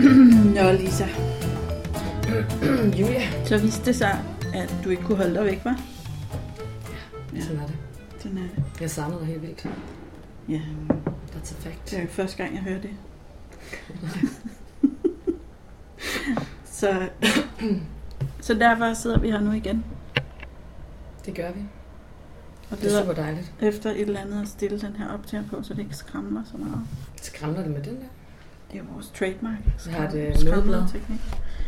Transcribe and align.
Nå, 0.56 0.72
Lisa. 0.72 1.06
Julia. 3.00 3.44
Så 3.46 3.58
viste 3.58 3.84
det 3.84 3.96
sig, 3.96 4.22
at 4.54 4.74
du 4.84 4.90
ikke 4.90 5.02
kunne 5.02 5.16
holde 5.16 5.34
dig 5.34 5.44
væk, 5.44 5.64
var? 5.64 5.80
Ja. 7.34 7.40
Sådan 7.40 7.58
er 7.60 7.66
det. 7.66 7.76
Sådan 8.18 8.38
er 8.38 8.42
det. 8.42 8.80
Jeg 8.80 8.90
savnede 8.90 9.18
dig 9.20 9.26
helt 9.26 9.42
vildt. 9.42 9.66
Ja, 10.48 10.60
That's 11.34 11.54
a 11.58 11.68
fact. 11.68 11.90
det 11.90 11.98
er 11.98 12.02
jo 12.02 12.08
første 12.08 12.36
gang, 12.36 12.54
jeg 12.54 12.62
hører 12.62 12.80
det. 12.80 12.90
så, 16.64 17.08
så 18.40 18.54
derfor 18.54 18.94
sidder 18.94 19.18
vi 19.18 19.30
her 19.30 19.40
nu 19.40 19.52
igen. 19.52 19.84
Det 21.26 21.34
gør 21.34 21.52
vi. 21.52 21.60
Og 22.70 22.76
Det 22.76 22.84
er 22.84 22.88
leder 22.88 23.00
super 23.02 23.14
dejligt. 23.14 23.52
efter 23.60 23.90
et 23.90 24.00
eller 24.00 24.20
andet 24.20 24.42
at 24.42 24.48
stille 24.48 24.80
den 24.80 24.96
her 24.96 25.08
optager 25.08 25.44
på, 25.50 25.62
så 25.62 25.74
det 25.74 25.82
ikke 25.82 25.96
skramler 25.96 26.42
så 26.44 26.56
meget. 26.56 26.80
Skramler 27.22 27.62
det 27.62 27.70
med 27.70 27.82
den 27.82 27.96
der? 27.96 28.06
Det 28.72 28.80
er 28.80 28.84
vores 28.92 29.10
trademark. 29.18 29.58
Jeg 29.86 29.94
har 29.94 30.08
et, 30.08 30.44
mødeblad. 30.44 30.88
teknik. 30.92 31.20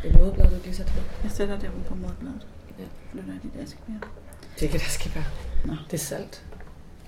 Et 0.04 0.14
moderblad, 0.14 0.50
du 0.50 0.56
lige 0.64 0.74
sætter 0.74 0.92
på. 0.92 1.00
Jeg 1.22 1.30
sætter 1.30 1.58
det 1.58 1.70
på 1.88 1.94
modbladet. 1.94 2.46
Ja. 2.78 2.84
Flytter 3.12 3.32
dit 3.42 3.52
ask 3.62 3.76
mere. 3.88 4.00
Det 4.54 4.68
er 4.68 4.72
ikke, 4.74 4.90
skal 4.90 5.10
være. 5.14 5.24
Nå. 5.64 5.72
Det 5.90 5.92
er 5.94 5.98
salt. 5.98 6.44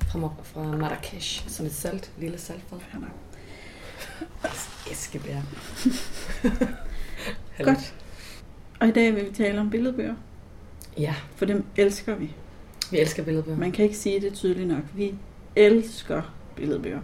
Fra, 0.08 0.30
fra 0.42 0.62
Marrakesh. 0.62 1.48
Sådan 1.48 1.66
et 1.66 1.74
salt. 1.74 2.10
Lille 2.18 2.38
saltfad. 2.38 2.78
Fair 2.80 3.00
nok. 3.00 3.10
Eskebær. 4.92 5.40
Godt. 7.64 7.94
Og 8.80 8.88
i 8.88 8.92
dag 8.92 9.14
vil 9.14 9.24
vi 9.26 9.34
tale 9.34 9.60
om 9.60 9.70
billedbøger, 9.70 10.14
Ja, 10.98 11.14
for 11.36 11.44
dem 11.44 11.64
elsker 11.76 12.14
vi. 12.14 12.34
vi 12.90 12.98
elsker 12.98 13.24
billedbøger. 13.24 13.58
Man 13.58 13.72
kan 13.72 13.84
ikke 13.84 13.96
sige 13.96 14.20
det 14.20 14.34
tydeligt 14.34 14.68
nok. 14.68 14.82
Vi 14.94 15.14
elsker 15.56 16.22
billedbøger. 16.56 17.00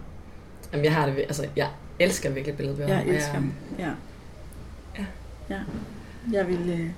Jamen, 0.71 0.85
jeg 0.85 0.93
har 0.95 1.05
det, 1.05 1.17
altså, 1.17 1.47
jeg 1.55 1.69
elsker 2.03 2.29
virkelig 2.29 2.57
billedbøger. 2.57 2.87
Jeg 2.87 3.07
elsker 3.07 3.33
dem. 3.33 3.51
Ja. 3.79 3.91
Ja. 4.97 5.05
ja. 5.49 5.59
Jeg 6.31 6.47
vil, 6.47 6.69
øh, 6.69 6.89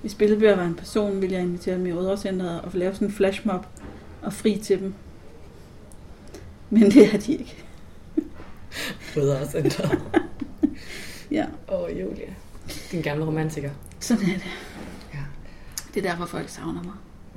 hvis 0.00 0.14
billedbøger 0.14 0.56
var 0.56 0.64
en 0.64 0.74
person, 0.74 1.20
ville 1.20 1.34
jeg 1.34 1.42
invitere 1.42 1.74
dem 1.74 1.86
i 1.86 1.92
Rødovrecenteret 1.92 2.60
og 2.60 2.70
lave 2.74 2.94
sådan 2.94 3.08
en 3.08 3.14
flashmob 3.14 3.66
og 4.22 4.32
fri 4.32 4.60
til 4.64 4.80
dem. 4.80 4.94
Men 6.70 6.82
det 6.82 7.14
er 7.14 7.18
de 7.18 7.32
ikke. 7.32 7.64
Ændret. 9.56 9.98
Ja, 11.30 11.46
Åh, 11.68 11.80
oh, 11.80 12.00
Julia. 12.00 12.34
Din 12.92 13.02
gamle 13.02 13.24
romantiker. 13.26 13.70
sådan 14.00 14.24
er 14.24 14.32
det. 14.32 14.50
Ja. 15.14 15.18
Det 15.94 16.06
er 16.06 16.10
derfor, 16.10 16.26
folk 16.26 16.48
savner 16.48 16.82
mig, 16.82 16.92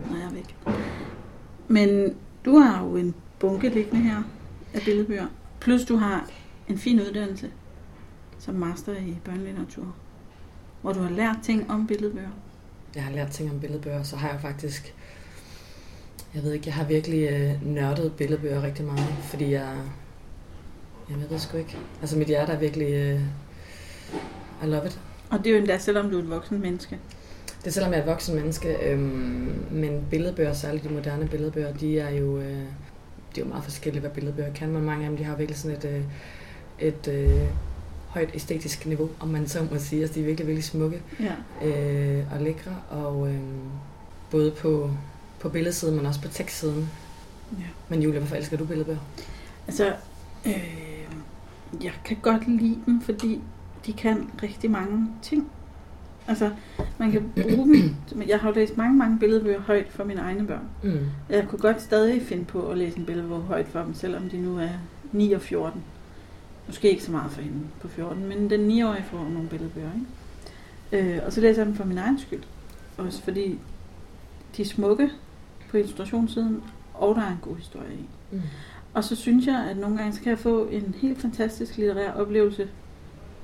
når 0.10 0.18
jeg 0.18 0.26
er 0.26 0.34
væk. 0.34 0.56
Men 1.68 2.16
du 2.46 2.58
har 2.58 2.84
jo 2.84 2.96
en 2.96 3.16
bunke 3.40 3.70
liggende 3.70 4.02
her 4.02 4.24
af 4.74 4.82
billedbøger. 4.82 5.28
Plus 5.60 5.86
du 5.86 5.96
har 5.96 6.30
en 6.70 6.78
fin 6.78 7.02
uddannelse 7.02 7.52
som 8.40 8.56
master 8.56 8.94
i 8.94 9.18
børnelitteratur. 9.26 9.96
Hvor 10.82 10.94
du 10.94 11.00
har 11.00 11.10
lært 11.10 11.38
ting 11.44 11.72
om 11.72 11.88
billedbøger. 11.88 12.30
Jeg 12.96 13.04
har 13.04 13.12
lært 13.12 13.32
ting 13.32 13.52
om 13.52 13.60
billedbøger, 13.60 14.04
så 14.04 14.16
har 14.16 14.30
jeg 14.30 14.42
faktisk... 14.42 14.96
Jeg 16.36 16.44
ved 16.44 16.54
ikke, 16.54 16.68
jeg 16.68 16.74
har 16.74 16.86
virkelig 16.86 17.30
øh, 17.32 17.68
nørdet 17.68 18.14
billedbøger 18.14 18.64
rigtig 18.64 18.86
meget, 18.86 19.08
fordi 19.24 19.52
jeg... 19.52 19.78
Jeg 21.10 21.18
ved 21.30 21.40
sgu 21.40 21.58
ikke. 21.58 21.78
Altså, 22.02 22.18
mit 22.18 22.28
hjerte 22.28 22.52
er 22.52 22.60
virkelig... 22.60 22.94
Øh, 22.94 23.22
I 24.64 24.66
love 24.66 24.86
it. 24.86 25.00
Og 25.30 25.40
det 25.40 25.48
er 25.48 25.52
jo 25.52 25.58
endda, 25.58 25.78
selvom 25.78 26.10
du 26.10 26.18
er 26.18 26.22
et 26.24 26.30
voksen 26.30 26.62
menneske. 26.62 27.00
Det 27.60 27.68
er 27.68 27.72
selvom 27.72 27.92
jeg 27.92 28.00
er 28.00 28.04
et 28.04 28.10
voksen 28.10 28.36
menneske, 28.36 28.92
øhm, 28.92 29.66
men 29.72 30.06
billedbøger, 30.10 30.54
særligt 30.54 30.84
de 30.84 30.90
moderne 30.90 31.28
billedbøger, 31.28 31.74
de 31.74 32.00
er 32.00 32.10
jo, 32.10 32.38
øh, 32.40 32.58
de 33.36 33.42
er 33.42 33.46
jo 33.46 33.46
meget 33.46 33.64
forskellige, 33.64 34.02
hvad 34.02 34.12
billedbøger 34.12 34.54
kan, 34.54 34.72
men 34.72 34.84
mange 34.84 35.04
af 35.04 35.10
dem, 35.10 35.18
de 35.18 35.24
har 35.24 35.36
virkelig 35.36 35.60
sådan 35.60 35.78
et, 35.78 35.86
øh, 35.86 36.04
et 36.80 37.08
øh, 37.08 37.42
højt 38.08 38.30
æstetisk 38.34 38.86
niveau, 38.86 39.10
om 39.20 39.28
man 39.28 39.48
så 39.48 39.60
må 39.72 39.78
sige. 39.80 40.02
Altså, 40.02 40.16
de 40.16 40.20
er 40.22 40.26
virkelig, 40.26 40.48
virkelig 40.48 40.64
smukke 40.64 41.02
Ja. 41.20 41.68
øh, 41.68 42.24
og 42.34 42.42
lækre, 42.42 42.76
og 42.90 43.30
øh, 43.30 43.40
både 44.32 44.52
på, 44.52 44.92
på 45.40 45.50
billedsiden, 45.50 45.96
men 45.96 46.06
også 46.06 46.22
på 46.22 46.28
tekstsiden. 46.28 46.90
ja. 47.60 47.64
Men 47.90 48.02
Julia, 48.02 48.20
hvorfor 48.20 48.36
elsker 48.36 48.58
du 48.58 48.66
billedbøger? 48.66 49.00
Altså, 49.68 49.94
øh, 50.46 51.08
jeg 51.84 51.92
kan 52.06 52.18
godt 52.22 52.48
lide 52.48 52.78
dem, 52.86 53.02
fordi 53.02 53.42
de 53.86 53.94
kan 53.94 54.30
rigtig 54.44 54.72
mange 54.72 55.08
ting. 55.22 55.50
Altså, 56.28 56.52
man 56.98 57.12
kan 57.12 57.32
bruge 57.42 57.68
dem. 57.68 57.96
Jeg 58.28 58.40
har 58.40 58.50
jo 58.50 58.56
læst 58.56 58.78
mange, 58.78 58.98
mange 58.98 59.20
billedbøger 59.20 59.60
højt 59.62 59.88
for 59.90 60.04
mine 60.04 60.22
egne 60.22 60.48
børn. 60.48 60.64
Mm. 60.84 61.00
Jeg 61.30 61.48
kunne 61.50 61.60
godt 61.60 61.82
stadig 61.82 62.22
finde 62.22 62.46
på 62.46 62.68
at 62.68 62.78
læse 62.78 62.98
en 62.98 63.06
billedbog 63.06 63.42
højt 63.42 63.68
for 63.68 63.80
dem, 63.84 63.94
selvom 63.94 64.30
de 64.30 64.38
nu 64.38 64.58
er 64.58 64.70
9 65.12 65.32
og 65.34 65.42
14. 65.42 65.82
Måske 66.68 66.90
ikke 66.90 67.04
så 67.04 67.12
meget 67.12 67.32
for 67.32 67.42
hende 67.42 67.60
på 67.82 67.88
14, 67.88 68.26
men 68.26 68.50
den 68.50 68.72
9-årige 68.72 69.04
får 69.04 69.18
nogle 69.18 69.50
billedbøger. 69.50 69.92
Ikke? 70.92 71.16
Øh, 71.16 71.26
og 71.26 71.34
så 71.34 71.42
læser 71.42 71.62
jeg 71.62 71.66
dem 71.68 71.76
for 71.76 71.84
min 71.84 71.98
egen 71.98 72.20
skyld. 72.20 72.44
Også 72.98 73.24
fordi 73.24 73.60
de 74.58 74.62
er 74.62 74.66
smukke 74.66 75.10
på 75.70 75.78
illustrationssiden, 75.78 76.64
og 76.94 77.16
der 77.16 77.22
er 77.22 77.32
en 77.32 77.40
god 77.42 77.56
historie 77.56 77.94
i. 77.94 78.10
Mm. 78.32 78.42
Og 78.94 79.04
så 79.04 79.16
synes 79.16 79.48
jeg, 79.48 79.68
at 79.70 79.78
nogle 79.78 79.98
gange 79.98 80.14
så 80.14 80.22
kan 80.22 80.30
jeg 80.30 80.40
få 80.40 80.66
en 80.66 80.96
helt 81.02 81.22
fantastisk 81.22 81.78
litterær 81.78 82.12
oplevelse 82.12 82.70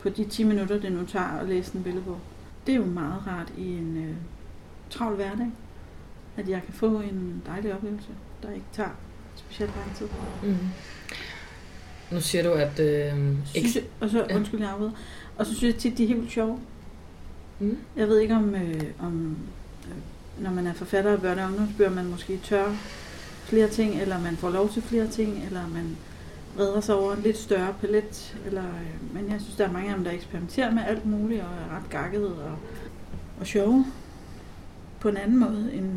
på 0.02 0.10
de 0.10 0.26
10 0.26 0.44
minutter, 0.44 0.80
det 0.80 0.92
nu 0.92 1.06
tager 1.06 1.40
at 1.40 1.48
læse 1.48 1.76
en 1.76 1.84
billedbog. 1.84 2.18
Det 2.66 2.72
er 2.72 2.78
jo 2.78 2.86
meget 2.86 3.28
rart 3.28 3.54
i 3.58 3.68
en 3.68 3.98
øh, 3.98 4.16
travl 4.90 5.16
hverdag, 5.16 5.52
at 6.38 6.50
jeg 6.50 6.62
kan 6.66 6.74
få 6.74 7.00
en 7.00 7.42
dejlig 7.46 7.74
oplevelse, 7.74 8.10
der 8.44 8.52
ikke 8.52 8.66
tager 8.74 8.90
specielt 9.36 9.72
lang 9.76 9.96
tid. 9.96 10.08
Mm. 10.44 10.58
Nu 12.12 12.22
siger 12.22 12.44
du, 12.44 12.52
at... 12.52 12.80
Øh, 12.80 13.14
Synes 13.46 13.76
jeg, 13.76 13.84
og 14.00 14.10
så, 14.10 14.26
Ja. 14.30 14.36
undskyld, 14.36 14.60
jeg 14.60 14.70
afbryder. 14.70 14.92
Og 15.38 15.46
så 15.46 15.56
synes 15.56 15.74
jeg 15.74 15.82
tit, 15.82 15.98
de 15.98 16.04
er 16.04 16.08
helt 16.08 16.32
sjove. 16.32 16.60
mm. 17.60 17.78
Jeg 17.96 18.08
ved 18.08 18.20
ikke 18.20 18.36
om, 18.36 18.56
øh, 18.56 18.84
om 19.00 19.38
øh, 19.86 20.44
når 20.44 20.52
man 20.52 20.68
er 20.68 20.74
forfatter 20.74 21.12
af 21.12 21.18
børne- 21.18 21.42
og 21.42 21.48
ungdomsbøger, 21.48 21.90
man 21.92 22.06
måske 22.06 22.40
tør 22.44 22.72
flere 23.44 23.68
ting, 23.68 24.02
eller 24.02 24.20
man 24.22 24.38
får 24.38 24.50
lov 24.50 24.70
til 24.70 24.82
flere 24.82 25.08
ting, 25.08 25.44
eller 25.46 25.62
man 25.74 25.98
breder 26.56 26.82
sig 26.82 26.96
over 26.96 27.14
en 27.14 27.22
lidt 27.24 27.38
større 27.38 27.74
palet. 27.82 28.38
Eller, 28.46 28.64
øh, 28.64 29.14
men 29.16 29.32
jeg 29.32 29.42
synes, 29.42 29.56
der 29.56 29.68
er 29.68 29.72
mange 29.72 29.90
af 29.90 29.96
dem, 29.96 30.04
der 30.04 30.12
eksperimenterer 30.12 30.72
med 30.72 30.84
alt 30.88 31.06
muligt, 31.06 31.42
og 31.42 31.48
er 31.48 31.76
ret 31.78 31.90
gakkede 31.90 32.34
og, 32.44 32.58
og 33.40 33.48
sjove 33.48 33.86
på 35.00 35.10
en 35.10 35.18
anden 35.18 35.40
måde, 35.40 35.70
end 35.74 35.92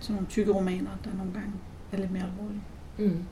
sådan 0.00 0.14
nogle 0.14 0.26
tykke 0.30 0.52
romaner, 0.52 0.90
der 1.04 1.10
nogle 1.18 1.32
gange 1.32 1.50
er 1.92 1.96
lidt 1.96 2.10
mere 2.10 2.22
alvorlige. 2.22 2.62
Mm. 2.98 3.22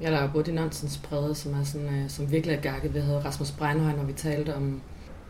Jeg 0.00 0.12
laver 0.12 0.32
både 0.32 0.44
de 0.44 0.52
nonsensbrede, 0.52 1.34
som 1.34 1.54
er 1.60 1.64
sådan, 1.64 1.88
øh, 1.94 2.08
som 2.10 2.30
virkelig 2.30 2.56
er 2.56 2.60
gakket. 2.60 2.94
Vi 2.94 2.98
havde 2.98 3.24
Rasmus 3.24 3.50
Breinhøj, 3.50 3.92
når 3.96 4.04
vi 4.04 4.12
talte 4.12 4.54
om, 4.56 4.80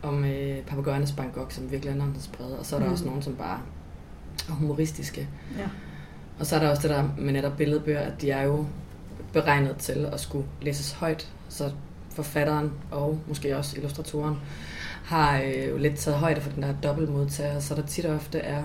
om 0.03 0.25
øh, 0.25 0.57
papagøjernes 0.65 1.11
Bangkok, 1.11 1.51
som 1.51 1.71
virkelig 1.71 1.91
er 1.91 1.95
nonsensbrede. 1.95 2.59
Og 2.59 2.65
så 2.65 2.75
er 2.75 2.79
der 2.79 2.87
Mm. 2.87 2.91
også 2.93 3.05
nogen, 3.05 3.21
som 3.21 3.35
bare 3.35 3.59
er 4.49 4.53
humoristiske. 4.53 5.27
Ja. 5.57 5.63
Og 6.39 6.45
så 6.45 6.55
er 6.55 6.59
der 6.59 6.69
også 6.69 6.81
det 6.87 6.89
der 6.97 7.09
med 7.17 7.33
netop 7.33 7.57
billedbøger, 7.57 7.99
at 7.99 8.21
de 8.21 8.31
er 8.31 8.43
jo 8.43 8.65
beregnet 9.33 9.75
til 9.77 10.05
at 10.13 10.19
skulle 10.19 10.45
læses 10.61 10.91
højt. 10.91 11.31
Så 11.49 11.71
forfatteren 12.09 12.71
og 12.91 13.19
måske 13.27 13.57
også 13.57 13.77
illustratoren 13.77 14.35
har 15.03 15.41
øh, 15.41 15.69
jo 15.69 15.77
lidt 15.77 15.95
taget 15.95 16.19
højde 16.19 16.41
for 16.41 16.49
den 16.51 16.63
der 16.63 16.73
dobbeltmodtager, 16.83 17.59
så 17.59 17.75
der 17.75 17.85
tit 17.85 18.05
og 18.05 18.15
ofte 18.15 18.39
er, 18.39 18.63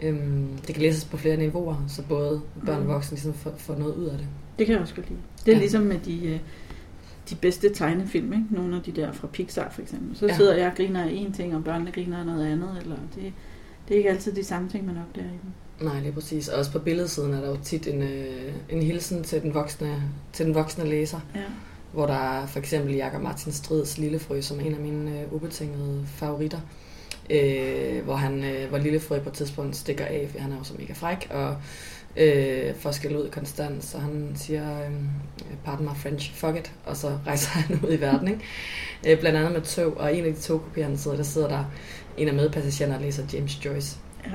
øhm, 0.00 0.48
det 0.66 0.74
kan 0.74 0.82
læses 0.82 1.04
på 1.04 1.16
flere 1.16 1.36
niveauer, 1.36 1.84
så 1.88 2.02
både 2.02 2.40
børn 2.66 2.76
og 2.76 2.82
Mm. 2.82 2.88
voksne 2.88 3.14
ligesom 3.14 3.34
får, 3.34 3.52
får 3.56 3.74
noget 3.76 3.94
ud 3.94 4.04
af 4.06 4.18
det. 4.18 4.26
Det 4.58 4.66
kan 4.66 4.72
jeg 4.72 4.82
også 4.82 4.94
godt 4.94 5.08
lide. 5.08 5.20
Det 5.46 5.48
er 5.52 5.56
Ja. 5.56 5.58
ligesom 5.60 5.82
med 5.82 5.98
de, 5.98 6.26
øh, 6.26 6.38
de 7.30 7.34
bedste 7.34 7.74
tegnefilm, 7.74 8.32
ikke? 8.32 8.44
Nogle 8.50 8.76
af 8.76 8.82
de 8.82 8.92
der 8.92 9.12
fra 9.12 9.26
Pixar 9.26 9.70
for 9.70 9.82
eksempel. 9.82 10.16
Så 10.16 10.26
ja. 10.26 10.36
sidder 10.36 10.56
jeg 10.56 10.66
og 10.70 10.76
griner 10.76 11.04
af 11.04 11.10
en 11.12 11.32
ting, 11.32 11.56
og 11.56 11.64
børnene 11.64 11.90
griner 11.92 12.18
af 12.18 12.26
noget 12.26 12.46
andet. 12.46 12.78
Eller 12.82 12.96
det, 13.14 13.32
det 13.88 13.94
er 13.94 13.98
ikke 13.98 14.10
altid 14.10 14.32
de 14.32 14.44
samme 14.44 14.68
ting, 14.68 14.86
man 14.86 14.96
opdager 15.08 15.28
i 15.28 15.38
dem. 15.42 15.86
Nej, 15.88 16.00
lige 16.00 16.12
præcis. 16.12 16.48
Og 16.48 16.58
også 16.58 16.72
på 16.72 16.78
billedsiden 16.78 17.34
er 17.34 17.40
der 17.40 17.48
jo 17.48 17.56
tit 17.62 17.86
en, 17.86 18.02
øh, 18.02 18.52
en 18.68 18.82
hilsen 18.82 19.24
til 19.24 19.42
den, 19.42 19.54
voksne, 19.54 20.02
til 20.32 20.46
den 20.46 20.54
voksne 20.54 20.84
læser, 20.84 21.20
Ja. 21.34 21.40
hvor 21.92 22.06
der 22.06 22.14
er 22.42 22.46
for 22.46 22.58
eksempel 22.58 22.94
Jakob 22.94 23.22
Martin 23.22 23.52
Strids 23.52 23.98
Lillefrø, 23.98 24.40
som 24.40 24.60
er 24.60 24.62
en 24.64 24.74
af 24.74 24.80
mine 24.80 25.20
øh, 25.20 25.32
ubetingede 25.32 26.04
favoritter. 26.06 26.60
Øh, 27.30 28.04
hvor, 28.04 28.14
han, 28.16 28.44
øh, 28.44 28.68
hvor 28.68 28.78
Lillefrø 28.78 29.18
på 29.20 29.28
et 29.28 29.34
tidspunkt 29.34 29.76
stikker 29.76 30.04
af, 30.04 30.28
for 30.32 30.38
han 30.38 30.52
er 30.52 30.56
jo 30.56 30.64
så 30.64 30.74
mega 30.78 30.92
fræk, 30.92 31.26
og 31.30 31.56
øh, 32.16 32.74
får 32.74 32.90
skæld 32.90 33.16
ud 33.16 33.30
konstant, 33.30 33.84
så 33.84 33.98
han 33.98 34.32
siger, 34.34 34.80
øh, 34.80 34.92
pardon 35.64 35.84
my 35.84 35.96
French, 35.96 36.34
fuck 36.34 36.56
it, 36.56 36.72
og 36.84 36.96
så 36.96 37.18
rejser 37.26 37.50
han 37.58 37.80
ud 37.84 37.92
i 37.92 38.00
verden, 38.00 38.28
ikke? 38.28 38.40
Øh, 39.06 39.20
blandt 39.20 39.38
andet 39.38 39.52
med 39.52 39.60
tog, 39.60 39.96
og 39.96 40.16
en 40.16 40.24
af 40.24 40.34
de 40.34 40.40
togkopier, 40.40 40.84
han 40.84 40.96
sidder, 40.96 41.16
der 41.16 41.24
sidder 41.24 41.48
der 41.48 41.64
en 42.16 42.28
af 42.28 42.34
medpassagererne 42.34 42.96
og 42.96 43.02
læser 43.02 43.22
James 43.32 43.64
Joyce. 43.64 43.98
Ja. 44.26 44.30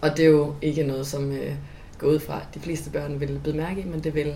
Og 0.00 0.16
det 0.16 0.24
er 0.24 0.28
jo 0.30 0.54
ikke 0.62 0.82
noget, 0.82 1.06
som 1.06 1.32
øh, 1.32 1.54
går 1.98 2.06
ud 2.06 2.18
fra, 2.18 2.36
at 2.40 2.54
de 2.54 2.60
fleste 2.60 2.90
børn 2.90 3.20
vil 3.20 3.40
bide 3.44 3.56
mærke 3.56 3.80
i, 3.80 3.84
men 3.84 4.04
det 4.04 4.14
vil 4.14 4.34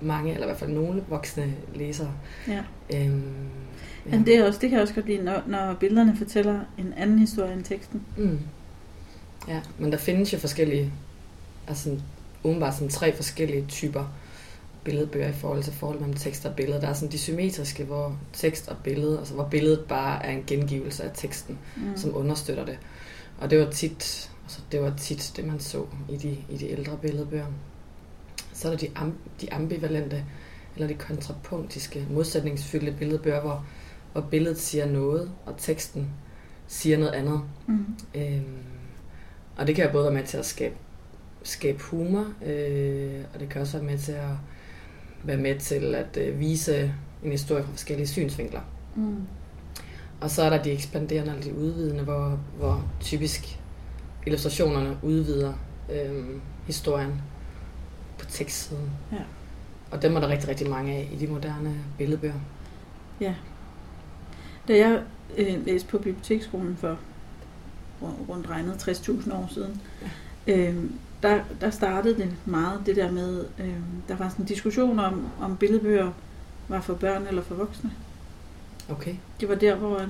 mange, 0.00 0.32
eller 0.32 0.46
i 0.46 0.48
hvert 0.48 0.58
fald 0.58 0.70
nogle 0.70 1.04
voksne 1.08 1.54
læsere. 1.74 2.12
ja. 2.48 2.62
Øhm, 2.94 3.22
ja. 4.06 4.10
Men 4.10 4.26
det, 4.26 4.36
er 4.36 4.46
også, 4.46 4.58
det 4.62 4.70
kan 4.70 4.76
jeg 4.76 4.82
også 4.82 4.94
godt 4.94 5.06
lide, 5.06 5.24
når, 5.24 5.42
når 5.46 5.74
billederne 5.80 6.16
fortæller 6.16 6.60
en 6.78 6.94
anden 6.96 7.18
historie 7.18 7.52
end 7.52 7.64
teksten. 7.64 8.02
Mm. 8.16 8.38
Ja, 9.48 9.60
men 9.78 9.92
der 9.92 9.98
findes 9.98 10.32
jo 10.32 10.38
forskellige, 10.38 10.92
altså 11.68 11.98
umiddelbart 12.42 12.74
sådan 12.74 12.88
tre 12.88 13.16
forskellige 13.16 13.64
typer 13.68 14.04
billedbøger 14.84 15.28
i 15.28 15.32
forhold 15.32 15.62
til 15.62 15.72
forhold 15.72 15.98
mellem 15.98 16.16
tekst 16.16 16.46
og 16.46 16.56
billede. 16.56 16.80
Der 16.80 16.88
er 16.88 16.92
sådan 16.92 17.12
de 17.12 17.18
symmetriske, 17.18 17.84
hvor 17.84 18.18
tekst 18.32 18.68
og 18.68 18.76
billede, 18.84 19.18
altså 19.18 19.34
hvor 19.34 19.48
billedet 19.48 19.84
bare 19.88 20.26
er 20.26 20.30
en 20.30 20.44
gengivelse 20.46 21.04
af 21.04 21.10
teksten, 21.14 21.58
mm. 21.76 21.96
som 21.96 22.16
understøtter 22.16 22.64
det. 22.64 22.78
Og 23.38 23.50
det 23.50 23.58
var 23.58 23.70
tit, 23.70 24.30
altså 24.44 24.60
det 24.72 24.82
var 24.82 24.94
tit 24.96 25.32
det, 25.36 25.44
man 25.44 25.60
så 25.60 25.84
i 26.10 26.16
de, 26.16 26.36
i 26.50 26.56
de 26.56 26.70
ældre 26.70 26.98
billedbøger. 27.02 27.46
Så 28.52 28.68
er 28.68 28.72
der 28.72 28.78
de, 28.78 28.88
am, 28.96 29.14
de 29.40 29.52
ambivalente, 29.52 30.24
eller 30.74 30.88
de 30.88 30.94
kontrapunktiske, 30.94 32.06
modsætningsfyldte 32.10 32.92
billedbøger, 32.98 33.40
hvor, 33.40 33.66
hvor 34.12 34.20
billedet 34.20 34.58
siger 34.58 34.86
noget, 34.86 35.30
og 35.46 35.54
teksten 35.58 36.10
siger 36.68 36.98
noget 36.98 37.12
andet. 37.12 37.40
Mm. 37.66 37.86
Øhm, 38.14 38.44
og 39.56 39.66
det 39.66 39.76
kan 39.76 39.84
jo 39.84 39.92
både 39.92 40.04
være 40.04 40.14
med 40.14 40.24
til 40.24 40.36
at 40.36 40.46
skabe, 40.46 40.74
skabe 41.48 41.82
humor, 41.82 42.26
øh, 42.46 43.20
og 43.34 43.40
det 43.40 43.48
kan 43.48 43.60
også 43.60 43.78
være 43.78 43.86
med 43.86 43.98
til 43.98 44.12
at 44.12 44.34
være 45.22 45.36
med 45.36 45.58
til 45.58 45.94
at 45.94 46.16
øh, 46.16 46.40
vise 46.40 46.94
en 47.24 47.30
historie 47.30 47.62
fra 47.62 47.70
forskellige 47.70 48.06
synsvinkler. 48.06 48.60
Mm. 48.96 49.16
Og 50.20 50.30
så 50.30 50.42
er 50.42 50.50
der 50.50 50.62
de 50.62 50.70
ekspanderende 50.70 51.32
eller 51.32 51.44
de 51.44 51.54
udvidende, 51.54 52.04
hvor, 52.04 52.40
hvor 52.58 52.84
typisk 53.00 53.58
illustrationerne 54.26 54.96
udvider 55.02 55.52
øh, 55.92 56.24
historien 56.66 57.22
på 58.18 58.26
tekstsiden. 58.26 58.90
Ja. 59.12 59.22
Og 59.90 60.02
dem 60.02 60.16
er 60.16 60.20
der 60.20 60.28
rigtig, 60.28 60.48
rigtig 60.48 60.70
mange 60.70 60.94
af 60.94 61.08
i 61.12 61.16
de 61.16 61.26
moderne 61.26 61.74
billedbøger. 61.98 62.40
Ja. 63.20 63.34
Da 64.68 64.76
jeg 64.76 65.02
øh, 65.36 65.66
læste 65.66 65.88
på 65.88 65.98
biblioteksskolen 65.98 66.76
for 66.76 66.98
rundt 68.28 68.50
regnet 68.50 68.88
60.000 68.88 69.34
år 69.34 69.50
siden, 69.52 69.80
ja. 70.46 70.56
øh, 70.56 70.84
der, 71.22 71.40
der 71.60 71.70
startede 71.70 72.16
det 72.16 72.34
meget 72.46 72.82
det 72.86 72.96
der 72.96 73.10
med, 73.10 73.44
øh, 73.58 73.74
der 74.08 74.16
var 74.16 74.28
sådan 74.28 74.42
en 74.42 74.48
diskussion 74.48 74.98
om, 74.98 75.28
om 75.40 75.56
billedbøger 75.56 76.12
var 76.68 76.80
for 76.80 76.94
børn 76.94 77.26
eller 77.26 77.42
for 77.42 77.54
voksne. 77.54 77.90
Okay. 78.90 79.14
Det 79.40 79.48
var 79.48 79.54
der, 79.54 79.76
hvor 79.76 80.04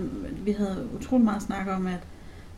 vi 0.44 0.52
havde 0.52 0.88
utrolig 0.96 1.24
meget 1.24 1.42
snak 1.42 1.66
om, 1.68 1.86
at 1.86 2.00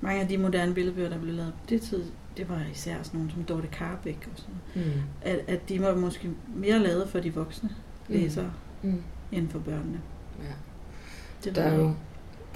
mange 0.00 0.20
af 0.20 0.28
de 0.28 0.38
moderne 0.38 0.74
billedbøger, 0.74 1.08
der 1.08 1.18
blev 1.18 1.34
lavet 1.34 1.52
på 1.52 1.66
det 1.68 1.82
tid, 1.82 2.04
det 2.36 2.48
var 2.48 2.62
især 2.72 2.94
sådan 3.02 3.18
nogle 3.18 3.32
som 3.32 3.44
Dorte 3.44 3.68
Karbæk 3.72 4.28
og 4.32 4.40
sådan 4.40 4.54
mm. 4.74 5.00
at, 5.22 5.40
at 5.48 5.68
de 5.68 5.82
var 5.82 5.94
måske 5.94 6.30
mere 6.56 6.78
lavet 6.78 7.08
for 7.08 7.20
de 7.20 7.34
voksne 7.34 7.68
mm. 8.08 8.14
læsere, 8.14 8.50
mm. 8.82 8.90
Mm. 8.90 9.02
end 9.32 9.48
for 9.48 9.58
børnene. 9.58 10.00
Ja. 10.38 10.52
Det 11.44 11.56
der 11.56 11.62
er 11.62 11.74
jo, 11.74 11.94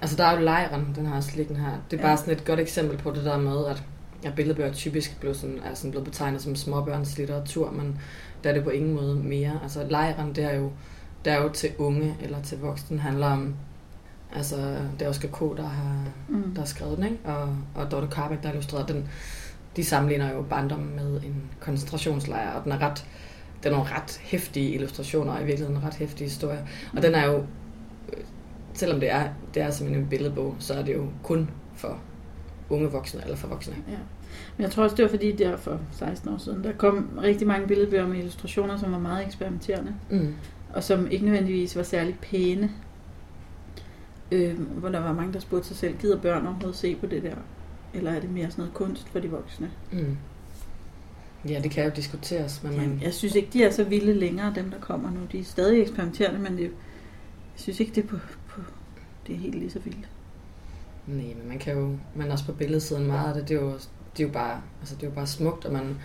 altså 0.03 0.17
der 0.17 0.25
er 0.25 0.39
jo 0.39 0.45
lejren, 0.45 0.93
den 0.97 1.07
har 1.07 1.17
også 1.17 1.37
liggende 1.37 1.61
her. 1.61 1.73
Det 1.91 1.97
er 1.97 2.03
ja. 2.03 2.09
bare 2.09 2.17
sådan 2.17 2.35
et 2.35 2.45
godt 2.45 2.61
eksempel 2.61 2.99
på 2.99 3.11
det 3.11 3.25
der 3.25 3.39
med, 3.39 3.67
at 3.67 3.83
ja, 4.25 4.31
billedbøger 4.31 4.73
typisk 4.73 5.21
blev 5.21 5.35
sådan, 5.35 5.59
er 5.65 5.75
sådan 5.75 5.91
blevet 5.91 6.05
betegnet 6.05 6.43
som 6.43 6.57
småbørns 6.57 7.19
litteratur, 7.19 7.71
men 7.71 7.99
der 8.45 8.51
er 8.51 8.55
det 8.55 8.65
på 8.65 8.71
ingen 8.71 8.95
måde 8.95 9.15
mere. 9.15 9.61
Altså 9.63 9.87
lejren, 9.91 10.35
det 10.35 10.45
er 10.45 10.55
jo, 10.55 10.71
det 11.25 11.33
er 11.33 11.43
jo 11.43 11.49
til 11.49 11.71
unge 11.79 12.17
eller 12.23 12.43
til 12.43 12.59
voksne. 12.59 12.99
handler 12.99 13.27
om, 13.27 13.55
altså 14.35 14.57
det 14.99 15.05
er 15.05 15.09
Oscar 15.09 15.29
K., 15.29 15.57
der 15.57 15.67
har, 15.67 16.05
mm. 16.29 16.55
der 16.55 16.61
har 16.61 16.67
skrevet 16.67 16.97
den, 16.97 17.05
ikke? 17.05 17.19
Og, 17.25 17.57
og 17.75 17.91
Dorte 17.91 18.07
Karbæk, 18.07 18.39
der 18.43 18.47
har 18.47 18.53
illustreret 18.53 18.89
den. 18.89 19.09
De 19.77 19.85
sammenligner 19.85 20.33
jo 20.33 20.43
barndommen 20.43 20.97
med 20.97 21.23
en 21.23 21.43
koncentrationslejr, 21.61 22.53
og 22.53 22.65
den 22.65 22.73
er 22.73 22.79
ret, 22.79 23.07
den 23.63 23.73
er 23.73 23.77
nogle 23.77 23.91
ret 23.91 24.21
hæftige 24.23 24.71
illustrationer, 24.71 25.33
og 25.33 25.43
i 25.43 25.45
virkeligheden 25.45 25.83
en 25.83 25.87
ret 25.87 25.95
hæftige 25.95 26.29
historie. 26.29 26.67
Og 26.97 27.03
den 27.03 27.15
er 27.15 27.27
jo, 27.27 27.45
selvom 28.75 29.01
det 29.01 29.11
er, 29.11 29.29
det 29.55 29.63
er 29.63 29.71
som 29.71 29.87
en 29.87 30.07
billedbog, 30.11 30.57
så 30.59 30.75
er 30.75 30.83
det 30.83 30.95
jo 30.95 31.07
kun 31.23 31.51
for 31.77 31.99
unge 32.75 32.91
voksne 32.91 33.23
eller 33.23 33.37
for 33.37 33.49
voksne. 33.49 33.75
Ja. 33.89 33.97
Men 34.57 34.63
jeg 34.63 34.71
tror 34.71 34.83
også, 34.83 34.97
det 34.97 35.03
var 35.03 35.09
fordi, 35.09 35.33
der 35.33 35.57
for 35.57 35.81
16 35.93 36.29
år 36.35 36.39
siden, 36.39 36.65
der 36.65 36.73
kom 36.73 37.19
rigtig 37.23 37.47
mange 37.47 37.67
billedbøger 37.67 38.07
med 38.07 38.19
illustrationer, 38.19 38.77
som 38.77 38.93
var 38.93 38.99
meget 38.99 39.27
eksperimenterende. 39.27 39.95
Mm. 40.11 40.35
Og 40.75 40.83
som 40.83 41.11
ikke 41.11 41.25
nødvendigvis 41.25 41.77
var 41.77 41.83
særlig 41.83 42.17
pæne. 42.23 42.71
Øh, 44.33 44.61
hvor 44.61 44.89
der 44.89 45.01
var 45.01 45.13
mange, 45.13 45.33
der 45.33 45.41
spurgte 45.41 45.69
sig 45.69 45.77
selv, 45.77 45.97
gider 45.99 46.21
børn 46.21 46.47
overhovedet 46.47 46.77
se 46.77 46.95
på 46.95 47.07
det 47.07 47.23
der? 47.23 47.35
Eller 47.95 48.11
er 48.11 48.21
det 48.21 48.31
mere 48.31 48.51
sådan 48.51 48.63
noget 48.63 48.75
kunst 48.75 49.09
for 49.09 49.19
de 49.19 49.31
voksne? 49.31 49.71
Mm. 49.93 50.17
Ja, 51.49 51.61
det 51.61 51.71
kan 51.71 51.85
jo 51.85 51.91
diskuteres. 51.97 52.63
Men 52.63 52.77
man... 52.77 53.01
Jeg 53.03 53.15
synes 53.15 53.35
ikke, 53.35 53.49
de 53.53 53.65
er 53.65 53.71
så 53.71 53.85
vilde 53.85 54.15
længere, 54.15 54.53
dem 54.55 54.71
der 54.71 54.81
kommer 54.81 55.11
nu. 55.11 55.21
De 55.33 55.39
er 55.39 55.45
stadig 55.45 55.83
eksperimenterende, 55.83 56.41
men 56.41 56.57
det, 56.57 56.63
jeg 56.63 56.71
synes 57.57 57.81
ikke, 57.81 57.93
det 57.95 58.05
er, 58.05 58.09
på, 58.09 58.17
på, 58.49 58.61
det 59.27 59.35
er 59.35 59.39
helt 59.39 59.55
lige 59.55 59.71
så 59.71 59.79
vildt. 59.79 60.09
Nej, 61.07 61.35
men 61.39 61.49
man 61.49 61.59
kan 61.59 61.75
jo, 61.75 61.97
men 62.15 62.31
også 62.31 62.45
på 62.45 62.53
billedsiden 62.53 63.07
meget 63.07 63.29
af 63.29 63.35
det, 63.35 63.49
det 63.49 63.57
er 63.57 63.61
jo, 63.61 63.73
det 64.17 64.23
er 64.23 64.27
jo 64.27 64.33
bare, 64.33 64.61
altså 64.81 64.95
det 64.95 65.03
er 65.03 65.07
jo 65.07 65.15
bare 65.15 65.27
smukt, 65.27 65.65
og 65.65 65.73
man, 65.73 65.97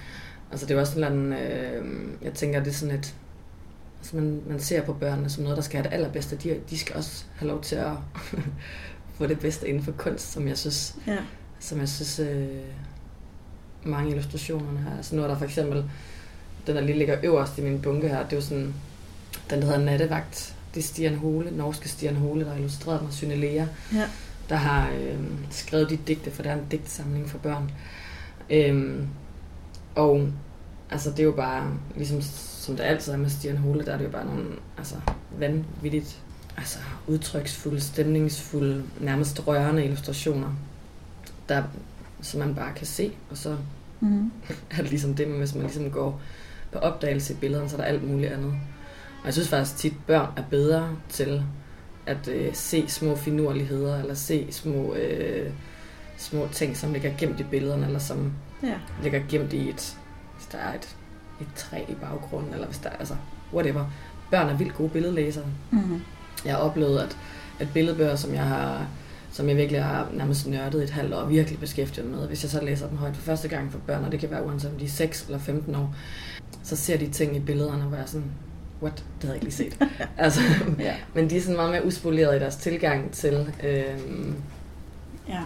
altså 0.51 0.65
det 0.65 0.71
er 0.71 0.75
jo 0.75 0.81
også 0.81 0.93
sådan, 0.93 1.33
øh, 1.33 1.85
jeg 2.21 2.33
tænker, 2.33 2.59
det 2.59 2.69
er 2.69 2.73
sådan 2.73 2.95
et, 2.95 3.15
altså 3.99 4.15
man, 4.15 4.41
man 4.49 4.59
ser 4.59 4.81
på 4.81 4.93
børnene 4.93 5.29
som 5.29 5.43
noget, 5.43 5.57
der 5.57 5.63
skal 5.63 5.77
have 5.77 5.89
det 5.89 5.93
allerbedste. 5.93 6.35
De, 6.35 6.59
de 6.69 6.77
skal 6.77 6.95
også 6.95 7.25
have 7.35 7.47
lov 7.47 7.61
til 7.61 7.75
at 7.75 7.91
få 9.17 9.27
det 9.27 9.39
bedste 9.39 9.67
inden 9.67 9.83
for 9.83 9.91
kunst, 9.91 10.31
som 10.31 10.47
jeg 10.47 10.57
synes, 10.57 10.95
ja. 11.07 11.17
som 11.59 11.79
jeg 11.79 11.89
synes, 11.89 12.19
øh, 12.19 12.47
mange 13.83 14.11
illustrationerne 14.11 14.79
her. 14.79 14.97
Altså 14.97 15.15
nu 15.15 15.23
er 15.23 15.27
der 15.27 15.37
for 15.37 15.45
eksempel, 15.45 15.91
den 16.67 16.75
der 16.75 16.81
lige 16.81 16.97
ligger 16.97 17.17
øverst 17.23 17.57
i 17.57 17.61
min 17.61 17.81
bunke 17.81 18.09
her, 18.09 18.23
det 18.23 18.33
er 18.33 18.37
jo 18.37 18.41
sådan, 18.41 18.73
den 19.49 19.59
der 19.59 19.65
hedder 19.65 19.79
Nattevagt. 19.79 20.55
Det 20.73 20.79
er 20.79 20.83
Stian 20.83 21.15
Hole, 21.15 21.57
norske 21.57 21.89
Stian 21.89 22.15
Hole, 22.15 22.45
der 22.45 22.49
har 22.49 22.57
illustreret 22.57 22.99
den 22.99 23.07
af 23.07 23.13
Syne 23.13 23.35
Lea. 23.35 23.65
Ja 23.93 24.09
der 24.49 24.55
har 24.55 24.89
øh, 24.89 25.19
skrevet 25.49 25.89
de 25.89 25.97
digte, 26.07 26.31
for 26.31 26.43
der 26.43 26.49
er 26.49 26.55
en 26.55 26.67
digtsamling 26.71 27.29
for 27.29 27.37
børn. 27.37 27.71
Øhm, 28.49 29.07
og 29.95 30.27
altså, 30.91 31.09
det 31.09 31.19
er 31.19 31.23
jo 31.23 31.31
bare, 31.31 31.71
ligesom 31.95 32.21
som 32.21 32.75
det 32.75 32.83
altid 32.83 33.13
er 33.13 33.17
med 33.17 33.29
Stian 33.29 33.57
Hole, 33.57 33.85
der 33.85 33.93
er 33.93 33.97
det 33.97 34.05
jo 34.05 34.09
bare 34.09 34.25
nogle 34.25 34.45
altså, 34.77 34.95
vanvittigt 35.37 36.19
altså, 36.57 36.79
udtryksfulde, 37.07 37.81
stemningsfulde, 37.81 38.83
nærmest 38.99 39.47
rørende 39.47 39.83
illustrationer, 39.83 40.55
der, 41.49 41.63
som 42.21 42.39
man 42.39 42.55
bare 42.55 42.73
kan 42.73 42.87
se, 42.87 43.11
og 43.29 43.37
så 43.37 43.57
mm. 43.99 44.31
er 44.71 44.75
det 44.77 44.89
ligesom 44.89 45.15
det, 45.15 45.27
hvis 45.27 45.55
man 45.55 45.63
ligesom 45.63 45.91
går 45.91 46.21
på 46.71 46.79
opdagelse 46.79 47.33
i 47.33 47.37
billederne, 47.37 47.69
så 47.69 47.75
er 47.75 47.81
der 47.81 47.87
alt 47.87 48.09
muligt 48.09 48.31
andet. 48.31 48.53
Og 49.19 49.25
jeg 49.25 49.33
synes 49.33 49.49
faktisk 49.49 49.77
tit, 49.77 49.93
børn 50.07 50.27
er 50.37 50.43
bedre 50.49 50.89
til 51.09 51.43
at 52.09 52.27
øh, 52.27 52.49
se 52.53 52.85
små 52.87 53.15
finurligheder, 53.15 53.99
eller 53.99 54.13
se 54.13 54.47
små, 54.51 54.95
øh, 54.95 55.51
små 56.17 56.47
ting, 56.51 56.77
som 56.77 56.93
ligger 56.93 57.11
gemt 57.17 57.39
i 57.39 57.43
billederne, 57.43 57.85
eller 57.85 57.99
som 57.99 58.33
ja. 58.63 58.75
ligger 59.03 59.21
gemt 59.29 59.53
i 59.53 59.69
et, 59.69 59.97
hvis 60.37 60.47
der 60.51 60.57
er 60.57 60.73
et, 60.73 60.95
et 61.41 61.47
træ 61.55 61.81
i 61.89 61.93
baggrunden, 61.93 62.53
eller 62.53 62.67
hvis 62.67 62.77
der 62.77 62.89
er, 62.89 62.95
altså, 62.95 63.15
whatever. 63.53 63.85
Børn 64.31 64.49
er 64.49 64.57
vildt 64.57 64.75
gode 64.75 64.89
billedlæsere. 64.89 65.45
Mm-hmm. 65.71 66.01
Jeg 66.45 66.53
har 66.55 66.59
oplevet, 66.59 66.99
at, 66.99 67.17
at 67.59 67.67
billedbøger, 67.73 68.15
som 68.15 68.33
jeg 68.33 68.43
har 68.43 68.87
som 69.31 69.49
jeg 69.49 69.57
virkelig 69.57 69.83
har 69.83 70.07
nærmest 70.13 70.47
nørdet 70.47 70.83
et 70.83 70.89
halvt 70.89 71.13
år 71.13 71.25
virkelig 71.25 71.59
beskæftiget 71.59 72.09
med. 72.09 72.27
Hvis 72.27 72.43
jeg 72.43 72.51
så 72.51 72.61
læser 72.63 72.87
dem 72.87 72.97
højt 72.97 73.15
for 73.15 73.21
første 73.21 73.47
gang 73.47 73.71
for 73.71 73.79
børn, 73.79 74.03
og 74.03 74.11
det 74.11 74.19
kan 74.19 74.31
være 74.31 74.45
uanset 74.45 74.71
om 74.71 74.77
de 74.77 74.85
er 74.85 74.89
6 74.89 75.25
eller 75.25 75.39
15 75.39 75.75
år, 75.75 75.95
så 76.63 76.75
ser 76.75 76.97
de 76.97 77.09
ting 77.09 77.35
i 77.35 77.39
billederne, 77.39 77.83
hvor 77.83 77.95
jeg 77.95 78.03
er 78.03 78.07
sådan, 78.07 78.31
what, 78.81 78.95
det 78.95 79.29
havde 79.29 79.33
jeg 79.33 79.35
ikke 79.35 79.45
lige 79.45 79.53
set. 79.53 79.89
altså, 80.17 80.41
ja. 80.79 80.95
Men 81.13 81.29
de 81.29 81.37
er 81.37 81.41
sådan 81.41 81.55
meget 81.55 81.71
mere 81.71 81.85
uspoleret 81.85 82.35
i 82.35 82.39
deres 82.39 82.55
tilgang 82.55 83.11
til... 83.11 83.53
Øhm... 83.63 84.35
Ja. 85.27 85.41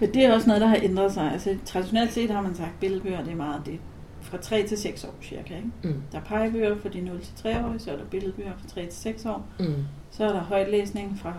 Men 0.00 0.14
det 0.14 0.24
er 0.24 0.34
også 0.34 0.46
noget, 0.46 0.60
der 0.60 0.68
har 0.68 0.78
ændret 0.82 1.12
sig. 1.12 1.32
Altså, 1.32 1.56
traditionelt 1.64 2.12
set 2.12 2.30
har 2.30 2.40
man 2.40 2.54
sagt, 2.54 2.80
billedbøger 2.80 3.22
det 3.24 3.32
er 3.32 3.36
meget 3.36 3.62
det 3.66 3.78
fra 4.22 4.38
3 4.38 4.66
til 4.66 4.78
6 4.78 5.04
år 5.04 5.14
cirka. 5.22 5.56
Ikke? 5.56 5.68
Mm. 5.82 6.02
Der 6.12 6.18
er 6.18 6.22
pegebøger 6.22 6.76
for 6.82 6.88
de 6.88 7.00
0 7.00 7.20
til 7.20 7.34
3 7.36 7.66
år, 7.66 7.74
så 7.78 7.92
er 7.92 7.96
der 7.96 8.04
billedbøger 8.04 8.52
fra 8.58 8.68
3 8.68 8.86
til 8.86 9.02
6 9.02 9.26
år. 9.26 9.46
Mm. 9.58 9.74
Så 10.10 10.24
er 10.24 10.32
der 10.32 10.40
højtlæsning 10.40 11.18
fra 11.22 11.34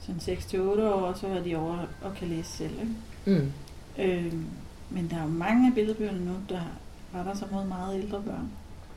sådan 0.00 0.20
6 0.20 0.46
til 0.46 0.60
8 0.60 0.94
år, 0.94 1.00
og 1.00 1.16
så 1.16 1.26
er 1.26 1.42
de 1.42 1.56
over 1.56 1.78
og 2.02 2.14
kan 2.14 2.28
læse 2.28 2.48
selv. 2.48 2.72
Ikke? 2.80 3.40
Mm. 3.40 3.52
Øhm, 3.98 4.46
men 4.90 5.10
der 5.10 5.16
er 5.16 5.22
jo 5.22 5.28
mange 5.28 5.68
af 5.68 5.74
billedbøgerne 5.74 6.24
nu, 6.24 6.32
der 6.48 6.60
retter 7.14 7.34
sig 7.34 7.48
mod 7.52 7.64
meget 7.64 8.02
ældre 8.02 8.22
børn. 8.22 8.50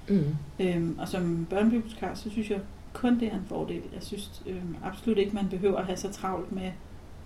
Mm. 0.10 0.36
Øhm, 0.60 1.00
og 1.00 1.08
som 1.08 1.48
børnebibliotekar, 1.50 2.14
så 2.14 2.30
synes 2.30 2.50
jeg 2.50 2.60
kun 2.94 3.20
det 3.20 3.28
er 3.28 3.36
en 3.36 3.46
fordel. 3.48 3.82
Jeg 3.94 4.04
synes 4.04 4.42
øhm, 4.48 4.76
absolut 4.84 5.18
ikke, 5.18 5.36
man 5.36 5.50
behøver 5.50 5.78
at 5.78 5.86
have 5.86 5.98
så 5.98 6.12
travlt 6.12 6.52
med 6.52 6.72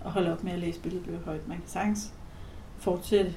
at 0.05 0.11
holde 0.11 0.31
op 0.31 0.43
med 0.43 0.51
at 0.51 0.59
læse 0.59 0.79
billedbøger 0.79 1.19
højt. 1.25 1.47
Man 1.47 1.57
kan 1.57 1.67
sagtens 1.67 2.13
fortsætte, 2.77 3.33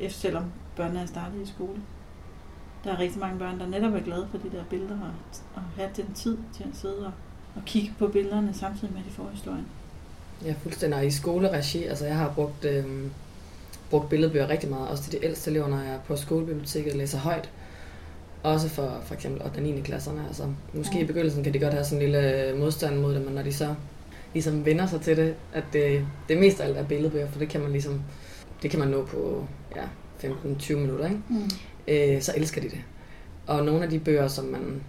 efter 0.00 0.20
selvom 0.20 0.44
børnene 0.76 1.00
er 1.00 1.06
startet 1.06 1.42
i 1.42 1.46
skole. 1.46 1.80
Der 2.84 2.92
er 2.92 2.98
rigtig 2.98 3.20
mange 3.20 3.38
børn, 3.38 3.60
der 3.60 3.66
netop 3.66 3.94
er 3.94 4.00
glade 4.00 4.28
for 4.30 4.38
de 4.38 4.50
der 4.56 4.64
billeder, 4.70 5.00
og, 5.00 5.12
og 5.54 5.62
have 5.76 5.90
den 5.96 6.14
tid 6.14 6.38
til 6.56 6.62
at 6.62 6.76
sidde 6.76 7.06
og, 7.06 7.12
og 7.56 7.62
kigge 7.66 7.94
på 7.98 8.08
billederne 8.08 8.54
samtidig 8.54 8.94
med, 8.94 9.00
at 9.00 9.06
de 9.06 9.12
får 9.12 9.28
historien. 9.32 9.66
Ja, 10.44 10.54
fuldstændig. 10.62 11.06
I 11.06 11.10
skoleregi, 11.10 11.84
altså 11.84 12.06
jeg 12.06 12.16
har 12.16 12.32
brugt, 12.34 12.64
øh, 12.64 12.84
brugt 13.90 14.08
billedbøger 14.08 14.48
rigtig 14.48 14.70
meget, 14.70 14.88
også 14.88 15.02
til 15.02 15.12
de 15.12 15.24
ældste 15.24 15.50
elever, 15.50 15.68
når 15.68 15.78
jeg 15.80 15.94
er 15.94 15.98
på 15.98 16.16
skolebiblioteket 16.16 16.92
og 16.92 16.98
læser 16.98 17.18
højt. 17.18 17.50
Også 18.42 18.68
for 18.68 19.00
for 19.04 19.14
eksempel 19.14 19.42
8. 19.42 19.56
og 19.56 19.62
9. 19.62 19.80
klasserne. 19.80 20.24
Altså, 20.26 20.42
måske 20.74 20.96
ja. 20.96 21.02
i 21.02 21.06
begyndelsen 21.06 21.44
kan 21.44 21.54
de 21.54 21.58
godt 21.58 21.72
have 21.72 21.84
sådan 21.84 22.02
en 22.02 22.12
lille 22.12 22.54
modstand 22.58 23.00
mod 23.00 23.14
det, 23.14 23.24
men 23.24 23.34
når 23.34 23.42
de 23.42 23.52
så 23.52 23.74
ligesom 24.32 24.64
vender 24.64 24.86
sig 24.86 25.00
til 25.00 25.16
det, 25.16 25.34
at 25.52 25.64
det, 25.72 26.06
det 26.28 26.38
mest 26.38 26.60
af 26.60 26.66
alt 26.66 26.76
er 26.76 26.84
billedbøger, 26.84 27.30
for 27.30 27.38
det 27.38 27.48
kan 27.48 27.60
man 27.60 27.72
ligesom, 27.72 28.02
det 28.62 28.70
kan 28.70 28.80
man 28.80 28.88
nå 28.88 29.04
på 29.04 29.46
ja, 29.76 29.84
15-20 30.28 30.74
minutter, 30.74 31.04
ikke? 31.04 31.20
Mm. 31.28 31.50
Øh, 31.88 32.22
så 32.22 32.32
elsker 32.36 32.60
de 32.60 32.70
det. 32.70 32.80
Og 33.46 33.64
nogle 33.64 33.84
af 33.84 33.90
de 33.90 33.98
bøger, 33.98 34.28
som 34.28 34.44
man 34.44 34.82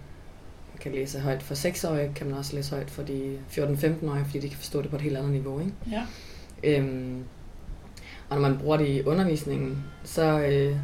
kan 0.80 0.92
læse 0.92 1.20
højt 1.20 1.42
for 1.42 1.54
6-årige, 1.54 2.12
kan 2.14 2.26
man 2.26 2.38
også 2.38 2.56
læse 2.56 2.74
højt 2.74 2.90
for 2.90 3.02
de 3.02 3.38
14-15-årige, 3.50 4.24
fordi 4.24 4.38
de 4.38 4.48
kan 4.48 4.58
forstå 4.58 4.82
det 4.82 4.90
på 4.90 4.96
et 4.96 5.02
helt 5.02 5.16
andet 5.16 5.32
niveau. 5.32 5.60
Ikke? 5.60 5.72
Ja. 5.90 6.02
Øhm, 6.64 7.24
og 8.28 8.40
når 8.40 8.48
man 8.48 8.58
bruger 8.58 8.76
det 8.76 8.88
i 8.88 9.02
undervisningen, 9.02 9.84
så, 10.04 10.40
øh, 10.40 10.76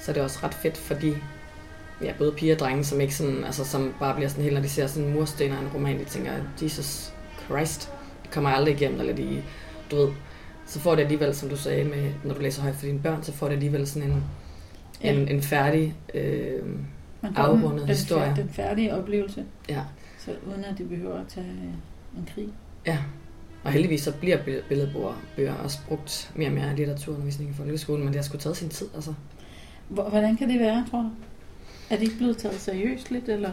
så 0.00 0.10
er 0.10 0.14
det 0.14 0.22
også 0.22 0.38
ret 0.42 0.54
fedt, 0.54 0.76
fordi 0.76 1.14
ja, 2.02 2.12
både 2.18 2.32
piger 2.32 2.54
og 2.54 2.58
drenge, 2.60 2.84
som 2.84 3.00
ikke 3.00 3.14
sådan, 3.14 3.44
altså 3.44 3.64
som 3.64 3.94
bare 4.00 4.14
bliver 4.14 4.28
sådan 4.28 4.42
helt, 4.44 4.54
når 4.54 4.62
de 4.62 4.68
ser 4.68 4.86
sådan 4.86 5.08
en 5.08 5.14
mursten 5.14 5.52
og 5.52 5.58
en 5.58 5.68
roman, 5.74 5.98
de 5.98 6.04
tænker, 6.04 6.32
Jesus 6.62 7.12
Christ, 7.44 7.92
det 8.22 8.30
kommer 8.30 8.50
jeg 8.50 8.58
aldrig 8.58 8.74
igennem, 8.74 9.00
eller 9.00 9.16
de, 9.16 9.42
du 9.90 9.96
ved, 9.96 10.08
så 10.66 10.80
får 10.80 10.94
det 10.94 11.02
alligevel, 11.02 11.34
som 11.34 11.48
du 11.48 11.56
sagde, 11.56 11.84
med, 11.84 12.12
når 12.24 12.34
du 12.34 12.40
læser 12.40 12.62
højt 12.62 12.74
for 12.74 12.86
dine 12.86 12.98
børn, 12.98 13.22
så 13.22 13.32
får 13.32 13.46
det 13.46 13.54
alligevel 13.54 13.86
sådan 13.86 14.10
en, 14.10 14.24
Ja. 15.04 15.12
en, 15.12 15.28
en 15.28 15.42
færdig 15.42 15.94
øh, 16.14 16.66
Man 17.22 17.34
får 17.34 17.42
afrundet 17.42 17.80
den, 17.80 17.88
historie. 17.88 18.28
Den, 18.28 18.36
den 18.36 18.48
færdige 18.48 18.94
oplevelse, 18.94 19.44
Ja, 19.68 19.80
så 20.18 20.30
uden 20.50 20.64
at 20.64 20.78
de 20.78 20.84
behøver 20.84 21.20
at 21.20 21.26
tage 21.28 21.46
øh, 21.46 22.18
en 22.20 22.28
krig. 22.34 22.48
ja. 22.86 22.98
Og 23.64 23.72
heldigvis 23.72 24.00
så 24.02 24.12
bliver 24.12 24.36
bill- 24.36 24.68
billedbøger 24.68 25.54
også 25.64 25.78
brugt 25.88 26.32
mere 26.34 26.48
og 26.48 26.54
mere 26.54 26.72
i 26.72 26.76
litteraturundervisning 26.76 27.50
i 27.50 27.52
folkeskolen, 27.52 28.04
men 28.04 28.08
det 28.12 28.16
har 28.16 28.22
sgu 28.22 28.38
taget 28.38 28.56
sin 28.56 28.68
tid, 28.68 28.86
altså. 28.94 29.14
Hvor- 29.88 30.08
Hvordan 30.08 30.36
kan 30.36 30.48
det 30.48 30.60
være, 30.60 30.86
tror 30.90 30.98
du? 31.02 31.08
Er 31.90 31.96
det 31.96 32.02
ikke 32.02 32.16
blevet 32.16 32.36
taget 32.36 32.60
seriøst 32.60 33.10
lidt, 33.10 33.28
eller, 33.28 33.52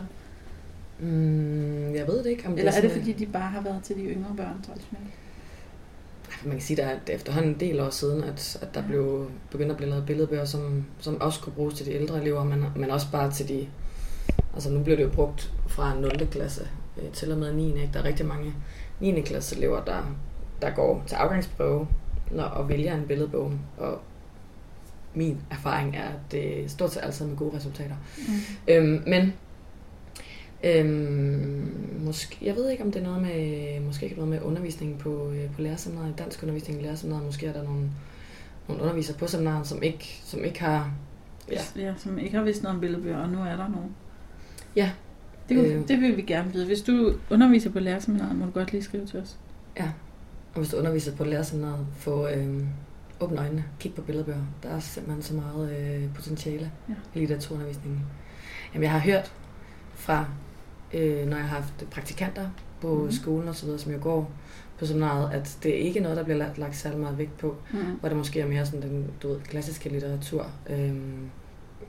Mm, 0.99 1.95
jeg 1.95 2.07
ved 2.07 2.17
det 2.23 2.25
ikke, 2.25 2.47
om 2.47 2.57
eller 2.57 2.71
er 2.71 2.75
sådan, 2.75 2.89
det 2.89 2.97
fordi, 2.97 3.13
de 3.13 3.25
bare 3.25 3.49
har 3.49 3.61
været 3.61 3.83
til 3.83 3.95
de 3.95 4.01
yngre 4.01 4.35
børn 4.37 4.61
traditionelt? 4.65 5.13
Man 6.43 6.51
kan 6.51 6.61
sige, 6.61 6.81
at 6.81 6.99
det 7.07 7.13
er 7.13 7.17
efterhånden 7.17 7.51
en 7.51 7.59
del 7.59 7.79
år 7.79 7.89
siden, 7.89 8.23
at, 8.23 8.57
at 8.61 8.75
der 8.75 8.87
blev 8.87 9.31
begyndt 9.51 9.71
at 9.71 9.77
blive 9.77 9.89
lavet 9.89 10.05
billedbøger, 10.05 10.45
som, 10.45 10.85
som 10.99 11.21
også 11.21 11.39
kunne 11.39 11.53
bruges 11.53 11.73
til 11.73 11.85
de 11.85 11.93
ældre 11.93 12.21
elever, 12.21 12.43
men, 12.43 12.65
men 12.75 12.91
også 12.91 13.07
bare 13.11 13.31
til 13.31 13.49
de... 13.49 13.67
Altså 14.53 14.69
nu 14.69 14.83
bliver 14.83 14.95
det 14.95 15.03
jo 15.03 15.09
brugt 15.09 15.53
fra 15.67 15.99
0. 15.99 16.27
klasse 16.31 16.67
øh, 16.97 17.11
til 17.11 17.31
og 17.31 17.37
med 17.37 17.53
9. 17.53 17.67
Ikke? 17.67 17.89
Der 17.93 17.99
er 17.99 18.03
rigtig 18.03 18.25
mange 18.25 18.53
9. 18.99 19.21
klasse 19.21 19.57
elever, 19.57 19.83
der, 19.83 20.15
der 20.61 20.69
går 20.69 21.03
til 21.07 21.15
afgangsprøve 21.15 21.87
når, 22.31 22.43
og 22.43 22.69
vælger 22.69 22.95
en 22.95 23.07
billedbog. 23.07 23.53
Og 23.77 23.99
min 25.17 25.37
erfaring 25.51 25.95
er, 25.95 26.03
at 26.03 26.31
det 26.31 26.71
stort 26.71 26.93
set 26.93 27.03
altid 27.03 27.25
med 27.25 27.35
gode 27.35 27.55
resultater. 27.55 27.95
Mm. 28.17 28.33
Øhm, 28.67 29.03
men 29.07 29.33
øhm, 30.63 31.99
måske, 32.05 32.37
jeg 32.41 32.55
ved 32.55 32.69
ikke, 32.69 32.83
om 32.83 32.91
det 32.91 32.99
er 32.99 33.05
noget 33.05 33.21
med, 33.21 33.79
måske 33.79 34.03
ikke 34.03 34.15
noget 34.15 34.29
med 34.29 34.41
undervisningen 34.41 34.97
på, 34.97 35.31
øh, 35.31 35.51
på 35.55 35.61
lærerseminaret, 35.61 36.13
dansk 36.17 36.43
undervisning 36.43 36.79
i 36.79 36.83
lærerseminaret. 36.83 37.25
Måske 37.25 37.45
er 37.47 37.53
der 37.53 37.63
nogle, 37.63 37.89
nogle 38.67 38.83
undervisere 38.83 39.17
på 39.17 39.27
seminaret, 39.27 39.67
som 39.67 39.83
ikke, 39.83 40.19
som 40.23 40.43
ikke 40.43 40.59
har... 40.59 40.91
Ja, 41.51 41.61
ja, 41.75 41.93
som 41.97 42.19
ikke 42.19 42.37
har 42.37 42.43
vidst 42.43 42.63
noget 42.63 42.75
om 42.75 42.81
billedbøger, 42.81 43.17
og 43.17 43.29
nu 43.29 43.37
er 43.37 43.55
der 43.55 43.67
nogen. 43.67 43.91
Ja. 44.75 44.91
Det, 45.49 45.57
kunne, 45.57 45.69
Øh. 45.69 45.87
det 45.87 46.01
vil 46.01 46.17
vi 46.17 46.21
gerne 46.21 46.53
vide. 46.53 46.65
Hvis 46.65 46.81
du 46.81 47.13
underviser 47.29 47.69
på 47.69 47.79
lærerseminaret, 47.79 48.35
må 48.35 48.45
du 48.45 48.51
godt 48.51 48.71
lige 48.71 48.83
skrive 48.83 49.05
til 49.05 49.19
os. 49.19 49.37
og 50.53 50.59
hvis 50.59 50.69
du 50.69 50.77
underviser 50.77 51.15
på 51.15 51.23
lærerseminaret, 51.23 51.87
få 51.97 52.27
øhm, 52.27 52.67
åbne 53.19 53.39
øjnene, 53.41 53.63
kig 53.79 53.93
på 53.93 54.01
billedbøger. 54.01 54.41
Der 54.63 54.69
er 54.69 54.79
simpelthen 54.79 55.23
så 55.23 55.33
meget 55.33 55.71
øh, 55.79 56.13
potentiale 56.15 56.71
Ja. 56.89 56.93
i 57.15 57.19
litteraturundervisningen. 57.19 58.01
Jamen, 58.73 58.83
jeg 58.83 58.91
har 58.91 58.99
hørt 58.99 59.33
fra, 59.95 60.25
øh, 60.93 61.27
når 61.27 61.37
jeg 61.37 61.45
har 61.45 61.55
haft 61.61 61.89
praktikanter 61.91 62.49
på 62.81 62.93
Mhm. 62.95 63.03
mm. 63.05 63.11
skolen 63.11 63.47
og 63.47 63.55
så 63.55 63.65
videre, 63.65 63.79
som 63.79 63.91
jeg 63.91 63.99
går 64.01 64.31
på 64.79 64.85
seminaret, 64.85 65.33
at 65.33 65.57
det 65.63 65.71
er 65.75 65.79
ikke 65.79 65.99
noget, 65.99 66.17
der 66.17 66.23
bliver 66.23 66.37
lagt, 66.37 66.57
lagt 66.57 66.75
særlig 66.75 66.99
meget 66.99 67.17
vægt 67.17 67.37
på. 67.37 67.55
Mm. 67.73 67.77
hvor 67.99 68.09
det 68.09 68.17
måske 68.17 68.39
er 68.39 68.47
mere 68.47 68.65
sådan 68.65 68.81
den 68.81 69.05
du 69.23 69.27
ved, 69.27 69.39
klassiske 69.41 69.89
litteratur. 69.89 70.45
Øhm, 70.69 71.29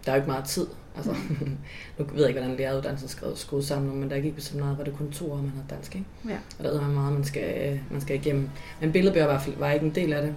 der 0.06 0.12
er 0.12 0.16
jo 0.16 0.20
ikke 0.20 0.30
meget 0.30 0.44
tid. 0.44 0.66
Altså, 0.96 1.12
nu 1.98 2.04
ved 2.04 2.20
jeg 2.20 2.28
ikke, 2.28 2.40
hvordan 2.40 2.56
læreruddannelsen 2.56 3.24
er 3.28 3.34
skruet 3.34 3.64
sammen, 3.64 4.00
men 4.00 4.10
der 4.10 4.20
gik 4.20 4.34
på 4.34 4.40
seminaret, 4.40 4.78
var 4.78 4.84
det 4.84 4.94
kun 4.96 5.10
to 5.10 5.32
år, 5.32 5.36
man 5.36 5.48
havde 5.50 5.64
dansk. 5.70 5.94
Ikke? 5.94 6.06
Ja. 6.28 6.38
Og 6.58 6.64
der 6.64 6.80
er 6.80 6.88
meget, 6.88 7.12
man 7.12 7.24
skal, 7.24 7.80
man 7.90 8.00
skal 8.00 8.16
igennem. 8.16 8.48
Men 8.80 8.92
billedbøger 8.92 9.26
var, 9.26 9.46
var 9.58 9.70
ikke 9.70 9.86
en 9.86 9.94
del 9.94 10.12
af 10.12 10.22
det. 10.22 10.34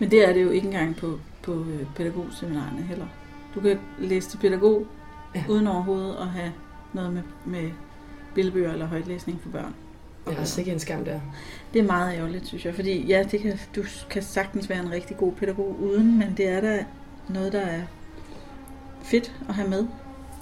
Men 0.00 0.10
det 0.10 0.28
er 0.28 0.32
det 0.32 0.42
jo 0.42 0.50
ikke 0.50 0.66
engang 0.66 0.96
på, 0.96 1.18
på 1.42 1.52
øh, 1.52 1.86
pædagogseminarerne 1.96 2.82
heller. 2.82 3.06
Du 3.54 3.60
kan 3.60 3.78
læse 3.98 4.30
til 4.30 4.38
pædagog, 4.38 4.86
Ja. 5.34 5.44
uden 5.48 5.66
overhovedet 5.66 6.16
at 6.20 6.26
have 6.26 6.52
noget 6.92 7.12
med, 7.12 7.22
med 7.46 7.70
billedbøger 8.34 8.72
eller 8.72 8.86
højtlæsning 8.86 9.40
for 9.42 9.48
børn. 9.48 9.74
Det 10.28 10.38
er 10.38 10.44
sikkert 10.44 10.74
en 10.74 10.80
skam 10.80 11.04
der. 11.04 11.20
Det 11.74 11.78
er 11.78 11.86
meget 11.86 12.16
ærgerligt, 12.16 12.46
synes 12.46 12.64
jeg. 12.64 12.74
Fordi 12.74 13.06
ja, 13.06 13.22
det 13.30 13.40
kan, 13.40 13.58
du 13.76 13.84
kan 14.10 14.22
sagtens 14.22 14.68
være 14.68 14.80
en 14.82 14.90
rigtig 14.90 15.16
god 15.16 15.32
pædagog 15.32 15.76
uden, 15.80 16.18
men 16.18 16.34
det 16.36 16.48
er 16.48 16.60
da 16.60 16.84
noget, 17.28 17.52
der 17.52 17.60
er 17.60 17.80
fedt 19.02 19.32
at 19.48 19.54
have 19.54 19.68
med 19.68 19.78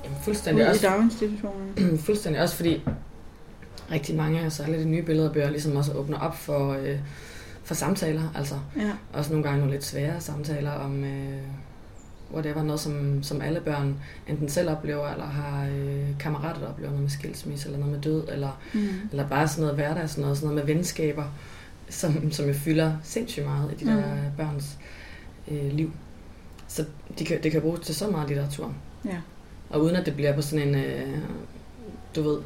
Jamen, 0.04 0.16
ude 0.16 0.24
fuldstændig 0.24 0.64
i 0.64 0.68
også, 0.68 0.86
daginstitutionen. 0.86 1.98
fuldstændig 2.06 2.42
også 2.42 2.56
fordi 2.56 2.82
rigtig 3.90 4.16
mange, 4.16 4.50
særligt 4.50 4.78
de 4.78 4.84
nye 4.88 5.02
billedbøger, 5.02 5.50
ligesom 5.50 5.76
også 5.76 5.92
åbner 5.92 6.18
op 6.18 6.36
for, 6.36 6.72
øh, 6.72 6.98
for 7.66 7.74
samtaler. 7.74 8.22
Altså 8.34 8.54
Ja, 8.76 8.90
også 9.12 9.30
nogle 9.30 9.44
gange 9.44 9.58
nogle 9.58 9.74
lidt 9.74 9.84
svære 9.84 10.20
samtaler 10.20 10.70
om, 10.70 11.04
øh, 11.04 11.38
hvor 12.30 12.40
det 12.40 12.54
var 12.54 12.62
noget, 12.62 12.80
som, 12.80 13.22
som 13.22 13.40
alle 13.40 13.60
børn 13.60 13.96
enten 14.28 14.48
selv 14.48 14.70
oplever, 14.70 15.08
eller 15.08 15.26
har 15.26 15.66
øh, 15.76 16.08
kammerater, 16.20 16.60
der 16.60 16.68
oplever 16.68 16.90
noget 16.90 17.02
med 17.02 17.10
skilsmisse, 17.10 17.66
eller 17.66 17.78
noget 17.78 17.92
med 17.94 18.02
død, 18.02 18.24
eller, 18.32 18.60
mm. 18.74 18.88
eller 19.10 19.28
bare 19.28 19.48
sådan 19.48 19.62
noget 19.62 19.74
hverdag, 19.74 20.08
sådan 20.10 20.22
noget, 20.22 20.36
sådan 20.38 20.54
noget 20.54 20.66
med 20.66 20.74
venskaber, 20.74 21.24
som, 21.88 22.32
som 22.32 22.46
jo 22.46 22.54
fylder 22.54 22.92
sindssygt 23.02 23.46
meget 23.46 23.72
i 23.72 23.84
de 23.84 23.90
Mm. 23.90 23.96
der 23.96 24.12
børns 24.36 24.78
øh, 25.48 25.72
liv. 25.72 25.92
Så 26.68 26.84
de 27.18 27.24
kan, 27.24 27.42
det 27.42 27.52
kan 27.52 27.60
bruges 27.60 27.80
til 27.80 27.94
så 27.94 28.10
meget 28.10 28.28
litteratur. 28.28 28.74
ja. 29.04 29.16
Og 29.70 29.82
uden 29.82 29.96
at 29.96 30.06
det 30.06 30.14
bliver 30.16 30.34
på 30.34 30.42
sådan 30.42 30.68
en, 30.68 30.74
øh, 30.74 31.18
du 32.16 32.22
ved, 32.22 32.38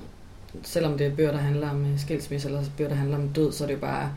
selvom 0.62 0.98
det 0.98 1.06
er 1.06 1.14
bøger, 1.16 1.30
der 1.32 1.38
handler 1.38 1.70
om 1.70 1.84
øh, 1.92 1.98
skilsmisse, 2.00 2.48
eller 2.48 2.62
bøger, 2.76 2.88
der 2.90 2.96
handler 2.96 3.16
om 3.16 3.28
død, 3.28 3.52
så 3.52 3.64
er 3.64 3.68
det 3.68 3.74
jo 3.74 3.80
bare, 3.80 4.10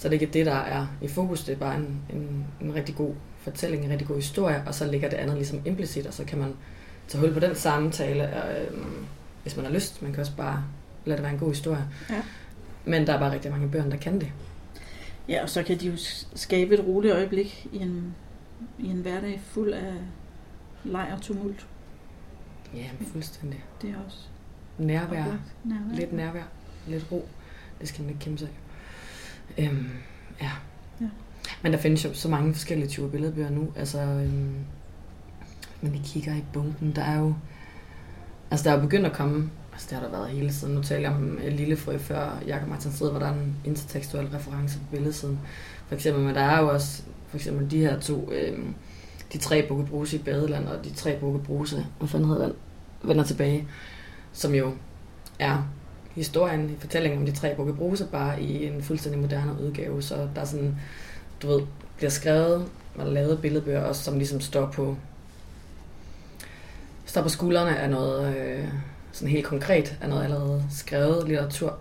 så 0.00 0.08
er 0.08 0.10
det 0.10 0.22
ikke 0.22 0.32
det, 0.32 0.46
der 0.46 0.54
er 0.54 0.86
i 1.02 1.08
fokus. 1.08 1.44
Det 1.44 1.52
er 1.52 1.56
bare 1.56 1.76
en, 1.76 2.02
en, 2.10 2.46
en 2.60 2.74
rigtig 2.74 2.94
god 2.94 3.14
fortælling, 3.38 3.84
en 3.84 3.90
rigtig 3.90 4.08
god 4.08 4.16
historie, 4.16 4.62
og 4.66 4.74
så 4.74 4.86
ligger 4.86 5.08
det 5.08 5.16
andet 5.16 5.36
ligesom 5.36 5.62
implicit, 5.64 6.06
og 6.06 6.14
så 6.14 6.24
kan 6.24 6.38
man 6.38 6.54
tage 7.08 7.20
hul 7.20 7.32
på 7.32 7.40
den 7.40 7.54
samtale, 7.54 8.42
og, 8.42 8.60
øh, 8.60 8.78
hvis 9.42 9.56
man 9.56 9.64
har 9.64 9.72
lyst. 9.72 10.02
Man 10.02 10.12
kan 10.12 10.20
også 10.20 10.36
bare 10.36 10.64
lade 11.04 11.16
det 11.16 11.22
være 11.24 11.32
en 11.32 11.38
god 11.38 11.48
historie. 11.48 11.84
Ja. 12.10 12.22
Men 12.84 13.06
der 13.06 13.12
er 13.12 13.18
bare 13.18 13.32
rigtig 13.32 13.50
mange 13.50 13.68
børn, 13.68 13.90
der 13.90 13.96
kan 13.96 14.20
det. 14.20 14.32
ja, 15.28 15.42
og 15.42 15.50
så 15.50 15.62
kan 15.62 15.78
de 15.78 15.86
jo 15.86 15.92
skabe 16.34 16.74
et 16.74 16.84
roligt 16.86 17.14
øjeblik 17.14 17.66
i 17.72 17.78
en, 17.78 18.14
i 18.78 18.86
en 18.86 18.96
hverdag 18.96 19.40
fuld 19.44 19.72
af 19.72 19.94
leg 20.84 21.10
og 21.16 21.20
tumult. 21.22 21.66
Ja, 22.74 22.86
fuldstændig. 23.12 23.64
Det 23.82 23.90
er 23.90 23.94
også 24.06 24.18
Nærvær. 24.78 25.24
Nærvær. 25.64 25.94
Lidt 25.94 26.12
nærvær. 26.12 26.44
Lidt 26.86 27.06
ro. 27.12 27.28
Det 27.80 27.88
skal 27.88 28.02
man 28.02 28.10
ikke 28.10 28.20
kæmpe 28.20 28.38
sig 28.38 28.48
af. 28.48 28.69
Øhm, 29.58 29.88
ja. 30.40 30.50
Ja. 31.00 31.06
Men 31.62 31.72
der 31.72 31.78
findes 31.78 32.04
jo 32.04 32.14
så 32.14 32.28
mange 32.28 32.54
forskellige 32.54 32.88
typer 32.88 33.08
billedbøger 33.08 33.50
nu. 33.50 33.72
Altså, 33.76 34.00
øhm, 34.00 34.54
men 35.80 35.92
de 35.92 36.00
kigger 36.04 36.34
i 36.34 36.44
bunken. 36.52 36.92
Der 36.96 37.02
er 37.02 37.18
jo... 37.18 37.34
Altså, 38.50 38.64
der 38.64 38.70
er 38.70 38.74
jo 38.74 38.82
begyndt 38.82 39.06
at 39.06 39.12
komme... 39.12 39.50
Altså, 39.72 39.86
det 39.90 39.98
har 39.98 40.04
der 40.04 40.18
været 40.18 40.30
hele 40.30 40.50
tiden. 40.50 40.74
Nu 40.74 40.82
taler 40.82 41.08
jeg 41.08 41.18
om 41.18 41.38
øh, 41.44 41.52
Lillefrø 41.52 41.98
før 41.98 42.42
Jakob 42.46 42.68
Martin 42.68 42.92
Strid, 42.92 43.10
hvor 43.10 43.18
der 43.18 43.26
er 43.26 43.34
en 43.34 43.56
intertekstuel 43.64 44.26
reference 44.26 44.78
på 44.78 44.84
billedsiden. 44.90 45.38
For 45.88 45.94
eksempel, 45.94 46.24
men 46.24 46.34
der 46.34 46.40
er 46.40 46.60
jo 46.60 46.68
også 46.68 47.02
for 47.28 47.36
eksempel 47.36 47.70
de 47.70 47.78
her 47.78 48.00
to... 48.00 48.32
Øhm, 48.32 48.74
de 49.32 49.38
tre 49.38 49.68
bukke 49.68 49.86
bruse 49.86 50.16
i 50.16 50.22
badeland, 50.22 50.68
og 50.68 50.84
de 50.84 50.94
tre 50.94 51.18
bukke 51.20 51.38
bruse, 51.38 51.86
hvad 51.98 52.08
fanden 52.08 52.28
hedder 52.28 52.46
den? 52.46 52.54
Vender 53.02 53.24
tilbage. 53.24 53.68
Som 54.32 54.54
jo 54.54 54.72
er 55.38 55.68
historien, 56.14 56.76
fortællingen 56.78 57.20
om 57.20 57.26
de 57.26 57.32
tre 57.32 57.54
bukke 57.56 57.74
bruse, 57.74 58.06
bare 58.12 58.42
i 58.42 58.66
en 58.66 58.82
fuldstændig 58.82 59.20
moderne 59.20 59.62
udgave. 59.62 60.02
Så 60.02 60.28
der 60.34 60.40
er 60.40 60.44
sådan, 60.44 60.76
du 61.42 61.48
ved, 61.48 61.60
bliver 61.96 62.10
skrevet 62.10 62.66
og 62.98 63.06
lavet 63.06 63.40
billedbøger 63.40 63.82
også, 63.84 64.02
som 64.02 64.18
ligesom 64.18 64.40
står 64.40 64.66
på 64.66 64.96
står 67.04 67.22
på 67.22 67.28
skuldrene 67.28 67.78
af 67.78 67.90
noget 67.90 68.36
øh, 68.36 68.68
sådan 69.12 69.28
helt 69.28 69.46
konkret, 69.46 69.98
af 70.00 70.08
noget 70.08 70.24
allerede 70.24 70.64
skrevet 70.70 71.28
litteratur. 71.28 71.78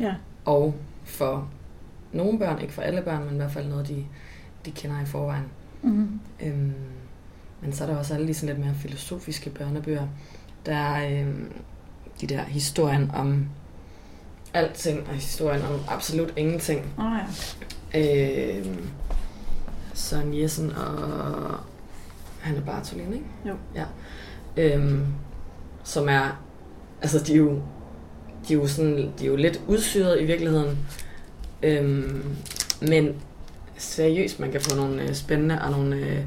Ja, 0.00 0.14
Og 0.44 0.74
for 1.04 1.48
nogle 2.12 2.38
børn, 2.38 2.60
ikke 2.60 2.72
for 2.72 2.82
alle 2.82 3.02
børn, 3.02 3.24
men 3.24 3.34
i 3.34 3.36
hvert 3.36 3.52
fald 3.52 3.66
noget, 3.68 3.88
de, 3.88 4.04
de 4.66 4.70
kender 4.70 5.02
i 5.02 5.06
forvejen. 5.06 5.44
mm. 5.82 6.20
Øhm, 6.42 6.72
men 7.60 7.72
så 7.72 7.84
er 7.84 7.88
der 7.88 7.96
også 7.96 8.14
alle 8.14 8.28
de 8.28 8.34
sådan 8.34 8.54
lidt 8.54 8.66
mere 8.66 8.74
filosofiske 8.74 9.50
børnebøger. 9.50 10.06
Der 10.66 10.76
er 10.76 11.20
øhm, 11.20 11.52
de 12.22 12.34
der 12.34 12.44
historien 12.44 13.10
om 13.14 13.46
alting, 14.54 15.08
og 15.08 15.14
historien 15.14 15.62
om 15.62 15.80
absolut 15.88 16.32
ingenting. 16.36 16.94
Oh, 16.98 17.04
ja. 17.94 18.58
Øhm, 18.58 18.88
Søren 19.94 20.40
Jessen 20.40 20.70
og 20.70 21.56
Hanne 22.40 22.62
Bartolin, 22.66 23.12
ikke? 23.12 23.24
Jo. 23.48 23.54
Ja. 23.74 23.84
Øhm, 24.56 25.06
som 25.84 26.08
er, 26.08 26.42
altså 27.02 27.18
de 27.18 27.32
er 27.32 27.36
jo, 27.36 27.62
de 28.48 28.54
er 28.54 28.58
jo, 28.58 28.66
sådan, 28.66 29.12
de 29.18 29.24
er 29.24 29.28
jo 29.28 29.36
lidt 29.36 29.60
udsyret 29.68 30.20
i 30.20 30.24
virkeligheden. 30.24 30.78
Øhm, 31.62 32.36
men 32.80 33.14
seriøst, 33.76 34.40
man 34.40 34.52
kan 34.52 34.60
få 34.60 34.76
nogle 34.76 35.02
øh, 35.02 35.14
spændende 35.14 35.62
og 35.62 35.70
nogle 35.70 35.96
øh, 35.96 36.24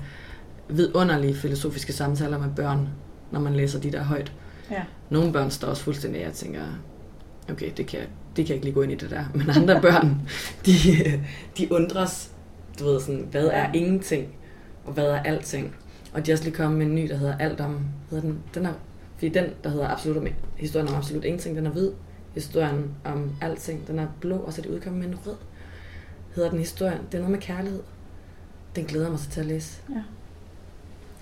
vidunderlige 0.69 1.35
filosofiske 1.35 1.93
samtaler 1.93 2.37
med 2.37 2.49
børn 2.55 2.89
når 3.31 3.39
man 3.39 3.55
læser 3.55 3.79
de 3.79 3.91
der 3.91 4.03
højt. 4.03 4.31
Ja. 4.71 4.83
Nogle 5.09 5.33
børn 5.33 5.51
står 5.51 5.67
også 5.67 5.83
fuldstændig 5.83 6.23
af 6.23 6.27
og 6.27 6.33
tænker, 6.33 6.61
okay, 7.49 7.71
det 7.77 7.87
kan, 7.87 7.99
det 8.35 8.45
kan 8.45 8.47
jeg 8.47 8.55
ikke 8.55 8.65
lige 8.65 8.73
gå 8.73 8.81
ind 8.81 8.91
i 8.91 8.95
det 8.95 9.09
der. 9.09 9.25
Men 9.33 9.49
andre 9.49 9.81
børn, 9.91 10.21
de, 10.65 10.71
de 11.57 11.71
undres, 11.71 12.31
du 12.79 12.85
ved 12.85 13.01
sådan, 13.01 13.27
hvad 13.31 13.47
er 13.47 13.73
ingenting, 13.73 14.27
og 14.85 14.93
hvad 14.93 15.05
er 15.05 15.23
alting. 15.23 15.75
Og 16.13 16.25
de 16.25 16.31
er 16.31 16.35
også 16.35 16.43
lige 16.43 16.55
kommet 16.55 16.77
med 16.77 16.85
en 16.85 16.95
ny, 16.95 17.09
der 17.09 17.17
hedder 17.17 17.37
Alt 17.37 17.61
om, 17.61 17.79
hedder 18.09 18.23
den, 18.27 18.39
den 18.53 18.65
er, 18.65 18.73
fordi 19.15 19.29
den, 19.29 19.45
der 19.63 19.69
hedder 19.69 19.87
absolut 19.87 20.17
om, 20.17 20.27
historien 20.55 20.87
om 20.87 20.95
absolut 20.95 21.25
ingenting, 21.25 21.55
den 21.55 21.65
er 21.65 21.71
hvid. 21.71 21.91
Historien 22.33 22.91
om 23.03 23.31
alting, 23.41 23.87
den 23.87 23.99
er 23.99 24.07
blå, 24.21 24.37
og 24.37 24.53
så 24.53 24.61
er 24.61 24.63
de 24.63 24.71
udkommet 24.71 25.01
med 25.01 25.09
en 25.09 25.19
rød. 25.27 25.35
Hedder 26.35 26.49
den 26.49 26.59
historien, 26.59 26.97
det 27.11 27.13
er 27.13 27.17
noget 27.17 27.31
med 27.31 27.39
kærlighed. 27.39 27.81
Den 28.75 28.85
glæder 28.85 29.09
mig 29.09 29.19
så 29.19 29.29
til 29.29 29.39
at 29.39 29.45
læse. 29.45 29.81
Ja. 29.89 30.01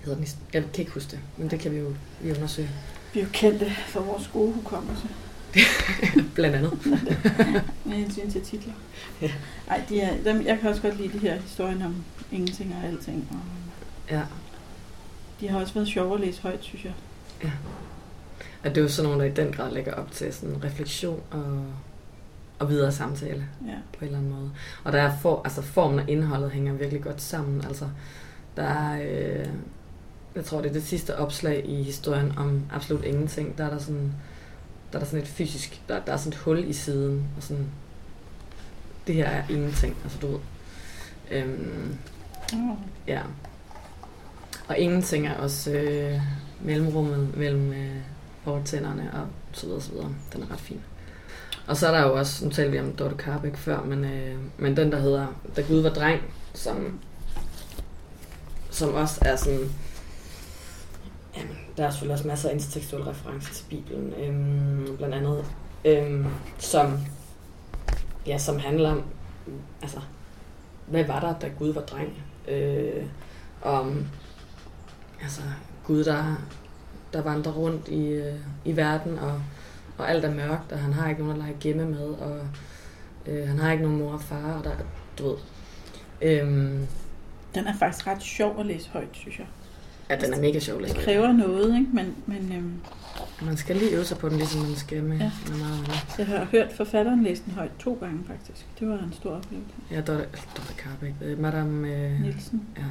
Hedder 0.04 0.18
den, 0.18 0.28
jeg 0.52 0.62
kan 0.62 0.80
ikke 0.80 0.92
huske 0.92 1.10
det, 1.10 1.18
men 1.36 1.50
det 1.50 1.60
kan 1.60 1.72
vi 1.72 1.78
jo 1.78 1.94
vi 2.20 2.30
undersøge. 2.30 2.70
Vi 3.14 3.20
er 3.20 3.24
jo 3.24 3.30
kendte 3.32 3.70
for 3.70 4.00
vores 4.00 4.30
gode 4.32 4.52
hukommelse 4.52 5.08
Blandt 6.34 6.56
andet. 6.56 6.86
med 7.84 7.92
hensyn 7.96 8.30
til 8.30 8.40
titler. 8.40 8.72
Ja. 9.22 9.30
Ej, 9.68 9.82
de 9.88 10.00
er, 10.00 10.22
dem, 10.24 10.46
jeg 10.46 10.58
kan 10.60 10.70
også 10.70 10.82
godt 10.82 10.96
lide 10.96 11.12
de 11.12 11.18
her 11.18 11.40
historier 11.40 11.86
om 11.86 11.94
ingenting 12.32 12.74
og 12.82 12.88
alting. 12.88 13.28
Og 13.30 13.38
Ja. 14.10 14.22
de 15.40 15.48
har 15.48 15.60
også 15.60 15.74
været 15.74 15.88
sjove 15.88 16.14
at 16.14 16.20
læse 16.20 16.42
højt, 16.42 16.58
synes 16.64 16.84
jeg. 16.84 16.92
At 18.62 18.70
det 18.74 18.78
er 18.78 18.82
jo 18.82 18.88
sådan 18.88 19.10
nogle, 19.10 19.24
der 19.24 19.30
i 19.30 19.34
den 19.34 19.52
grad 19.52 19.72
lægger 19.72 19.92
op 19.94 20.12
til 20.12 20.32
sådan 20.34 20.64
refleksion 20.64 21.20
og, 21.30 21.64
og 22.58 22.68
videre 22.70 22.92
samtale 22.92 23.46
Ja. 23.66 23.74
på 23.98 23.98
en 24.00 24.04
eller 24.06 24.18
anden 24.18 24.32
måde. 24.32 24.50
Og 24.84 24.92
der 24.92 25.02
er 25.02 25.16
for, 25.18 25.40
altså 25.44 25.62
formen 25.62 25.98
og 25.98 26.10
indholdet 26.10 26.50
hænger 26.50 26.72
virkelig 26.72 27.02
godt 27.02 27.22
sammen. 27.22 27.64
Altså, 27.64 27.88
der 28.56 28.62
er, 28.62 29.02
øh, 29.02 29.46
jeg 30.36 30.44
tror 30.44 30.60
det 30.60 30.68
er 30.68 30.72
det 30.72 30.84
sidste 30.84 31.18
opslag 31.18 31.62
i 31.68 31.82
historien 31.82 32.32
om 32.36 32.62
absolut 32.72 33.04
ingenting. 33.04 33.58
Der 33.58 33.64
er 33.64 33.70
der 33.70 33.78
sådan, 33.78 34.12
der 34.92 34.98
er 34.98 35.02
der 35.02 35.06
sådan 35.06 35.22
et 35.22 35.28
fysisk, 35.28 35.82
der, 35.88 36.00
der 36.00 36.12
er 36.12 36.16
sådan 36.16 36.32
et 36.32 36.38
hul 36.38 36.58
i 36.58 36.72
siden, 36.72 37.24
og 37.36 37.42
sådan, 37.42 37.66
det 39.06 39.14
her 39.14 39.26
er 39.26 39.42
ingenting, 39.50 39.96
altså 40.04 40.18
du 40.18 40.26
ved. 40.26 40.38
Øhm, 41.30 41.98
Oh. 42.52 42.76
Ja. 43.06 43.20
Og 44.68 44.78
ingenting 44.78 45.26
er 45.26 45.34
også 45.34 45.70
øh, 45.70 46.20
mellemrummet 46.60 47.36
mellem 47.36 47.72
øh, 47.72 47.96
fortænderne 48.44 49.10
og 49.12 49.26
så 49.52 49.66
videre, 49.66 49.80
så 49.80 49.92
videre. 49.92 50.14
Den 50.32 50.42
er 50.42 50.52
ret 50.52 50.60
fin. 50.60 50.80
Og 51.66 51.76
så 51.76 51.88
er 51.88 51.90
der 51.90 52.02
jo 52.02 52.18
også, 52.18 52.44
nu 52.44 52.50
talte 52.50 52.72
vi 52.72 52.80
om 52.80 52.92
Dorte 52.92 53.16
Karbeck 53.16 53.56
før, 53.56 53.82
men, 53.82 54.04
øh, 54.04 54.38
men 54.58 54.76
den 54.76 54.92
der 54.92 55.00
hedder 55.00 55.26
Da 55.56 55.62
Gud 55.62 55.80
var 55.80 55.90
dreng, 55.90 56.20
som, 56.54 57.00
som 58.70 58.94
også 58.94 59.18
er 59.22 59.36
sådan, 59.36 59.70
der 61.76 61.86
er 61.86 61.90
selvfølgelig 61.90 62.14
også 62.14 62.28
masser 62.28 62.48
af 62.48 62.52
intertekstuelle 62.52 63.10
referencer 63.10 63.54
til 63.54 63.64
Bibelen, 63.70 64.12
øhm, 64.12 64.96
blandt 64.96 65.14
andet, 65.14 65.44
øhm, 65.84 66.26
som, 66.58 66.98
ja, 68.26 68.38
som 68.38 68.58
handler 68.58 68.90
om, 68.90 69.02
altså, 69.82 70.00
hvad 70.86 71.04
var 71.04 71.20
der, 71.20 71.38
da 71.38 71.48
Gud 71.58 71.72
var 71.72 71.80
dreng? 71.80 72.22
Øh, 72.48 73.06
om 73.62 74.06
altså, 75.22 75.42
Gud, 75.84 76.04
der, 76.04 76.24
der 77.12 77.22
vandrer 77.22 77.52
rundt 77.52 77.88
i, 77.88 78.06
øh, 78.06 78.34
i 78.64 78.76
verden, 78.76 79.18
og, 79.18 79.42
og 79.98 80.10
alt 80.10 80.24
er 80.24 80.34
mørkt, 80.34 80.72
og 80.72 80.78
han 80.78 80.92
har 80.92 81.08
ikke 81.08 81.22
nogen 81.22 81.36
at 81.36 81.46
lege 81.46 81.56
gemme 81.60 81.84
med, 81.86 82.06
og 82.08 82.40
øh, 83.26 83.48
han 83.48 83.58
har 83.58 83.72
ikke 83.72 83.84
nogen 83.84 83.98
mor 83.98 84.12
og 84.12 84.22
far, 84.22 84.52
og 84.52 84.64
der, 84.64 84.70
du 85.18 85.28
ved. 85.28 85.36
Øhm, 86.22 86.86
Den 87.54 87.66
er 87.66 87.74
faktisk 87.78 88.06
ret 88.06 88.22
sjov 88.22 88.60
at 88.60 88.66
læse 88.66 88.90
højt, 88.90 89.08
synes 89.12 89.38
jeg 89.38 89.46
ja, 90.10 90.16
den 90.16 90.34
er 90.34 90.40
mega 90.40 90.58
sjov. 90.58 90.80
Det 90.82 90.96
kræver 90.96 91.32
noget, 91.32 91.78
ikke? 91.78 91.90
Men, 91.92 92.14
men 92.26 92.52
øhm, 92.56 92.72
Man 93.46 93.56
skal 93.56 93.76
lige 93.76 93.90
øve 93.96 94.04
sig 94.04 94.18
på 94.18 94.28
den, 94.28 94.36
ligesom 94.36 94.60
man 94.60 94.76
skal 94.76 95.02
med, 95.02 95.18
Ja. 95.18 95.30
med 95.48 95.56
meget 95.58 95.72
andet. 95.78 96.14
jeg 96.18 96.26
har 96.26 96.44
hørt 96.44 96.72
forfatteren 96.76 97.22
læse 97.22 97.42
den 97.46 97.52
højt 97.52 97.70
to 97.78 97.98
gange, 98.00 98.18
faktisk. 98.26 98.66
Det 98.80 98.88
var 98.88 98.94
en 98.94 99.12
stor 99.12 99.30
oplevelse. 99.30 99.70
Ja, 99.90 99.96
Dorte, 99.96 100.24
Dorte 100.56 100.74
Karbeck, 100.78 101.14
øh, 101.22 101.38
Madame... 101.40 101.88
Øh, 101.94 102.20
Nielsen. 102.20 102.62
Ja. 102.76 102.82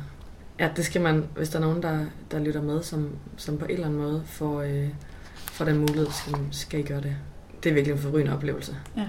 ja, 0.65 0.69
det 0.75 0.85
skal 0.85 1.01
man, 1.01 1.23
hvis 1.37 1.49
der 1.49 1.57
er 1.57 1.61
nogen, 1.61 1.83
der, 1.83 2.05
der 2.31 2.39
lytter 2.39 2.61
med, 2.61 2.83
som, 2.83 3.09
som 3.37 3.57
på 3.57 3.65
en 3.65 3.71
eller 3.71 3.85
anden 3.87 3.99
måde 3.99 4.23
får, 4.25 4.61
øh, 4.61 4.87
får 5.37 5.65
den 5.65 5.77
mulighed, 5.77 6.07
skal, 6.11 6.35
skal 6.51 6.79
I 6.79 6.83
gøre 6.83 7.01
det. 7.01 7.15
Det 7.63 7.69
er 7.69 7.73
virkelig 7.73 7.93
en 7.95 7.99
forrygende 8.01 8.33
oplevelse. 8.33 8.75
Ja. 8.97 9.01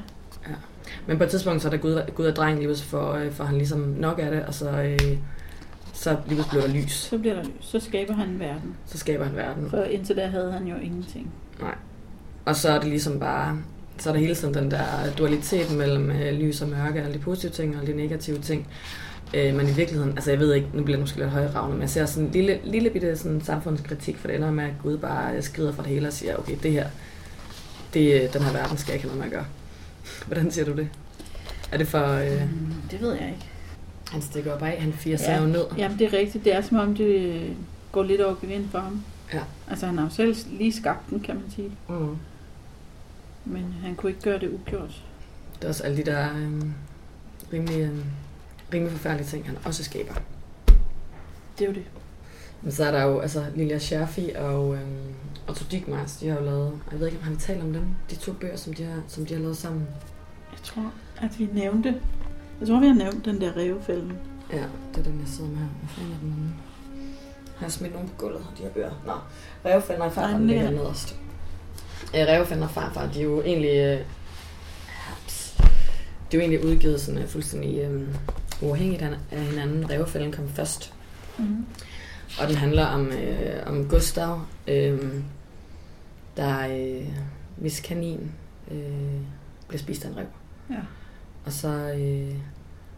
ja. 0.48 0.54
Men 1.06 1.18
på 1.18 1.24
et 1.24 1.30
tidspunkt, 1.30 1.62
så 1.62 1.68
er 1.68 1.70
der 1.70 1.78
Gud, 1.78 2.02
Gud 2.14 2.26
og 2.26 2.36
dreng 2.36 2.58
lige 2.58 2.76
for, 2.76 3.12
øh, 3.12 3.32
for 3.32 3.44
han 3.44 3.56
ligesom 3.58 3.78
nok 3.80 4.18
af 4.18 4.30
det, 4.30 4.42
og 4.44 4.54
så, 4.54 4.70
øh, 4.82 5.18
så 6.04 6.16
lige 6.26 6.34
pludselig 6.34 6.50
bliver 6.50 6.66
der 6.66 6.74
lys. 6.74 6.92
Så 6.92 7.18
bliver 7.18 7.34
der 7.34 7.42
lys. 7.44 7.52
Så 7.60 7.80
skaber 7.80 8.14
han 8.14 8.28
en 8.28 8.40
verden. 8.40 8.76
Så 8.86 8.98
skaber 8.98 9.24
han 9.24 9.36
verden. 9.36 9.70
For 9.70 9.82
indtil 9.82 10.16
da 10.16 10.26
havde 10.26 10.52
han 10.52 10.66
jo 10.66 10.76
ingenting. 10.76 11.32
Og 12.44 12.56
så 12.56 12.68
er 12.70 12.80
det 12.80 12.88
ligesom 12.88 13.20
bare, 13.20 13.58
så 13.98 14.08
er 14.08 14.12
der 14.12 14.20
hele 14.20 14.34
tiden 14.34 14.54
den 14.54 14.70
der 14.70 14.84
dualitet 15.18 15.76
mellem 15.76 16.10
øh, 16.10 16.32
lys 16.34 16.62
og 16.62 16.68
mørke, 16.68 17.02
alle 17.02 17.14
de 17.14 17.18
positive 17.18 17.52
ting 17.52 17.74
og 17.74 17.80
alle 17.80 17.92
de 17.92 17.96
negative 17.96 18.38
ting. 18.38 18.68
Øh, 19.34 19.54
men 19.54 19.68
i 19.68 19.72
virkeligheden, 19.72 20.10
altså 20.12 20.30
jeg 20.30 20.40
ved 20.40 20.54
ikke, 20.54 20.68
nu 20.74 20.82
bliver 20.84 20.96
det 20.96 21.02
måske 21.02 21.18
lidt 21.18 21.30
højravne, 21.30 21.72
men 21.72 21.80
jeg 21.80 21.90
ser 21.90 22.06
sådan 22.06 22.24
en 22.24 22.32
lille, 22.32 22.60
lille 22.64 22.90
bitte 22.90 23.16
sådan 23.16 23.40
samfundskritik, 23.40 24.18
for 24.18 24.28
det 24.28 24.36
ender 24.36 24.50
med, 24.50 24.64
at 24.64 24.74
Gud 24.82 24.98
bare 24.98 25.42
skrider 25.42 25.72
fra 25.72 25.82
det 25.82 25.90
hele 25.90 26.06
og 26.06 26.12
siger, 26.12 26.36
okay, 26.36 26.56
det 26.62 26.72
her, 26.72 26.86
det, 27.94 28.22
øh, 28.22 28.32
den 28.32 28.42
her 28.42 28.52
verden 28.52 28.78
skal 28.78 28.92
jeg 28.92 28.94
ikke 28.94 29.08
have 29.08 29.18
noget 29.18 29.32
med 29.32 29.38
at 29.38 29.44
gøre. 29.44 29.50
Hvordan 30.26 30.50
siger 30.50 30.64
du 30.64 30.72
det? 30.72 30.88
Er 31.72 31.78
det 31.78 31.88
for, 31.88 32.06
øh, 32.06 32.42
Mm, 32.42 32.74
det 32.90 33.00
ved 33.00 33.12
jeg 33.12 33.26
ikke. 33.26 33.53
Han 34.14 34.22
stikker 34.22 34.52
op 34.54 34.62
af, 34.62 34.80
han 34.82 34.92
firer 34.92 35.18
Ja. 35.22 35.40
ja. 35.40 35.46
ned? 35.46 35.64
Jamen, 35.78 35.98
det 35.98 36.14
er 36.14 36.18
rigtigt. 36.18 36.44
Det 36.44 36.54
er 36.54 36.60
som 36.60 36.78
om, 36.78 36.94
det 36.94 37.42
går 37.92 38.02
lidt 38.02 38.20
over 38.20 38.34
gevind 38.40 38.68
for 38.70 38.78
ham. 38.78 39.02
Ja. 39.32 39.40
Altså, 39.70 39.86
han 39.86 39.98
har 39.98 40.04
jo 40.04 40.10
selv 40.10 40.36
lige 40.50 40.72
skabt 40.72 41.10
den, 41.10 41.20
kan 41.20 41.34
man 41.34 41.44
sige. 41.50 41.70
Mm. 41.88 42.16
Men 43.44 43.74
han 43.82 43.94
kunne 43.94 44.10
ikke 44.10 44.22
gøre 44.22 44.38
det 44.38 44.50
ugjort. 44.50 45.02
Det 45.58 45.64
er 45.64 45.68
også 45.68 45.82
alle 45.82 45.96
de 45.96 46.04
der 46.04 46.28
øh, 46.36 46.62
rimelig, 47.52 47.80
øh, 47.80 47.98
rimelig 48.74 48.92
forfærdelige 48.92 49.28
ting, 49.28 49.46
han 49.46 49.56
også 49.64 49.84
skaber. 49.84 50.14
Det 51.58 51.64
er 51.64 51.68
jo 51.68 51.74
det. 51.74 51.84
Men 52.62 52.72
så 52.72 52.84
er 52.84 52.90
der 52.90 53.02
jo 53.02 53.18
altså 53.20 53.44
Lilja 53.56 53.78
Scherfi 53.78 54.30
og 54.38 54.74
øhm, 54.74 55.14
Otto 55.48 55.64
Digmars, 55.70 56.16
de 56.16 56.28
har 56.28 56.38
jo 56.38 56.44
lavet, 56.44 56.72
jeg 56.92 57.00
ved 57.00 57.06
ikke, 57.06 57.18
om 57.18 57.24
har 57.24 57.30
vi 57.30 57.36
talt 57.40 57.62
om 57.62 57.72
dem, 57.72 57.82
de 58.10 58.16
to 58.16 58.32
bøger, 58.32 58.56
som 58.56 58.72
de 58.74 58.84
har, 58.84 59.02
som 59.08 59.26
de 59.26 59.34
har 59.34 59.40
lavet 59.40 59.56
sammen. 59.56 59.82
Jeg 60.52 60.60
tror, 60.62 60.92
at 61.22 61.38
vi 61.38 61.48
nævnte... 61.52 61.94
Jeg 62.60 62.68
tror, 62.68 62.80
vi 62.80 62.86
har 62.86 62.94
nævnt 62.94 63.24
den 63.24 63.40
der 63.40 63.56
revefælden. 63.56 64.12
Ja, 64.52 64.62
det 64.94 64.98
er 64.98 65.02
den, 65.02 65.20
jeg 65.20 65.28
sidder 65.28 65.50
med 65.50 65.58
her. 65.58 65.66
Hvad 65.80 65.88
fanden 65.88 66.12
er 66.12 66.18
den 66.18 66.30
anden? 66.32 66.54
Har 67.56 67.66
jeg 67.66 67.72
smidt 67.72 67.92
nogen 67.92 68.08
på 68.08 68.14
gulvet, 68.18 68.46
de 68.58 68.62
her 68.62 68.70
bøger? 68.70 68.90
Nå, 69.06 69.12
Revfænder 69.70 70.04
og 70.04 70.12
farfar 70.12 70.36
den 70.38 70.46
ligger 70.46 70.70
nederst. 70.70 71.16
Øh, 72.14 72.20
Revfænder 72.20 72.64
og 72.64 72.70
farfar, 72.70 73.06
de 73.12 73.20
er 73.20 73.24
jo 73.24 73.42
egentlig, 73.42 73.76
øh, 73.76 74.00
haps. 74.86 75.56
de 76.32 76.36
er 76.36 76.38
jo 76.38 76.40
egentlig 76.40 76.64
udgivet 76.64 77.00
sådan 77.00 77.22
øh, 77.22 77.28
fuldstændig 77.28 77.78
øh, 77.78 78.08
uafhængigt 78.62 79.02
af 79.02 79.18
af 79.30 79.40
hinanden. 79.40 79.90
Revfælden 79.90 80.32
kom 80.32 80.48
først, 80.48 80.90
Mm. 81.38 81.66
Og 82.40 82.48
den 82.48 82.56
handler 82.56 82.86
om, 82.86 83.06
øh, 83.06 83.62
om 83.66 83.88
Gustav, 83.88 84.40
øh, 84.68 84.98
der 86.36 86.68
øh, 86.76 87.08
hvis 87.56 87.80
kanin 87.80 88.32
øh, 88.70 89.20
bliver 89.68 89.78
spist 89.78 90.04
af 90.04 90.08
en 90.08 90.16
rev. 90.16 90.26
Ja. 90.70 90.74
Og 91.44 91.52
så 91.52 91.68
øh, 91.68 92.36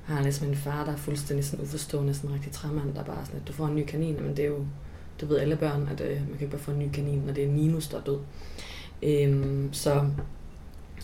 har 0.04 0.14
han 0.14 0.24
ligesom 0.24 0.48
en 0.48 0.56
far, 0.56 0.84
der 0.84 0.92
er 0.92 0.96
fuldstændig 0.96 1.44
sådan 1.44 1.64
uforstående, 1.64 2.14
sådan 2.14 2.30
en 2.30 2.34
rigtig 2.34 2.52
træmand, 2.52 2.94
der 2.94 3.04
bare 3.04 3.24
sådan, 3.24 3.40
at 3.40 3.48
du 3.48 3.52
får 3.52 3.66
en 3.66 3.74
ny 3.74 3.84
kanin, 3.84 4.22
men 4.22 4.36
det 4.36 4.44
er 4.44 4.48
jo, 4.48 4.66
det 5.20 5.28
ved 5.28 5.38
alle 5.38 5.56
børn, 5.56 5.88
at 5.92 6.00
øh, 6.00 6.16
man 6.16 6.26
kan 6.26 6.40
ikke 6.40 6.56
bare 6.56 6.60
få 6.60 6.70
en 6.70 6.78
ny 6.78 6.90
kanin, 6.92 7.18
når 7.18 7.32
det 7.32 7.44
er 7.44 7.48
Ninus, 7.48 7.88
der 7.88 7.98
er 7.98 8.02
død. 8.02 8.18
Øh, 9.02 9.64
så 9.72 10.10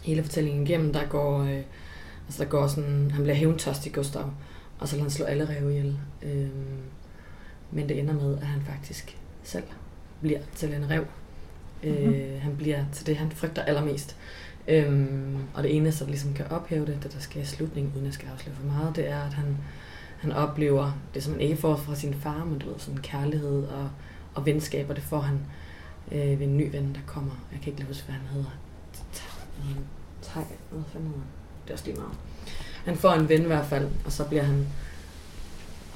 hele 0.03 0.23
fortællingen 0.23 0.67
igennem, 0.67 0.93
der 0.93 1.07
går, 1.07 1.43
øh, 1.43 1.63
altså 2.27 2.45
der 2.45 2.45
går 2.45 2.67
sådan, 2.67 3.11
han 3.11 3.23
bliver 3.23 3.37
hævntørstig, 3.37 3.93
Gustav, 3.93 4.31
og 4.79 4.89
så 4.89 4.95
lader 4.95 5.05
han 5.05 5.11
slå 5.11 5.25
alle 5.25 5.49
ræve 5.49 5.71
ihjel. 5.71 5.99
Øh, 6.23 6.49
men 7.71 7.89
det 7.89 7.99
ender 7.99 8.15
med, 8.15 8.39
at 8.39 8.47
han 8.47 8.63
faktisk 8.63 9.19
selv 9.43 9.65
bliver 10.21 10.41
til 10.55 10.75
en 10.75 10.91
rev. 10.91 11.05
Mm-hmm. 11.83 12.15
Øh, 12.15 12.43
han 12.43 12.57
bliver 12.57 12.85
til 12.93 13.07
det, 13.07 13.17
han 13.17 13.31
frygter 13.31 13.63
allermest. 13.63 14.17
Øhm, 14.69 15.39
og 15.55 15.63
det 15.63 15.77
eneste, 15.77 16.05
der 16.05 16.11
ligesom 16.11 16.35
kan 16.35 16.47
ophæve 16.47 16.87
det, 16.87 16.99
det 17.03 17.13
der 17.13 17.21
sker 17.21 17.41
i 17.41 17.45
slutningen, 17.45 17.93
uden 17.97 18.07
at 18.07 18.15
skal 18.15 18.29
afsløre 18.29 18.57
for 18.57 18.67
meget, 18.67 18.97
det 18.97 19.09
er, 19.09 19.21
at 19.21 19.33
han, 19.33 19.57
han 20.19 20.33
oplever 20.33 20.93
det, 21.15 21.23
som 21.23 21.33
han 21.33 21.41
ikke 21.41 21.57
får 21.57 21.77
fra 21.77 21.95
sin 21.95 22.15
far, 22.15 22.45
men 22.45 22.59
du 22.59 22.71
ved, 22.71 22.79
sådan 22.79 23.01
kærlighed 23.01 23.65
og, 23.65 23.91
og 24.35 24.47
venskab, 24.47 24.91
og 24.91 24.97
det 24.97 25.05
får 25.05 25.21
han 25.21 25.41
øh, 26.13 26.41
ved 26.41 26.47
en 26.47 26.57
ny 26.57 26.71
ven, 26.71 26.95
der 26.95 27.01
kommer. 27.07 27.33
Jeg 27.53 27.61
kan 27.61 27.69
ikke 27.69 27.81
lige 27.81 27.89
huske, 27.89 28.05
hvad 28.05 28.15
han 28.15 28.27
hedder. 28.27 28.51
Tak, 30.23 30.45
hvad 30.71 30.83
fanden 30.93 31.09
hedder? 31.09 31.25
Det 31.65 31.71
er 31.71 31.73
også 31.75 31.85
lige 31.85 31.97
meget. 31.97 32.13
Han 32.85 32.97
får 32.97 33.13
en 33.13 33.29
ven 33.29 33.43
i 33.43 33.47
hvert 33.47 33.67
fald, 33.67 33.89
og 34.05 34.13
så 34.13 34.25
bliver 34.25 34.43
han 34.43 34.67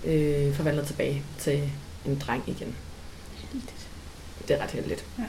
øh, 0.05 0.55
forvandlet 0.55 0.87
tilbage 0.87 1.23
til 1.39 1.71
en 2.05 2.19
dreng 2.19 2.43
igen. 2.47 2.75
Det 4.49 4.57
er 4.57 4.63
ret 4.63 4.71
heldigt. 4.71 5.07
Ja. 5.19 5.25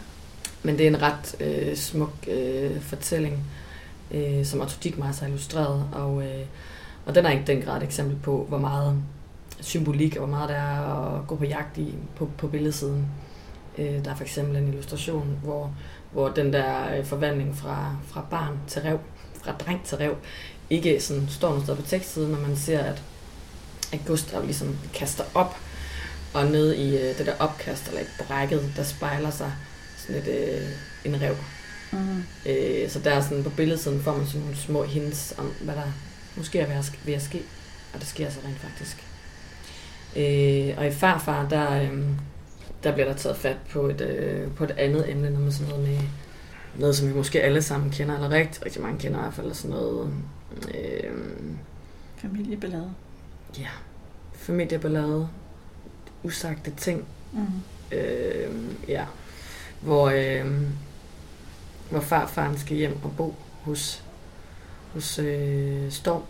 Men 0.68 0.78
det 0.78 0.84
er 0.84 0.90
en 0.90 1.02
ret 1.02 1.36
øh, 1.40 1.76
smuk 1.76 2.14
øh, 2.28 2.82
fortælling, 2.82 3.44
øh, 4.12 4.46
som 4.46 4.62
Otto 4.62 4.78
Digmars 4.84 5.20
har 5.20 5.28
illustreret, 5.28 5.90
og, 5.92 6.24
øh, 6.24 6.46
og 7.06 7.16
den 7.16 7.26
er 7.26 7.32
ikke 7.32 7.44
den 7.48 7.62
grad 7.62 7.78
et 7.78 7.84
eksempel 7.84 8.18
på, 8.24 8.46
hvor 8.50 8.58
meget 8.58 8.96
symbolik 9.62 10.16
og 10.16 10.20
hvor 10.20 10.36
meget 10.36 10.50
der 10.50 10.56
er 10.56 11.16
at 11.16 11.28
gå 11.28 11.36
på 11.36 11.46
jagt 11.46 11.78
i 11.78 11.96
på, 12.16 12.30
på 12.38 12.48
billedsiden. 12.48 13.06
Øh, 13.78 14.06
der 14.06 14.12
er 14.12 14.16
for 14.16 14.24
eksempel 14.24 14.56
en 14.56 14.68
illustration, 14.68 15.40
hvor, 15.44 15.72
hvor 16.12 16.30
den 16.30 16.54
der 16.54 16.98
øh, 16.98 17.06
forvandling 17.06 17.58
fra, 17.58 17.96
fra 18.08 18.26
barn 18.30 18.60
til 18.68 18.82
rev, 18.82 19.00
fra 19.44 19.52
dreng 19.52 19.84
til 19.84 19.98
rev, 19.98 20.16
ikke 20.70 21.02
sådan 21.02 21.28
står 21.30 21.50
noget 21.50 21.64
sted 21.64 21.76
på 21.76 21.82
tekstsiden, 21.82 22.32
men 22.32 22.42
man 22.42 22.58
ser, 22.58 22.80
at, 22.80 23.02
at 23.94 24.00
Gustav 24.08 24.46
ligesom 24.46 24.76
kaster 24.94 25.24
op, 25.34 25.58
og 26.34 26.46
ned 26.46 26.74
i 26.74 26.98
øh, 26.98 27.18
det 27.18 27.26
der 27.26 27.34
opkast, 27.40 27.88
eller 27.88 28.02
et 28.02 28.12
brækket, 28.28 28.74
der 28.76 28.84
spejler 28.84 29.30
sig 29.30 29.52
sådan 30.08 30.22
et, 30.22 30.28
øh, 30.28 30.68
en 31.06 31.22
rev. 31.22 31.36
Mm. 31.92 32.24
Øh, 32.46 32.90
så 32.90 33.00
der 33.00 33.12
er 33.12 33.22
sådan 33.22 33.44
på 33.44 33.50
billedsiden 33.50 34.02
får 34.02 34.18
man 34.18 34.26
sådan 34.28 34.42
nogle 34.42 34.56
små 34.58 34.84
hints 34.84 35.36
om, 35.38 35.54
hvad 35.62 35.76
der 35.76 35.94
måske 36.38 36.60
er 36.60 36.68
ved 37.06 37.14
at, 37.14 37.22
ske. 37.22 37.42
Og 37.94 38.00
det 38.00 38.08
sker 38.08 38.30
så 38.30 38.40
rent 38.46 38.60
faktisk. 38.60 38.98
Øh, 40.16 40.78
og 40.78 40.88
i 40.88 40.92
farfar, 40.92 41.50
der, 41.50 41.82
øh, 41.82 42.04
der 42.84 42.94
bliver 42.94 43.08
der 43.08 43.16
taget 43.16 43.38
fat 43.38 43.58
på 43.72 43.88
et, 43.88 44.02
øh, 44.02 44.52
på 44.52 44.64
et 44.64 44.72
andet 44.72 45.12
emne, 45.12 45.30
noget 45.30 45.42
med 45.44 45.52
sådan 45.52 45.70
noget 45.74 45.88
med 45.90 46.00
noget, 46.80 46.96
som 46.96 47.10
vi 47.10 47.14
måske 47.14 47.42
alle 47.42 47.62
sammen 47.62 47.90
kender, 47.92 48.16
eller 48.16 48.30
rigtig, 48.30 48.66
rigtig 48.66 48.82
mange 48.82 49.00
kender 49.00 49.20
i 49.20 49.22
hvert 49.22 49.34
fald, 49.34 49.54
sådan 49.54 49.72
noget... 49.72 50.14
Øh, 50.76 51.14
Familieballade. 52.18 52.92
ja, 53.60 53.68
familieballade, 54.36 55.30
usagte 56.24 56.72
ting, 56.78 57.06
Mm. 57.34 57.98
øh, 57.98 58.52
ja, 58.88 59.06
hvor, 59.82 60.10
øh, 60.10 60.52
hvor 61.90 62.00
farfaren 62.00 62.58
skal 62.58 62.78
hjem 62.78 62.98
og 63.04 63.12
bo 63.18 63.36
hos, 63.62 64.04
hos 64.94 65.20
øh, 65.20 65.92
Storm 65.92 66.22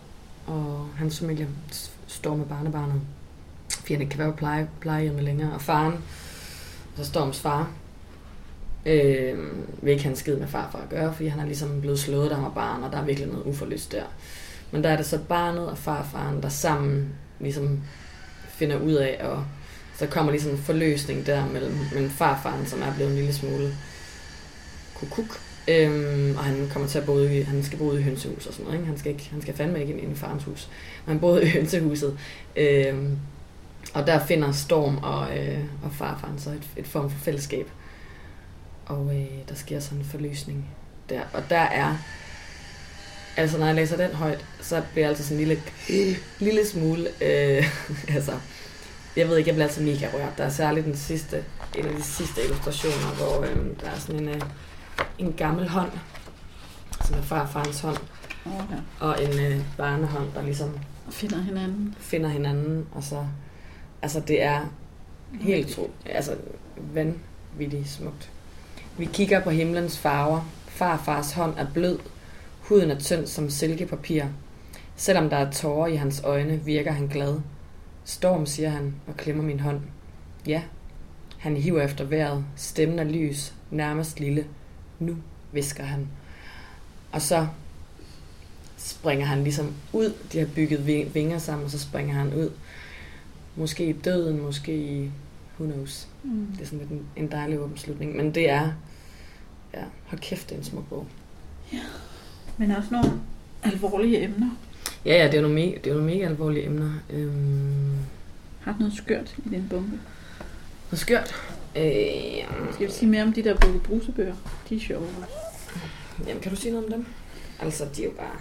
og 0.46 0.88
hans 0.96 1.18
familie, 1.18 1.48
Storm 2.06 2.38
med 2.38 2.46
barnebarnet. 2.46 3.00
Fordi 3.70 3.92
han 3.92 4.00
ikke 4.00 4.10
kan 4.10 4.18
være 4.18 4.30
på 4.30 4.36
pleje, 4.36 4.68
plejehjemmet 4.80 5.24
længere. 5.24 5.52
Og 5.52 5.62
faren, 5.62 6.04
så 6.96 7.04
Storms 7.04 7.40
far, 7.40 7.70
øh, 8.86 9.38
vil 9.82 9.90
ikke 9.92 10.02
have 10.02 10.10
en 10.10 10.16
skid 10.16 10.36
med 10.36 10.48
farfar 10.48 10.78
at 10.78 10.88
gøre, 10.88 11.14
fordi 11.14 11.28
han 11.28 11.40
er 11.40 11.46
ligesom 11.46 11.80
blevet 11.80 11.98
slået, 11.98 12.30
da 12.30 12.34
han 12.34 12.44
var 12.44 12.50
barn, 12.50 12.82
og 12.82 12.92
der 12.92 12.98
er 12.98 13.04
virkelig 13.04 13.28
noget 13.28 13.44
uforlyst 13.44 13.92
der. 13.92 14.04
Men 14.70 14.84
der 14.84 14.90
er 14.90 14.96
det 14.96 15.06
så 15.06 15.18
barnet 15.28 15.68
og 15.68 15.78
farfaren, 15.78 16.42
der 16.42 16.48
sammen 16.48 17.08
ligesom 17.40 17.80
finder 18.48 18.78
ud 18.80 18.92
af, 18.92 19.16
at 19.20 19.38
så 19.98 20.06
kommer 20.06 20.32
ligesom 20.32 20.52
en 20.52 20.58
forløsning 20.58 21.26
der 21.26 21.46
mellem, 21.46 21.74
mellem 21.92 22.10
farfaren, 22.10 22.66
som 22.66 22.82
er 22.82 22.94
blevet 22.94 23.10
en 23.10 23.16
lille 23.16 23.34
smule 23.34 23.74
kukuk, 24.94 25.40
øhm, 25.68 26.36
og 26.36 26.44
han 26.44 26.68
kommer 26.72 26.88
til 26.88 26.98
at 26.98 27.06
bo 27.06 27.12
ude 27.12 27.38
i, 27.38 27.42
han 27.42 27.64
skal 27.64 27.78
bo 27.78 27.84
ude 27.84 28.00
i 28.00 28.02
hønsehus 28.02 28.46
og 28.46 28.52
sådan 28.52 28.64
noget, 28.64 28.78
ikke? 28.78 28.88
Han 28.88 28.98
skal, 28.98 29.12
ikke, 29.12 29.28
han 29.30 29.42
skal 29.42 29.54
fandme 29.54 29.80
ikke 29.80 29.92
ind 29.92 30.12
i 30.12 30.14
farens 30.14 30.44
hus. 30.44 30.68
Men 31.06 31.12
han 31.12 31.20
boede 31.20 31.42
i 31.42 31.48
hønsehuset, 31.56 32.18
øhm, 32.56 33.18
og 33.94 34.06
der 34.06 34.26
finder 34.26 34.52
Storm 34.52 34.98
og, 34.98 35.38
øh, 35.38 35.58
og 35.82 35.92
farfaren 35.92 36.38
så 36.38 36.50
et, 36.50 36.68
et 36.76 36.86
form 36.86 37.10
for 37.10 37.18
fællesskab. 37.18 37.70
Og 38.86 39.14
øh, 39.14 39.48
der 39.48 39.54
sker 39.54 39.80
sådan 39.80 39.98
en 39.98 40.04
forløsning 40.04 40.64
der. 41.08 41.20
Og 41.32 41.42
der 41.50 41.58
er, 41.58 41.96
altså 43.36 43.58
når 43.58 43.66
jeg 43.66 43.74
læser 43.74 43.96
den 43.96 44.10
højt, 44.10 44.44
så 44.60 44.82
bliver 44.92 45.04
jeg 45.04 45.08
altså 45.08 45.24
sådan 45.24 45.38
en 45.40 45.48
lille, 45.48 45.62
lille 46.38 46.66
smule, 46.66 47.08
øh, 47.20 47.70
altså, 48.16 48.32
jeg 49.18 49.28
ved 49.28 49.36
ikke, 49.36 49.48
jeg 49.48 49.54
bliver 49.54 49.66
altså 49.66 49.82
mega 49.82 50.06
rørt. 50.14 50.38
Der 50.38 50.44
er 50.44 50.50
særligt 50.50 50.86
den 50.86 50.96
sidste, 50.96 51.44
en 51.78 51.86
af 51.86 51.94
de 51.94 52.02
sidste 52.02 52.44
illustrationer, 52.44 53.14
hvor 53.16 53.42
øh, 53.42 53.56
der 53.80 53.90
er 53.90 53.98
sådan 53.98 54.20
en, 54.20 54.28
øh, 54.28 54.40
en 55.18 55.32
gammel 55.32 55.68
hånd, 55.68 55.90
som 57.04 57.18
er 57.18 57.22
farfarens 57.22 57.80
hånd, 57.80 57.96
Okay. 58.46 58.80
og 59.00 59.24
en 59.24 59.40
øh, 59.40 59.60
barnehånd, 59.76 60.32
der 60.34 60.42
ligesom 60.42 60.78
finder 61.10 61.40
hinanden. 61.42 61.94
finder 61.98 62.28
hinanden, 62.28 62.86
og 62.92 63.02
så, 63.02 63.24
altså 64.02 64.20
det 64.20 64.42
er 64.42 64.60
helt 65.40 65.68
tro, 65.68 65.90
altså 66.06 66.36
vanvittigt 66.76 67.88
smukt. 67.88 68.30
Vi 68.98 69.04
kigger 69.04 69.40
på 69.40 69.50
himlens 69.50 69.98
farver. 69.98 70.40
Farfars 70.66 71.32
hånd 71.32 71.54
er 71.56 71.66
blød, 71.74 71.98
huden 72.60 72.90
er 72.90 72.98
tynd 72.98 73.26
som 73.26 73.50
silkepapir. 73.50 74.24
Selvom 74.96 75.30
der 75.30 75.36
er 75.36 75.50
tårer 75.50 75.86
i 75.86 75.96
hans 75.96 76.20
øjne, 76.24 76.60
virker 76.64 76.92
han 76.92 77.06
glad. 77.06 77.40
Storm, 78.08 78.46
siger 78.46 78.68
han 78.68 78.94
og 79.06 79.16
klemmer 79.16 79.42
min 79.42 79.60
hånd. 79.60 79.80
Ja, 80.46 80.62
han 81.38 81.56
hiver 81.56 81.82
efter 81.82 82.04
vejret. 82.04 82.44
Stemmen 82.56 82.98
er 82.98 83.04
lys, 83.04 83.54
nærmest 83.70 84.20
lille. 84.20 84.46
Nu, 84.98 85.16
visker 85.52 85.84
han. 85.84 86.08
Og 87.12 87.22
så 87.22 87.46
springer 88.76 89.26
han 89.26 89.42
ligesom 89.42 89.74
ud. 89.92 90.12
De 90.32 90.38
har 90.38 90.46
bygget 90.54 90.86
vi- 90.86 91.08
vinger 91.14 91.38
sammen, 91.38 91.64
og 91.64 91.70
så 91.70 91.78
springer 91.78 92.14
han 92.14 92.34
ud. 92.34 92.50
Måske 93.56 93.86
i 93.88 93.92
døden, 93.92 94.42
måske 94.42 94.76
i 94.76 95.10
who 95.60 95.72
knows. 95.72 96.08
Mm. 96.22 96.46
Det 96.52 96.60
er 96.60 96.64
sådan 96.64 96.78
lidt 96.78 96.90
en, 96.90 97.06
en 97.16 97.30
dejlig 97.30 97.58
åben 97.60 97.76
slutning. 97.76 98.16
Men 98.16 98.34
det 98.34 98.50
er, 98.50 98.72
ja, 99.74 99.82
hold 100.06 100.20
kæft, 100.20 100.48
det 100.48 100.54
er 100.54 100.58
en 100.58 100.64
smuk 100.64 100.88
bog. 100.88 101.06
Men 102.58 102.70
også 102.70 102.88
nogle 102.92 103.10
alvorlige 103.62 104.22
emner. 104.24 104.50
Ja, 105.08 105.14
ja, 105.16 105.26
det 105.26 105.34
er 105.34 105.40
nogle 105.40 105.54
mega, 105.54 105.74
det 105.84 105.86
er 105.90 105.94
nogle 105.94 106.06
mega 106.14 106.24
alvorlige 106.26 106.64
emner. 106.66 106.90
Øhm, 107.10 107.96
Har 108.60 108.72
du 108.72 108.78
noget 108.78 108.94
skørt 108.96 109.34
i 109.46 109.48
din 109.48 109.66
bunke? 109.70 109.90
noget 110.90 111.00
skørt. 111.00 111.34
Øh, 111.76 112.72
Skal 112.72 112.86
vi 112.86 112.92
sige 112.92 113.08
mere 113.10 113.22
om 113.22 113.32
de 113.32 113.44
der 113.44 113.56
bukke 113.56 113.78
brusebøger? 113.78 114.34
De 114.68 114.76
er 114.76 114.80
sjove. 114.80 115.06
jamen, 116.28 116.42
kan 116.42 116.50
du 116.52 116.56
sige 116.56 116.72
noget 116.72 116.86
om 116.86 116.92
dem? 116.92 117.06
Altså, 117.60 117.84
de 117.96 118.00
er 118.02 118.04
jo 118.06 118.12
bare... 118.12 118.36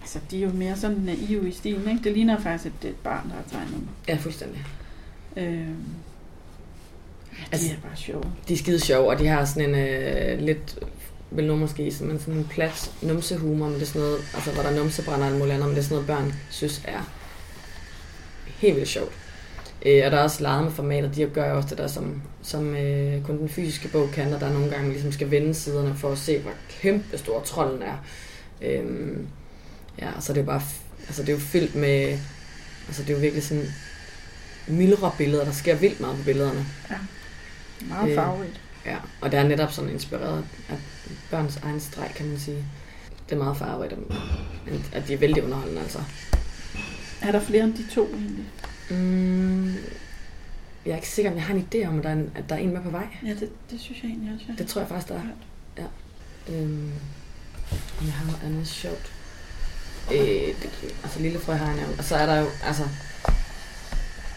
Altså, 0.00 0.18
de 0.30 0.38
er 0.42 0.46
jo 0.46 0.52
mere 0.52 0.76
sådan 0.76 0.96
naive 0.96 1.48
i 1.48 1.52
stilen, 1.52 1.88
ikke? 1.90 2.04
Det 2.04 2.12
ligner 2.12 2.40
faktisk 2.40 2.74
et, 2.82 2.88
et 2.88 2.96
barn, 2.96 3.28
der 3.28 3.34
har 3.34 3.44
tegnet 3.50 3.70
dem. 3.74 3.86
Ja, 4.08 4.16
fuldstændig. 4.16 4.64
Øh, 5.36 5.44
ja, 5.44 5.60
de 5.60 5.68
Altså- 7.52 7.72
er 7.72 7.88
bare 7.88 7.96
sjove. 7.96 8.24
De 8.48 8.52
er 8.52 8.56
skide 8.56 8.80
sjove, 8.80 9.08
og 9.08 9.18
de 9.18 9.26
har 9.26 9.44
sådan 9.44 9.68
en 9.68 9.74
øh, 9.74 10.38
lidt, 10.46 10.78
vil 11.30 11.46
nogen 11.46 11.60
måske 11.60 11.82
men 11.82 12.18
sådan 12.18 12.34
en 12.34 12.46
plat 12.50 12.90
numsehumor, 13.02 13.66
men 13.66 13.74
det 13.74 13.82
er 13.82 13.86
sådan 13.86 14.00
noget, 14.00 14.18
altså 14.34 14.50
hvor 14.52 14.62
der 14.62 14.70
er 14.70 14.76
numsebrænder 14.76 15.26
og 15.26 15.32
muligt 15.32 15.54
andet, 15.54 15.68
men 15.68 15.76
det 15.76 15.82
er 15.82 15.88
sådan 15.88 15.94
noget, 15.94 16.06
børn 16.06 16.34
synes 16.50 16.82
er 16.84 17.12
helt 18.46 18.76
vildt 18.76 18.88
sjovt. 18.88 19.12
Øh, 19.86 20.02
og 20.04 20.10
der 20.10 20.18
er 20.18 20.22
også 20.22 20.42
leget 20.42 20.64
med 20.64 20.72
formatet, 20.72 21.16
de 21.16 21.30
gør 21.34 21.52
også 21.52 21.68
det 21.68 21.78
der, 21.78 21.86
som, 21.86 22.22
som 22.42 22.76
øh, 22.76 23.24
kun 23.24 23.38
den 23.38 23.48
fysiske 23.48 23.88
bog 23.88 24.10
kan, 24.12 24.34
og 24.34 24.40
der 24.40 24.52
nogle 24.52 24.70
gange 24.70 24.90
ligesom 24.90 25.12
skal 25.12 25.30
vende 25.30 25.54
siderne 25.54 25.96
for 25.96 26.12
at 26.12 26.18
se, 26.18 26.38
hvor 26.38 26.52
kæmpe 26.68 27.18
stor 27.18 27.40
trolden 27.40 27.82
er. 27.82 27.96
Øhm, 28.62 29.26
ja, 30.00 30.10
så 30.20 30.32
det 30.32 30.40
er 30.40 30.44
bare, 30.44 30.62
altså 31.06 31.22
det 31.22 31.28
er 31.28 31.32
jo 31.32 31.38
fyldt 31.38 31.74
med, 31.74 32.18
altså 32.86 33.02
det 33.02 33.10
er 33.10 33.14
jo 33.14 33.20
virkelig 33.20 33.44
sådan 33.44 33.72
mildre 34.66 35.12
billeder, 35.18 35.44
der 35.44 35.52
sker 35.52 35.74
vildt 35.74 36.00
meget 36.00 36.16
på 36.16 36.22
billederne. 36.22 36.66
Meget 37.88 38.10
Øh, 38.10 38.14
farverigt. 38.14 38.60
Ja, 38.86 38.96
og 39.20 39.32
det 39.32 39.38
er 39.38 39.48
netop 39.48 39.72
sådan 39.72 39.90
inspireret 39.90 40.44
af 40.68 40.76
børns 41.30 41.56
egen 41.56 41.80
streg, 41.80 42.12
kan 42.16 42.26
man 42.26 42.38
sige. 42.38 42.64
Det 43.28 43.34
er 43.34 43.38
meget 43.38 43.56
farverigt, 43.56 43.94
at 44.92 45.08
de 45.08 45.12
er 45.14 45.18
vældig 45.18 45.44
underholdende, 45.44 45.80
altså. 45.80 45.98
Er 47.22 47.32
der 47.32 47.40
flere 47.40 47.64
end 47.64 47.74
de 47.74 47.86
to 47.94 48.08
egentlig? 48.14 48.44
Mm, 48.90 49.74
jeg 50.86 50.92
er 50.92 50.96
ikke 50.96 51.08
sikker, 51.08 51.30
om 51.30 51.36
jeg 51.36 51.44
har 51.44 51.54
en 51.54 51.68
idé 51.74 51.86
om, 51.88 51.98
at 51.98 52.04
der 52.04 52.10
er 52.10 52.14
en, 52.14 52.32
at 52.34 52.44
der 52.48 52.54
er 52.54 52.58
en 52.58 52.72
med 52.72 52.82
på 52.82 52.90
vej. 52.90 53.06
Ja, 53.24 53.30
det, 53.30 53.50
det 53.70 53.80
synes 53.80 54.02
jeg 54.02 54.08
egentlig 54.10 54.34
også. 54.34 54.44
ja. 54.48 54.54
Det 54.58 54.66
tror 54.66 54.80
jeg 54.80 54.88
faktisk, 54.88 55.08
der 55.08 55.14
er. 55.14 55.22
Ja. 55.78 55.84
Øhm, 56.54 56.90
om 58.00 58.06
jeg 58.06 58.12
har 58.12 58.24
noget 58.24 58.40
andet 58.44 58.68
sjovt. 58.68 59.12
Øh, 60.12 60.18
det, 60.18 60.70
altså 61.02 61.20
Lille 61.20 61.38
Frø 61.40 61.52
har 61.52 61.66
jeg 61.66 61.76
nævnt. 61.76 61.98
Og 61.98 62.04
så 62.04 62.16
er 62.16 62.26
der 62.26 62.36
jo, 62.40 62.46
altså, 62.64 62.84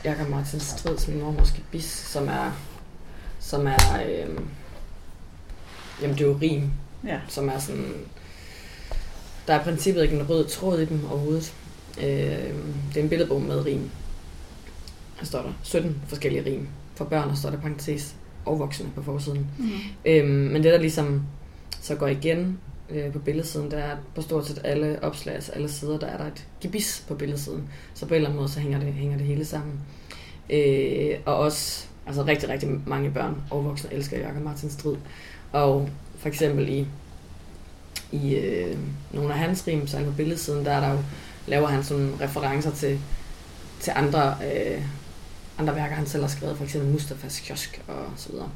Jakob 0.04 0.30
Martin 0.30 0.60
Strid, 0.60 0.98
som 0.98 1.14
min 1.14 1.24
mormors 1.24 1.52
gebis, 1.52 1.86
som 1.86 2.28
er, 2.28 2.52
som 3.44 3.68
er, 3.68 4.02
øhm, 4.06 4.46
jamen 6.02 6.18
det 6.18 6.24
er 6.24 6.28
jo 6.28 6.38
rim, 6.42 6.70
Ja. 7.08 7.20
som 7.28 7.50
er 7.50 7.60
sådan... 7.60 7.94
Der 9.48 9.54
er 9.54 9.60
i 9.60 9.64
princippet 9.64 10.04
ikke 10.04 10.16
en 10.16 10.30
rød 10.30 10.46
tråd 10.48 10.80
i 10.80 10.86
dem 10.86 11.06
overhovedet. 11.12 11.54
Øh, 11.98 12.04
det 12.94 12.98
er 12.98 13.02
en 13.04 13.10
billedbog 13.10 13.42
med 13.42 13.66
rim. 13.66 13.90
Der 15.20 15.26
står 15.26 15.42
der 15.42 15.52
17 15.64 16.02
forskellige 16.08 16.46
rim. 16.46 16.68
For 16.96 17.06
børn, 17.06 17.30
og 17.30 17.38
står 17.38 17.50
der 17.50 17.60
parentes 17.60 18.16
og 18.46 18.60
voksne 18.60 18.90
på 18.96 19.04
forsiden. 19.04 19.48
Mm. 19.60 19.70
Øhm, 20.06 20.28
men 20.30 20.64
det, 20.64 20.74
der 20.74 20.80
ligesom 20.80 21.26
så 21.82 21.96
går 21.96 22.08
igen 22.08 22.60
øh, 22.90 23.12
på 23.14 23.20
billedsiden, 23.20 23.72
det 23.72 23.80
er, 23.80 23.98
på 24.16 24.22
stort 24.22 24.48
set 24.48 24.62
alle 24.64 25.04
opslag, 25.04 25.36
altså 25.36 25.52
alle 25.52 25.70
sider, 25.70 26.00
der 26.00 26.08
er 26.08 26.18
der 26.18 26.26
et 26.28 26.48
gebis 26.62 27.06
på 27.08 27.16
billedsiden. 27.16 27.70
Så 27.94 28.06
på 28.06 28.14
en 28.14 28.16
eller 28.16 28.30
anden 28.30 28.40
måde, 28.40 28.52
så 28.52 28.60
hænger 28.60 28.80
det, 28.80 28.94
hænger 28.94 29.18
det 29.18 29.26
hele 29.28 29.46
sammen. 29.46 29.80
Øh, 30.50 31.16
og 31.26 31.38
også, 31.38 31.86
altså 32.08 32.24
rigtig, 32.24 32.50
rigtig 32.50 32.70
mange 32.86 33.12
børn 33.12 33.36
og 33.50 33.66
voksne 33.66 33.94
elsker 33.94 34.20
Jakob 34.20 34.44
Martin 34.44 34.70
Strid. 34.70 34.96
Og 35.52 35.90
for 36.18 36.28
eksempel 36.28 36.70
i, 36.70 36.88
i 38.12 38.36
øh, 38.36 38.78
nogle 39.12 39.34
af 39.34 39.40
hans 39.40 39.68
rim, 39.68 39.88
så 39.88 40.04
på 40.06 40.12
billedsiden, 40.12 40.66
der 40.66 40.72
er 40.72 40.80
der 40.80 40.92
jo, 40.92 40.98
laver 41.48 41.68
han 41.68 41.84
sådan 41.84 42.12
referencer 42.22 42.72
til, 42.72 43.00
til 43.80 43.94
andre, 43.96 44.36
øh, 44.56 44.82
andre 45.58 45.76
værker, 45.76 45.96
han 45.96 46.06
selv 46.06 46.24
har 46.24 46.30
skrevet, 46.30 46.58
for 46.58 46.64
eksempel 46.64 46.92
Mustafas 46.92 47.40
Kiosk 47.40 47.82
og 47.88 48.06
så 48.16 48.30
videre. 48.32 48.50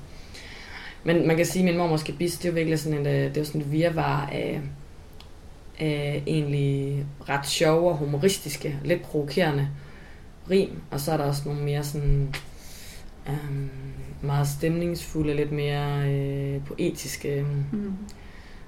Men 1.03 1.27
man 1.27 1.37
kan 1.37 1.45
sige, 1.45 1.63
at 1.63 1.65
min 1.65 1.77
mormors 1.77 2.03
gebis, 2.03 2.37
det 2.37 2.45
er 2.45 2.49
jo 2.49 2.55
virkelig 2.55 2.79
sådan 2.79 2.99
en, 2.99 3.07
øh, 3.07 3.35
det 3.35 3.37
er 3.37 3.43
sådan 3.43 3.61
et 3.61 3.71
virvar 3.71 4.29
af, 4.31 4.61
af 5.79 6.23
egentlig 6.27 7.05
ret 7.29 7.47
sjove 7.47 7.89
og 7.89 7.97
humoristiske, 7.97 8.79
lidt 8.83 9.01
provokerende 9.01 9.69
rim. 10.49 10.81
Og 10.91 10.99
så 10.99 11.11
er 11.11 11.17
der 11.17 11.23
også 11.23 11.41
nogle 11.45 11.61
mere 11.61 11.83
sådan 11.83 12.35
Um, 13.27 13.69
meget 14.21 14.47
stemningsfulde, 14.47 15.33
lidt 15.33 15.51
mere 15.51 16.13
øh, 16.13 16.65
poetiske. 16.65 17.45
Mm. 17.71 17.93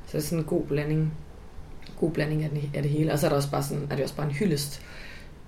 Så 0.06 0.18
det 0.18 0.24
er 0.24 0.28
sådan 0.28 0.40
en 0.40 0.46
god 0.46 0.66
blanding. 0.66 1.14
God 2.00 2.12
blanding 2.12 2.44
af 2.44 2.50
det, 2.50 2.70
af 2.74 2.82
det 2.82 2.92
hele. 2.92 3.14
Og 3.14 3.20
så 3.20 3.28
er, 3.28 3.30
der 3.30 3.38
også 3.38 3.52
bare 3.52 3.64
sådan, 3.64 3.88
er 3.90 3.96
det 3.96 4.04
også 4.04 4.16
bare 4.16 4.28
en 4.28 4.34
hyldest 4.34 4.82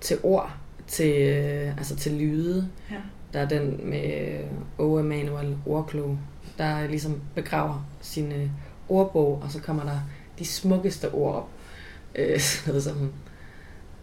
til 0.00 0.18
ord, 0.22 0.56
til, 0.86 1.22
øh, 1.22 1.76
altså 1.76 1.96
til 1.96 2.12
lyde. 2.12 2.68
Ja. 2.90 2.96
Der 3.32 3.40
er 3.40 3.48
den 3.48 3.90
med 3.90 4.38
O. 4.78 4.98
Emanuel 4.98 5.56
Ordklog, 5.66 6.18
der 6.58 6.86
ligesom 6.86 7.20
begraver 7.34 7.86
sin 8.00 8.32
øh, 8.32 8.48
ordbog, 8.88 9.42
og 9.42 9.50
så 9.50 9.60
kommer 9.60 9.84
der 9.84 10.00
de 10.38 10.44
smukkeste 10.44 11.12
ord 11.12 11.34
op. 11.34 11.48
Øh, 12.14 12.40
sådan 12.50 12.70
noget 12.70 12.82
som 12.82 13.12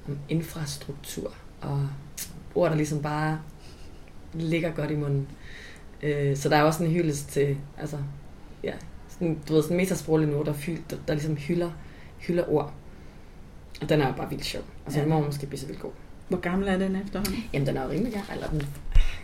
om 0.08 0.18
infrastruktur, 0.30 1.34
og 1.62 1.88
ord, 2.56 2.70
der 2.70 2.76
ligesom 2.76 3.02
bare 3.02 3.40
ligger 4.34 4.72
godt 4.72 4.92
i 4.92 4.96
munden. 4.96 5.28
Øh, 6.04 6.38
så 6.38 6.50
der 6.50 6.56
er 6.58 6.64
også 6.64 6.84
en 6.84 6.92
hyldest 6.92 7.30
til, 7.30 7.58
altså, 7.78 7.98
ja, 8.64 8.74
sådan, 9.10 9.40
du 9.50 9.54
ved, 9.54 9.64
sådan 9.64 9.78
metasproglig 9.78 10.28
nu, 10.30 10.44
der, 10.44 10.54
fyld, 10.54 10.80
der, 10.90 10.96
der 11.08 11.14
ligesom 11.14 11.36
hylder, 11.36 11.72
hylder 12.20 12.44
ord. 12.54 12.74
Og 13.82 13.90
den 13.90 14.02
er 14.02 14.08
jo 14.08 14.14
bare 14.14 14.30
vildt 14.30 14.46
sjov. 14.46 14.64
Altså, 14.86 15.00
Ja. 15.00 15.04
den 15.06 15.14
må 15.14 15.22
måske 15.26 15.46
blive 15.46 15.60
så 15.60 15.66
vildt 15.68 15.82
god. 15.82 15.92
Hvor 16.28 16.38
gammel 16.40 16.68
er 16.68 16.78
den 16.78 16.96
efterhånden? 16.96 17.36
Jamen, 17.54 17.68
den 17.68 17.78
er 17.78 17.84
jo 17.84 17.90
rimelig 17.90 18.14
gammel. 18.14 18.32
Eller 18.34 18.50
den 18.50 18.62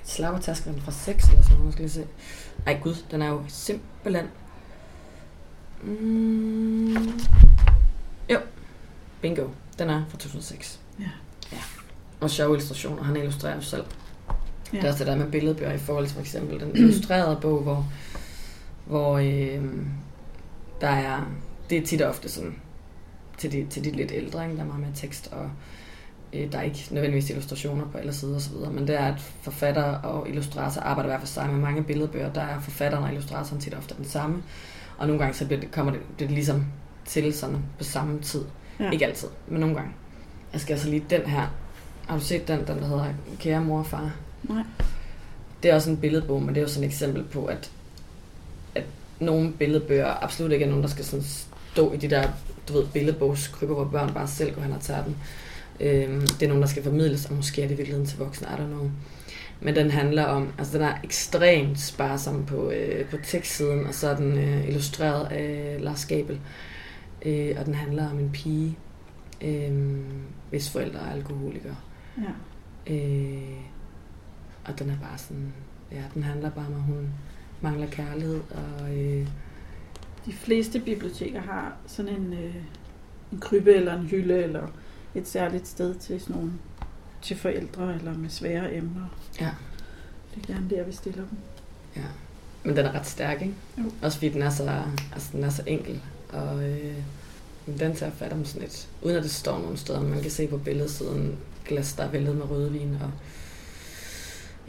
slavertasker 0.03 0.71
den 0.71 0.81
fra 0.81 0.91
6 0.91 1.29
eller 1.29 1.41
sådan 1.43 1.57
noget, 1.57 1.73
skal 1.73 1.83
jeg 1.83 1.91
se. 1.91 2.05
Ej 2.65 2.79
gud, 2.83 2.95
den 3.11 3.21
er 3.21 3.27
jo 3.29 3.41
simpelthen... 3.47 4.25
Mm, 5.83 6.95
jo, 8.29 8.39
bingo. 9.21 9.47
Den 9.79 9.89
er 9.89 10.03
fra 10.09 10.17
2006. 10.17 10.79
Ja. 10.99 11.03
ja. 11.51 11.57
Og 12.19 12.29
sjove 12.29 12.53
illustrationer. 12.53 13.03
Han 13.03 13.15
illustrerer 13.17 13.55
jo 13.55 13.61
selv. 13.61 13.83
Ja. 14.73 14.77
Det 14.77 14.85
er 14.85 14.91
også 14.91 15.03
det 15.03 15.07
der 15.07 15.17
med 15.17 15.31
billedbøger 15.31 15.73
i 15.73 15.77
forhold 15.77 16.05
til 16.05 16.13
for 16.13 16.21
eksempel 16.21 16.59
den 16.59 16.71
illustrerede 16.77 17.37
bog, 17.41 17.61
hvor, 17.61 17.87
hvor 18.85 19.17
øh, 19.17 19.63
der 20.81 20.87
er, 20.87 21.31
det 21.69 21.77
er 21.77 21.85
tit 21.85 22.01
og 22.01 22.09
ofte 22.09 22.29
sådan, 22.29 22.55
til 23.37 23.51
de, 23.51 23.65
til 23.69 23.83
de 23.83 23.91
lidt 23.91 24.11
ældre, 24.11 24.43
ikke? 24.43 24.55
der 24.55 24.63
er 24.63 24.67
meget 24.67 24.81
mere 24.81 24.91
tekst, 24.95 25.29
og 25.31 25.49
øh, 26.33 26.51
der 26.51 26.57
er 26.57 26.63
ikke 26.63 26.87
nødvendigvis 26.91 27.29
illustrationer 27.29 27.85
på 27.91 27.97
alle 27.97 28.13
sider 28.13 28.35
osv., 28.35 28.55
men 28.71 28.87
det 28.87 28.99
er, 28.99 29.05
at 29.05 29.19
forfatter 29.41 29.83
og 29.83 30.29
illustrator 30.29 30.81
arbejder 30.81 31.09
hver 31.09 31.19
for 31.19 31.27
sig 31.27 31.49
med 31.49 31.59
mange 31.59 31.83
billedbøger, 31.83 32.33
der 32.33 32.41
er 32.41 32.59
forfatteren 32.59 33.03
og 33.03 33.09
illustratoren 33.09 33.61
tit 33.61 33.73
og 33.73 33.79
ofte 33.79 33.95
den 33.97 34.05
samme, 34.05 34.43
og 34.97 35.07
nogle 35.07 35.21
gange 35.21 35.37
så 35.37 35.45
bliver 35.45 35.59
det, 35.59 35.71
kommer 35.71 35.91
det, 35.91 36.01
det 36.19 36.31
ligesom 36.31 36.65
til 37.05 37.33
sådan 37.33 37.57
på 37.77 37.83
samme 37.83 38.19
tid. 38.21 38.45
Ja. 38.79 38.91
Ikke 38.91 39.05
altid, 39.05 39.27
men 39.47 39.59
nogle 39.59 39.75
gange. 39.75 39.91
Jeg 40.53 40.61
skal 40.61 40.73
altså 40.73 40.89
lige 40.89 41.05
den 41.09 41.21
her. 41.21 41.47
Har 42.07 42.17
du 42.17 42.23
set 42.23 42.47
den, 42.47 42.59
den 42.59 42.77
der 42.79 42.87
hedder 42.87 43.05
Kære 43.39 43.61
mor 43.61 43.79
og 43.79 43.85
far? 43.85 44.11
Nej. 44.49 44.63
Det 45.63 45.71
er 45.71 45.75
også 45.75 45.89
en 45.89 45.97
billedbog, 45.97 46.41
men 46.41 46.49
det 46.49 46.57
er 46.57 46.61
jo 46.61 46.67
sådan 46.67 46.83
et 46.83 46.91
eksempel 46.91 47.23
på, 47.23 47.45
at, 47.45 47.71
at 48.75 48.83
nogle 49.19 49.51
billedbøger 49.51 50.23
absolut 50.23 50.51
ikke 50.51 50.65
er 50.65 50.69
nogen, 50.69 50.83
der 50.83 50.89
skal 50.89 51.05
sådan 51.05 51.25
stå 51.71 51.93
i 51.93 51.97
de 51.97 52.09
der, 52.09 52.27
du 52.67 52.73
ved, 52.73 52.87
billedbogskrypper, 52.93 53.75
hvor 53.75 53.85
børn 53.85 54.13
bare 54.13 54.27
selv 54.27 54.55
går 54.55 54.61
hen 54.61 54.71
og 54.71 54.81
tager 54.81 55.03
dem. 55.03 55.15
Øhm, 55.79 56.21
det 56.21 56.43
er 56.43 56.47
nogen, 56.47 56.61
der 56.61 56.69
skal 56.69 56.83
formidles, 56.83 57.25
og 57.25 57.33
måske 57.33 57.61
er 57.61 57.67
det 57.67 57.73
i 57.73 57.77
virkeligheden 57.77 58.07
til 58.07 58.17
voksne, 58.17 58.47
I 58.47 58.61
don't 58.61 58.67
know. 58.67 58.91
Men 59.59 59.75
den 59.75 59.91
handler 59.91 60.23
om, 60.23 60.53
altså 60.57 60.77
den 60.77 60.85
er 60.85 60.93
ekstremt 61.03 61.79
sparsom 61.79 62.45
på, 62.45 62.71
øh, 62.71 63.05
på 63.05 63.17
tekstsiden, 63.23 63.87
og 63.87 63.93
så 63.93 64.09
er 64.09 64.15
den 64.15 64.37
øh, 64.37 64.67
illustreret 64.67 65.25
af 65.25 65.77
Lars 65.79 66.05
Gabel. 66.05 66.39
Øh, 67.25 67.55
og 67.59 67.65
den 67.65 67.73
handler 67.73 68.09
om 68.09 68.19
en 68.19 68.29
pige, 68.33 68.77
øh, 69.41 69.97
hvis 70.49 70.69
forældre 70.69 70.99
er 70.99 71.11
alkoholikere. 71.11 71.75
Ja. 72.17 72.93
Øh, 72.93 73.41
og 74.65 74.79
den 74.79 74.89
er 74.89 74.97
bare 75.01 75.17
sådan, 75.17 75.53
ja, 75.91 76.03
den 76.13 76.23
handler 76.23 76.49
bare 76.49 76.65
om, 76.65 76.73
at 76.73 76.81
hun 76.81 77.09
mangler 77.61 77.87
kærlighed, 77.87 78.41
og 78.51 78.95
øh, 78.97 79.27
De 80.25 80.33
fleste 80.33 80.79
biblioteker 80.79 81.41
har 81.41 81.73
sådan 81.87 82.15
en, 82.15 82.33
øh, 82.33 82.55
en 83.31 83.39
krybe 83.39 83.73
eller 83.75 83.99
en 83.99 84.05
hylde 84.05 84.43
eller 84.43 84.67
et 85.15 85.27
særligt 85.27 85.67
sted 85.67 85.95
til 85.95 86.21
sådan 86.21 86.35
nogle 86.35 86.51
til 87.21 87.37
forældre 87.37 87.95
eller 87.95 88.17
med 88.17 88.29
svære 88.29 88.75
emner. 88.75 89.17
Ja. 89.41 89.49
Det 90.35 90.43
er 90.49 90.53
gerne 90.53 90.69
der, 90.69 90.83
vi 90.83 90.91
stiller 90.91 91.21
dem. 91.21 91.37
ja. 91.95 92.07
Men 92.63 92.77
den 92.77 92.85
er 92.85 92.91
ret 92.91 93.07
stærk, 93.07 93.41
ikke? 93.41 93.53
Jo. 93.77 93.83
Også 94.01 94.17
fordi 94.17 94.29
den 94.29 94.41
er 94.41 94.49
så, 94.49 94.81
altså, 95.13 95.29
den 95.31 95.43
er 95.43 95.49
så 95.49 95.63
enkel, 95.67 96.01
og 96.29 96.69
øh, 96.69 96.95
den 97.79 97.95
tager 97.95 98.11
fat 98.11 98.33
om 98.33 98.45
sådan 98.45 98.67
et, 98.67 98.87
uden 99.01 99.15
at 99.15 99.23
det 99.23 99.31
står 99.31 99.59
nogen 99.59 99.77
steder, 99.77 100.01
man 100.01 100.21
kan 100.21 100.31
se 100.31 100.47
på 100.47 100.57
billedsiden, 100.57 101.37
glas, 101.65 101.93
der 101.93 102.03
er 102.03 102.09
væltet 102.09 102.35
med 102.35 102.49
rødvin, 102.49 102.97
og 103.01 103.11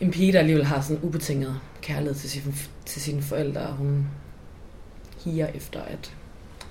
en 0.01 0.11
pige, 0.11 0.33
der 0.33 0.39
alligevel 0.39 0.65
har 0.65 0.81
sådan 0.81 1.03
ubetinget 1.03 1.61
kærlighed 1.83 2.15
til, 2.15 2.31
sin, 2.31 2.55
til 2.87 3.03
sine 3.03 3.23
forældre, 3.23 3.61
og 3.61 3.73
hun 3.75 4.07
higer 5.25 5.47
efter 5.47 5.83
at 5.83 6.15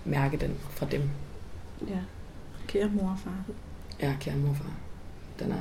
mærke 0.06 0.38
den 0.38 0.56
fra 0.70 0.86
dem. 0.92 1.02
Ja. 1.88 2.00
Kære 2.68 2.90
mor 2.90 3.10
og 3.10 3.18
far. 3.24 3.44
Ja, 4.02 4.16
kære 4.20 4.36
morfar. 4.36 4.72
Den 5.40 5.52
er, 5.52 5.56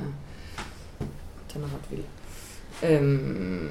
den 1.53 1.63
er 1.63 1.65
ret 1.65 1.91
vild. 1.91 2.03
Øhm, 2.83 3.69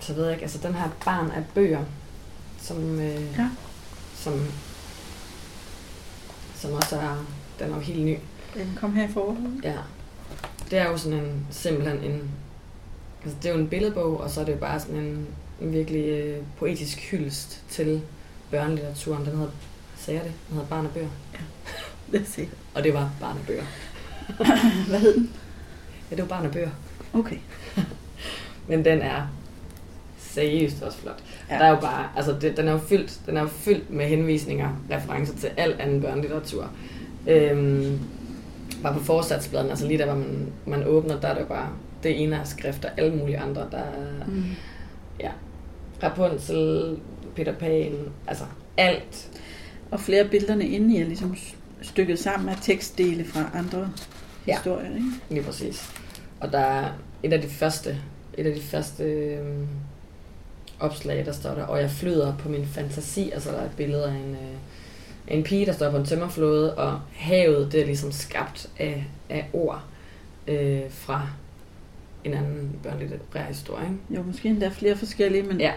så 0.00 0.14
ved 0.14 0.24
jeg 0.24 0.32
ikke, 0.32 0.42
altså 0.42 0.58
den 0.68 0.74
her 0.74 0.88
barn 1.04 1.30
af 1.30 1.44
bøger, 1.54 1.84
som, 2.58 3.00
øh, 3.00 3.38
Ja. 3.38 3.50
som, 4.14 4.34
som 6.54 6.72
også 6.72 6.96
er, 6.96 7.24
den 7.58 7.70
er 7.70 7.74
jo 7.74 7.80
helt 7.80 8.04
ny. 8.04 8.16
Den 8.54 8.78
kom 8.80 8.94
her 8.94 9.08
i 9.08 9.12
foråret. 9.12 9.60
Ja. 9.64 9.76
Det 10.70 10.78
er 10.78 10.90
jo 10.90 10.96
sådan 10.96 11.18
en, 11.18 11.46
simpelthen 11.50 11.98
en, 11.98 12.30
altså 13.24 13.38
det 13.42 13.48
er 13.48 13.54
jo 13.54 13.60
en 13.60 13.68
billedbog, 13.68 14.20
og 14.20 14.30
så 14.30 14.40
er 14.40 14.44
det 14.44 14.52
jo 14.52 14.58
bare 14.58 14.80
sådan 14.80 14.96
en, 14.96 15.26
en 15.60 15.72
virkelig 15.72 16.04
øh, 16.04 16.42
poetisk 16.58 17.10
hyldest 17.10 17.62
til 17.70 18.02
børnelitteraturen. 18.50 19.24
Den 19.24 19.32
hedder, 19.32 19.50
sagde 19.96 20.18
jeg 20.20 20.26
det? 20.26 20.34
Den 20.48 20.54
hedder 20.54 20.68
Barn 20.68 20.86
af 20.86 20.92
bøger. 20.92 21.08
Lad 22.08 22.20
os 22.20 22.28
se. 22.28 22.48
Og 22.74 22.84
det 22.84 22.94
var 22.94 23.10
Barn 23.20 23.36
af 23.38 23.46
bøger. 23.46 23.64
Hvad 24.88 25.00
hed 25.00 25.14
den? 25.14 25.30
Ja, 26.10 26.16
det 26.16 26.22
var 26.22 26.28
Barn 26.28 26.46
af 26.46 26.52
bøger. 26.52 26.70
Okay. 27.12 27.36
Men 28.68 28.84
den 28.84 29.02
er 29.02 29.26
seriøst 30.18 30.82
også 30.82 30.98
flot. 30.98 31.22
Ja. 31.48 31.54
Ja. 31.54 31.60
Der 31.60 31.66
er 31.66 31.70
jo 31.70 31.80
bare, 31.80 32.08
altså 32.16 32.36
det, 32.40 32.56
den 32.56 32.68
er 32.68 32.72
jo 32.72 32.78
fyldt, 32.78 33.20
den 33.26 33.36
er 33.36 33.40
jo 33.40 33.48
fyldt 33.48 33.90
med 33.90 34.06
henvisninger, 34.06 34.70
referencer 34.90 35.36
til 35.36 35.50
al 35.56 35.76
anden 35.78 36.00
børnelitteratur. 36.00 36.70
Øhm, 37.26 38.00
bare 38.82 38.94
på 38.94 39.00
forsatsbladen, 39.00 39.70
altså 39.70 39.86
lige 39.86 39.98
der, 39.98 40.04
hvor 40.06 40.14
man, 40.14 40.52
man 40.66 40.84
åbner, 40.86 41.20
der 41.20 41.28
er 41.28 41.34
det 41.34 41.40
jo 41.40 41.46
bare 41.46 41.68
det 42.02 42.22
ene 42.22 42.40
af 42.40 42.46
skrifter, 42.46 42.88
alle 42.96 43.16
mulige 43.16 43.38
andre, 43.38 43.66
der 43.70 43.78
er 43.78 44.26
Mm. 44.26 44.44
Rapunzel, 46.02 46.96
Peter 47.36 47.52
Pan, 47.54 47.92
altså 48.26 48.44
alt. 48.76 49.28
Og 49.90 50.00
flere 50.00 50.24
af 50.24 50.30
billederne 50.30 50.68
inde 50.68 50.96
i 50.96 51.00
er 51.00 51.04
ligesom 51.06 51.36
stykket 51.82 52.18
sammen 52.18 52.48
af 52.48 52.56
tekstdele 52.62 53.24
fra 53.24 53.50
andre 53.54 53.90
Ja. 54.46 54.54
historier. 54.56 54.94
Ikke? 54.94 55.06
Lige 55.30 55.42
præcis. 55.42 55.90
Og 56.40 56.52
der 56.52 56.58
er 56.58 56.88
et 57.22 57.32
af 57.32 57.40
de 57.42 57.48
første, 57.48 57.96
et 58.38 58.46
af 58.46 58.54
de 58.54 58.60
første 58.62 59.04
øhm, 59.04 59.66
opslag, 60.80 61.26
der 61.26 61.32
står 61.32 61.54
der, 61.54 61.64
og 61.64 61.80
jeg 61.80 61.90
flyder 61.90 62.36
på 62.36 62.48
min 62.48 62.66
fantasi, 62.66 63.30
altså 63.30 63.50
der 63.50 63.58
er 63.58 63.64
et 63.64 63.76
billede 63.76 64.04
af 64.04 64.10
en, 64.14 64.30
øh, 64.30 64.56
en 65.28 65.44
pige, 65.44 65.66
der 65.66 65.72
står 65.72 65.90
på 65.90 65.96
en 65.96 66.04
tømmerflåde, 66.04 66.74
og 66.74 67.00
havet, 67.14 67.72
det 67.72 67.80
er 67.80 67.86
ligesom 67.86 68.12
skabt 68.12 68.70
af, 68.78 69.06
af 69.28 69.48
ord 69.52 69.82
øh, 70.46 70.80
fra 70.90 71.26
en 72.24 72.34
anden 72.34 72.80
børnelitterær 72.82 73.44
historie. 73.46 73.88
Jo, 74.10 74.22
måske 74.22 74.48
endda 74.48 74.68
flere 74.68 74.96
forskellige, 74.96 75.42
men 75.42 75.60
Ja. 75.60 75.72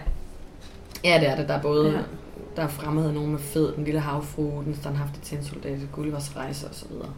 Ja, 1.03 1.17
det 1.19 1.27
er 1.29 1.35
det. 1.35 1.47
Der 1.47 1.53
er 1.53 1.61
både, 1.61 1.91
Ja. 1.91 2.01
der 2.55 2.61
er 2.63 2.67
fremmed 2.67 3.11
nogen 3.11 3.31
med 3.31 3.39
fed, 3.39 3.75
den 3.75 3.83
lille 3.83 3.99
havfru, 3.99 4.61
den 4.65 4.75
standhafte 4.75 5.19
tændsoldat, 5.19 5.79
Gullivers 5.91 6.35
rejse 6.35 6.67
og 6.69 6.75
så 6.75 6.85
videre. 6.87 7.13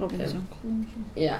Robinson 0.00 0.48
Crusoe. 0.50 1.04
Ja. 1.16 1.34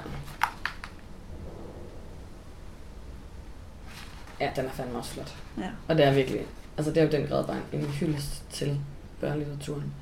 Ja, 4.41 4.51
den 4.57 4.65
er 4.67 4.71
fandme 4.71 4.99
også 4.99 5.11
flot. 5.11 5.35
Ja. 5.59 5.69
Og 5.89 5.97
det 5.97 6.05
er 6.07 6.15
virkelig, 6.15 6.41
altså 6.77 6.93
det 6.93 7.01
er 7.01 7.05
jo 7.05 7.11
den 7.13 7.27
grad 7.29 7.45
bare 7.47 7.57
en 7.73 7.85
hyldest 7.85 8.43
til 8.51 8.81
børnelitteraturen. 9.21 9.93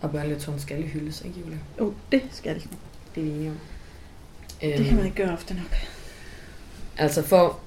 Og 0.00 0.10
børnelitteraturen 0.10 0.60
skal 0.60 0.82
hyldes, 0.82 1.22
ikke 1.24 1.40
Julie? 1.40 1.58
Jo, 1.80 1.94
det 2.12 2.22
skal 2.30 2.54
den. 2.60 2.70
Det 3.14 3.22
er 3.22 3.26
enige 3.34 3.50
om. 3.50 3.56
Det 4.60 4.86
kan 4.86 4.96
man 4.96 5.04
ikke 5.04 5.16
gøre 5.22 5.32
ofte 5.32 5.54
nok. 5.54 5.74
Altså 6.98 7.22
for... 7.22 7.58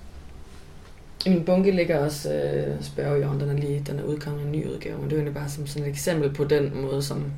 I 1.26 1.30
min 1.30 1.45
bunke 1.45 1.71
ligger 1.71 2.00
også 2.00 2.34
øh, 2.34 2.84
spørgejorden, 2.84 3.39
den 3.39 3.50
er 3.50 3.54
lige, 3.54 3.84
den 3.88 4.00
er 4.00 4.04
udkommet 4.04 4.45
en 4.45 4.52
ny 4.52 4.67
udgave, 4.67 4.97
men 4.97 5.06
det 5.06 5.12
er 5.12 5.15
jo 5.17 5.21
egentlig 5.21 5.41
bare 5.41 5.50
som 5.50 5.67
sådan 5.67 5.84
et 5.88 5.89
eksempel 5.89 6.34
på 6.34 6.43
den 6.43 6.82
måde, 6.82 7.04
som, 7.04 7.32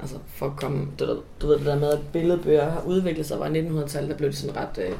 altså 0.00 0.16
for 0.26 0.46
at 0.46 0.56
komme, 0.56 0.86
du, 0.98 1.04
ved- 1.06 1.20
du 1.40 1.46
ved 1.46 1.58
det 1.58 1.66
der 1.66 1.78
med, 1.78 1.88
at 1.92 1.98
billedbøger 2.12 2.70
har 2.70 2.80
udviklet 2.80 3.26
sig, 3.26 3.38
var 3.40 3.46
i 3.46 3.66
1900-tallet, 3.68 4.10
der 4.10 4.16
blev 4.16 4.30
de 4.30 4.36
sådan 4.36 4.56
ret, 4.56 4.78
øh, 4.78 4.90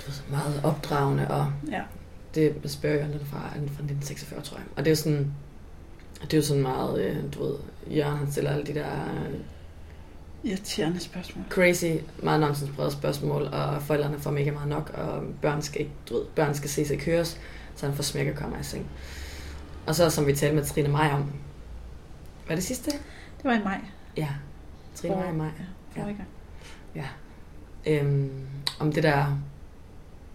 du 0.00 0.06
ved, 0.06 0.14
meget 0.30 0.60
opdragende, 0.64 1.28
og 1.28 1.52
Ja. 1.72 1.80
det 2.34 2.54
spørgejorden, 2.66 3.12
den 3.12 3.20
er 3.20 3.24
fra, 3.24 3.38
fra 3.48 3.56
1946, 3.56 4.40
tror 4.42 4.56
jeg. 4.56 4.66
Og 4.76 4.84
det 4.84 4.86
er 4.86 4.90
jo 4.92 4.96
sådan, 4.96 5.32
det 6.22 6.32
er 6.32 6.38
jo 6.38 6.42
sådan 6.42 6.62
meget, 6.62 7.04
øh, 7.04 7.16
du 7.34 7.44
ved, 7.44 7.54
Jørgen 7.86 8.18
han 8.18 8.32
stiller 8.32 8.50
alle 8.50 8.66
de 8.66 8.74
der 8.74 8.86
Irriterende 10.44 11.00
spørgsmål. 11.00 11.44
Crazy, 11.48 11.84
meget 12.22 12.40
nonsensbrede 12.40 12.90
spørgsmål, 12.90 13.42
og 13.42 13.82
forældrene 13.82 14.18
får 14.18 14.30
mega 14.30 14.50
meget 14.50 14.68
nok, 14.68 14.90
og 14.94 15.22
børn 15.42 15.62
skal 15.62 15.80
ikke, 15.80 15.92
du 16.08 16.14
ved, 16.14 16.24
børn 16.34 16.54
skal 16.54 16.70
ses 16.70 16.90
og 16.90 16.98
køres, 16.98 17.40
så 17.76 17.86
han 17.86 17.94
får 17.94 18.02
smæk 18.02 18.28
og 18.28 18.34
kommer 18.34 18.60
i 18.60 18.62
seng. 18.62 18.86
Og 19.86 19.94
så, 19.94 20.10
som 20.10 20.26
vi 20.26 20.34
talte 20.34 20.56
med 20.56 20.64
Trine 20.64 20.88
Maj 20.88 21.10
om, 21.12 21.22
hvad 22.46 22.50
er 22.50 22.54
det 22.54 22.64
sidste? 22.64 22.90
Det 22.90 23.44
var 23.44 23.54
i 23.54 23.62
maj. 23.64 23.80
Ja, 24.16 24.28
Trine 24.94 25.14
Maj 25.14 25.30
i 25.30 25.36
maj. 25.36 25.50
Ja, 25.96 26.02
gang. 26.02 26.28
Ja. 26.94 27.06
Øhm, 27.86 28.46
om 28.80 28.92
det 28.92 29.02
der, 29.02 29.38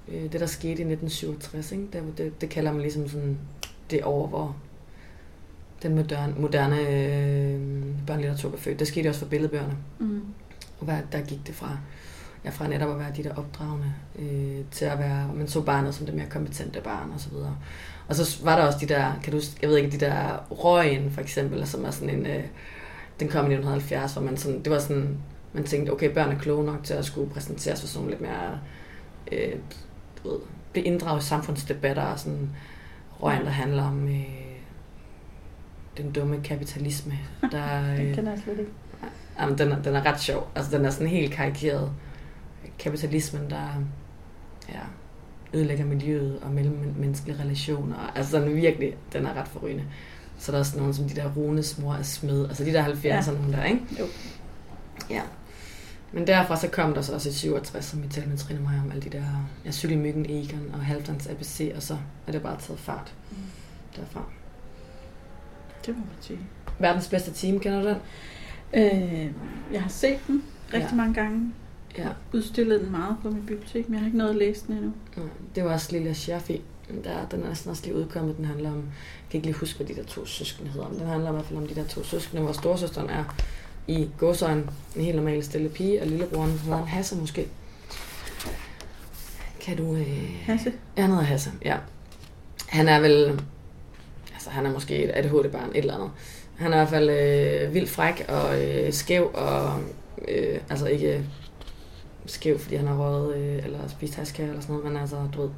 øh, 0.07 0.31
det 0.31 0.39
der 0.39 0.45
skete 0.45 0.81
i 0.81 0.85
1967, 0.85 1.71
ikke? 1.71 1.87
Det, 1.93 2.17
det, 2.17 2.41
det 2.41 2.49
kalder 2.49 2.71
man 2.71 2.81
ligesom 2.81 3.09
sådan 3.09 3.37
det 3.91 4.03
år, 4.03 4.27
hvor 4.27 4.55
den 5.83 5.95
moderne, 5.95 6.33
moderne 6.37 6.79
øh, 6.79 7.59
børnelitteratur 8.07 8.49
var 8.49 8.57
født. 8.57 8.79
Det 8.79 8.87
skete 8.87 9.09
også 9.09 9.19
for 9.19 9.27
billedbøgerne. 9.27 9.77
Mm. 9.99 10.21
Og 10.79 10.85
hvad, 10.85 10.97
der 11.11 11.21
gik 11.21 11.47
det 11.47 11.55
fra, 11.55 11.77
ja, 12.45 12.49
fra 12.49 12.67
netop 12.67 12.91
at 12.91 12.99
være 12.99 13.11
de 13.17 13.23
der 13.23 13.35
opdragende, 13.35 13.93
øh, 14.19 14.65
til 14.71 14.85
at 14.85 14.99
være, 14.99 15.31
man 15.35 15.47
så 15.47 15.61
barnet 15.61 15.95
som 15.95 16.05
det 16.05 16.15
mere 16.15 16.29
kompetente 16.29 16.81
barn 16.81 17.11
og 17.13 17.19
så 17.19 17.29
videre. 17.29 17.57
Og 18.07 18.15
så 18.15 18.43
var 18.43 18.55
der 18.55 18.65
også 18.65 18.79
de 18.81 18.85
der, 18.85 19.11
kan 19.23 19.33
du, 19.33 19.39
jeg 19.61 19.69
ved 19.69 19.77
ikke, 19.77 19.91
de 19.91 20.05
der 20.05 20.45
røgen 20.51 21.11
for 21.11 21.21
eksempel, 21.21 21.67
som 21.67 21.85
er 21.85 21.91
sådan 21.91 22.09
en, 22.09 22.25
øh, 22.25 22.43
den 23.19 23.27
kom 23.27 23.51
i 23.51 23.53
1970, 23.53 24.13
hvor 24.13 24.21
man 24.21 24.37
sådan, 24.37 24.63
det 24.63 24.71
var 24.71 24.79
sådan, 24.79 25.17
man 25.53 25.63
tænkte, 25.63 25.91
okay, 25.91 26.13
børn 26.13 26.31
er 26.31 26.39
kloge 26.39 26.65
nok 26.65 26.83
til 26.83 26.93
at 26.93 27.05
skulle 27.05 27.29
præsenteres 27.29 27.81
for 27.81 27.87
sådan 27.87 28.09
lidt 28.09 28.21
mere, 28.21 28.59
øh, 29.31 29.53
du 30.23 30.29
ved, 30.29 30.39
blive 30.71 30.85
inddraget 30.85 31.23
i 31.23 31.25
samfundsdebatter 31.25 32.03
og 32.03 32.19
sådan, 32.19 32.49
røgen, 33.23 33.45
der 33.45 33.51
handler 33.51 33.83
om 33.83 34.07
øh, 34.07 34.46
den 35.97 36.11
dumme 36.11 36.41
kapitalisme, 36.43 37.13
der... 37.51 37.95
Den 37.95 38.07
Øh, 38.07 38.15
kender 38.15 38.31
jeg 38.31 38.39
slet 38.43 38.59
ikke. 38.59 38.71
Jamen, 39.39 39.57
den, 39.57 39.71
er, 39.71 39.81
den 39.81 39.95
er 39.95 40.05
ret 40.05 40.21
sjov. 40.21 40.47
Altså, 40.55 40.77
den 40.77 40.85
er 40.85 40.89
sådan 40.89 41.07
helt 41.07 41.33
karikeret. 41.33 41.91
Kapitalismen, 42.79 43.49
der 43.49 43.83
ja, 44.69 44.79
ødelægger 45.53 45.85
miljøet 45.85 46.39
og 46.41 46.51
mellemmenneskelige 46.51 47.39
relationer. 47.43 48.11
Altså, 48.15 48.39
den 48.39 48.49
er 48.49 48.53
virkelig, 48.53 48.95
den 49.13 49.25
er 49.25 49.33
ret 49.33 49.47
forrygende. 49.47 49.83
Så 50.39 50.51
der 50.51 50.59
er 50.59 50.63
sådan 50.63 50.79
nogle 50.79 50.93
som 50.93 51.09
de 51.09 51.15
der 51.15 51.31
Runes 51.35 51.77
mor 51.79 51.93
er 51.93 52.01
smed. 52.01 52.47
Altså 52.47 52.63
de 52.63 52.73
der 52.73 52.85
70'erne 52.85 53.05
ja. 53.51 53.57
der, 53.57 53.63
ikke? 53.63 53.79
Jo. 53.99 54.05
Ja. 55.09 55.21
Men 56.11 56.27
derfra 56.27 56.57
så 56.57 56.67
kom 56.67 56.93
der 56.93 57.01
så 57.01 57.13
også 57.13 57.29
i 57.29 57.31
67, 57.31 57.85
som 57.85 58.03
vi 58.03 58.07
talte 58.07 58.29
med 58.29 58.37
Trine 58.37 58.59
Meyer 58.59 58.81
om, 58.83 58.91
alle 58.91 59.01
de 59.01 59.09
der 59.09 59.23
ja, 59.65 59.71
cykelmyggen 59.71 60.25
Egon 60.29 60.69
og 60.73 60.79
Halvdans 60.85 61.27
ABC, 61.27 61.71
og 61.75 61.83
så 61.83 61.97
er 62.27 62.31
det 62.31 62.41
bare 62.41 62.57
taget 62.59 62.79
fart 62.79 63.13
Mm. 63.31 63.37
derfra. 63.95 64.23
Det 65.85 65.95
må 65.95 65.99
man 65.99 66.15
sige. 66.21 66.39
Verdens 66.79 67.07
bedste 67.07 67.31
team, 67.33 67.59
kender 67.59 67.81
du 67.81 67.87
den? 67.87 67.97
Øh, 68.73 69.31
jeg 69.73 69.81
har 69.81 69.89
set 69.89 70.19
den 70.27 70.43
rigtig 70.73 70.89
Ja. 70.91 70.95
mange 70.95 71.13
gange. 71.13 71.53
Ja. 71.97 72.07
Udstillet 72.33 72.81
den 72.81 72.91
meget 72.91 73.15
på 73.21 73.29
mit 73.29 73.45
bibliotek, 73.45 73.85
men 73.89 73.93
jeg 73.93 74.01
har 74.01 74.05
ikke 74.05 74.17
nået 74.17 74.29
at 74.29 74.35
læse 74.35 74.67
den 74.67 74.75
endnu. 74.75 74.91
Det 75.55 75.63
var 75.63 75.73
også 75.73 75.91
Lilla 75.91 76.13
Scherfi. 76.13 76.61
Der, 77.03 77.25
den 77.31 77.43
er 77.43 77.47
næsten 77.47 77.71
også 77.71 77.83
lige 77.85 77.95
udkommet. 77.95 78.37
Den 78.37 78.45
handler 78.45 78.69
om, 78.69 78.75
jeg 78.75 78.83
kan 79.31 79.37
ikke 79.37 79.47
lige 79.47 79.57
huske, 79.57 79.77
hvad 79.77 79.87
de 79.87 79.95
der 79.95 80.03
to 80.03 80.25
søskende 80.25 80.71
hedder, 80.71 80.89
men 80.89 80.99
den 80.99 81.07
handler 81.07 81.29
i 81.29 81.33
hvert 81.33 81.45
fald 81.45 81.59
om 81.59 81.67
de 81.67 81.75
der 81.75 81.83
to 81.83 82.03
søskende, 82.03 82.43
hvor 82.43 82.51
storsøsteren 82.51 83.09
er 83.09 83.23
i 83.87 84.09
godsøjen 84.17 84.69
en 84.95 85.01
helt 85.03 85.15
normal 85.15 85.43
stille 85.43 85.69
pige, 85.69 86.01
og 86.01 86.07
lillebroren 86.07 86.51
hedder 86.59 86.77
en 86.81 86.87
Hasse 86.87 87.15
måske. 87.15 87.47
Kan 89.61 89.77
du... 89.77 89.95
Øh... 89.95 90.35
Hasse? 90.41 90.73
Ja, 90.97 91.01
han 91.01 91.09
hedder 91.11 91.23
Hasse, 91.25 91.51
ja. 91.65 91.77
Han 92.67 92.87
er 92.87 92.99
vel... 92.99 93.41
Altså, 94.47 94.55
han 94.55 94.65
er 94.65 94.71
måske 94.73 95.03
et 95.03 95.11
ADHD-barn, 95.13 95.69
et 95.69 95.77
eller 95.77 95.93
andet. 95.95 96.09
Han 96.57 96.73
er 96.73 96.75
i 96.75 96.79
hvert 96.79 96.89
fald 96.89 97.09
øh, 97.09 97.73
vildt 97.73 97.89
fræk 97.89 98.25
og 98.27 98.63
øh, 98.63 98.93
skæv, 98.93 99.31
og 99.33 99.73
øh, 100.27 100.59
altså 100.69 100.85
ikke 100.87 101.23
skæv, 102.25 102.59
fordi 102.59 102.75
han 102.75 102.87
har 102.87 102.95
røget 102.97 103.35
øh, 103.37 103.65
eller 103.65 103.87
spist 103.87 104.15
haskær 104.15 104.43
eller 104.47 104.61
sådan 104.61 104.75
noget, 104.75 104.91
men 104.91 105.01
altså, 105.01 105.15
du 105.35 105.41
ved, 105.41 105.49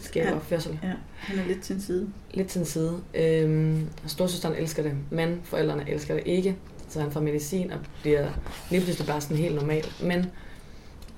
skæv 0.00 0.24
Han- 0.24 0.34
opførsel. 0.34 0.78
Ja, 0.82 0.92
han 1.16 1.38
er 1.38 1.44
lidt 1.46 1.62
til 1.62 1.74
en 1.76 1.82
side. 1.82 2.08
Lidt 2.34 2.48
til 2.48 2.58
en 2.58 2.64
side. 2.66 2.92
Øhm, 3.14 3.88
storsøsteren 4.06 4.54
elsker 4.56 4.82
det, 4.82 4.92
men 5.10 5.40
forældrene 5.44 5.90
elsker 5.90 6.14
det 6.14 6.22
ikke. 6.26 6.56
Så 6.88 7.00
han 7.00 7.10
får 7.10 7.20
medicin 7.20 7.72
og 7.72 7.78
bliver 8.02 8.28
lige 8.70 8.82
pludselig 8.82 9.06
bare 9.06 9.20
sådan 9.20 9.36
helt 9.36 9.54
normal. 9.54 9.84
Men, 10.02 10.26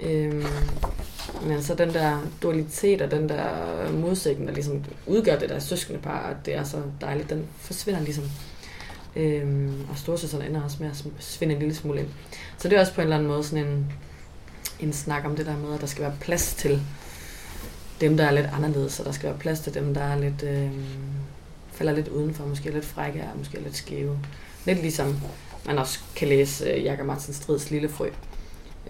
øhm, 0.01 0.45
men 1.43 1.62
så 1.62 1.75
den 1.75 1.95
der 1.95 2.19
dualitet 2.43 3.03
og 3.03 3.11
den 3.11 3.29
der 3.29 3.47
modsætning, 3.93 4.49
der 4.49 4.55
ligesom 4.55 4.85
udgør 5.07 5.39
det 5.39 5.49
der 5.49 5.59
søskende 5.59 6.01
par, 6.01 6.31
at 6.31 6.37
det 6.47 6.55
er 6.55 6.65
så 6.65 6.83
dejligt, 7.01 7.31
den 7.31 7.47
forsvinder 7.59 8.01
ligesom. 8.01 8.25
Øhm, 9.17 9.87
og 9.91 9.99
storsøsteren 9.99 10.47
ender 10.47 10.62
også 10.62 10.77
med 10.81 10.91
at 10.91 11.05
svinde 11.19 11.55
en 11.55 11.61
lille 11.61 11.75
smule 11.75 12.01
ind. 12.01 12.09
Så 12.59 12.69
det 12.69 12.77
er 12.77 12.81
også 12.81 12.95
på 12.95 13.01
en 13.01 13.05
eller 13.05 13.17
anden 13.17 13.29
måde 13.29 13.45
sådan 13.45 13.67
en, 13.67 13.93
en 14.81 14.93
snak 14.93 15.25
om 15.25 15.37
det 15.37 15.47
der 15.47 15.57
med, 15.57 15.75
at 15.75 15.81
der 15.81 15.87
skal 15.87 16.03
være 16.03 16.17
plads 16.21 16.55
til 16.55 16.83
dem, 18.01 18.17
der 18.17 18.25
er 18.25 18.31
lidt 18.31 18.47
anderledes, 18.53 18.93
så 18.93 19.05
der 19.05 19.12
skal 19.12 19.31
være 19.31 19.39
plads 19.39 19.61
til 19.61 19.75
dem, 19.75 19.95
der 19.95 20.03
er 20.03 20.19
lidt, 20.19 20.43
øh, 20.43 20.71
falder 21.73 21.93
lidt 21.93 22.09
udenfor, 22.09 22.47
måske 22.47 22.71
lidt 22.71 22.85
frække 22.85 23.23
og 23.33 23.39
måske 23.39 23.61
lidt 23.61 23.77
skæve. 23.77 24.19
Lidt 24.65 24.81
ligesom 24.81 25.21
man 25.67 25.79
også 25.79 25.99
kan 26.17 26.29
læse 26.29 26.65
øh, 26.65 26.85
Jakob 26.85 27.07
Martin 27.07 27.35
Strids 27.35 27.71
Lille 27.71 27.89
Frø. 27.89 28.09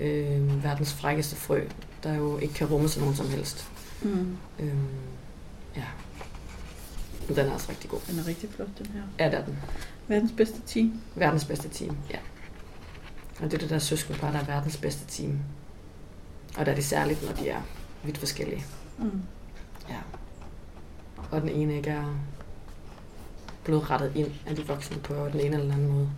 Øh, 0.01 0.65
verdens 0.65 0.93
frækkeste 0.93 1.37
frø, 1.37 1.61
der 2.03 2.15
jo 2.15 2.39
ikke 2.39 2.55
kan 2.55 2.67
rumme 2.67 2.89
sig 2.89 3.01
nogen 3.01 3.17
som 3.17 3.29
helst. 3.29 3.69
Mm. 4.03 4.37
Øh, 4.59 4.75
ja. 5.77 5.85
Men 7.29 7.37
Den 7.37 7.47
er 7.47 7.53
også 7.53 7.71
rigtig 7.71 7.91
god. 7.91 8.01
Den 8.11 8.19
er 8.19 8.27
rigtig 8.27 8.49
flot, 8.51 8.69
den 8.79 8.87
her. 8.87 9.03
Ja, 9.19 9.31
det 9.31 9.39
er 9.39 9.45
den. 9.45 9.59
Verdens 10.09 10.33
bedste 10.37 10.61
team. 10.67 11.01
Verdens 11.15 11.45
bedste 11.45 11.69
team, 11.69 11.97
ja. 12.11 12.19
Og 13.41 13.45
det 13.45 13.55
er 13.55 13.59
det 13.59 13.71
der 13.71 13.79
søskenpar, 13.79 14.33
der 14.33 14.39
er 14.39 14.45
verdens 14.45 14.77
bedste 14.77 15.07
team. 15.07 15.39
Og 16.57 16.67
der 16.67 16.73
er 16.73 16.77
de 16.77 16.83
særligt, 16.83 17.23
når 17.23 17.33
de 17.33 17.49
er 17.49 17.61
vidt 18.05 18.19
forskellige. 18.19 18.65
Mm. 18.99 19.23
Ja. 19.89 19.99
Og 21.31 21.41
den 21.41 21.49
ene 21.49 21.77
ikke 21.77 21.91
er 21.91 22.19
blevet 23.65 23.91
rettet 23.91 24.13
ind 24.15 24.33
af 24.47 24.57
de 24.57 24.67
voksne 24.67 24.97
på 24.97 25.15
den 25.15 25.41
ene 25.41 25.45
eller 25.45 25.59
den 25.59 25.73
anden 25.73 25.89
måde. 25.89 26.11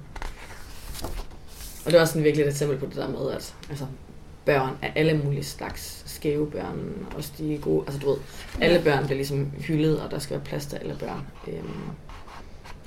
Og 1.89 1.93
det 1.93 1.99
er 1.99 2.03
også 2.03 2.13
sådan 2.13 2.25
virkelig 2.25 2.45
et 2.45 2.51
eksempel 2.51 2.79
på 2.79 2.87
det 2.87 2.97
der 2.97 3.09
med, 3.09 3.31
at 3.31 3.55
altså, 3.71 3.87
børn 4.45 4.77
er 4.83 4.91
alle 4.95 5.19
mulige 5.19 5.45
slags 5.45 6.03
skæve 6.07 6.51
børn, 6.51 7.07
også 7.17 7.33
de 7.39 7.59
gode, 7.63 7.85
altså 7.87 8.01
du 8.01 8.11
ved, 8.11 8.19
alle 8.61 8.83
børn 8.83 9.05
bliver 9.05 9.17
ligesom 9.17 9.51
hyldet, 9.51 10.01
og 10.01 10.11
der 10.11 10.19
skal 10.19 10.37
være 10.37 10.45
plads 10.45 10.67
til 10.67 10.77
alle 10.77 10.97
børn. 11.01 11.27
Øhm, 11.47 11.91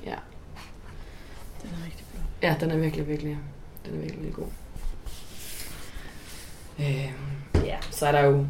ja. 0.04 0.14
Den 1.62 1.70
er 1.70 1.84
rigtig 1.84 2.06
flot. 2.10 2.24
ja, 2.42 2.56
den 2.60 2.70
er 2.70 2.76
virkelig, 2.76 3.08
virkelig, 3.08 3.38
den 3.86 3.94
er 3.94 3.98
virkelig, 3.98 4.22
virkelig 4.22 4.34
god. 4.34 4.52
Øhm, 6.78 7.64
ja, 7.66 7.76
så 7.90 8.06
er 8.06 8.12
der 8.12 8.20
jo, 8.20 8.46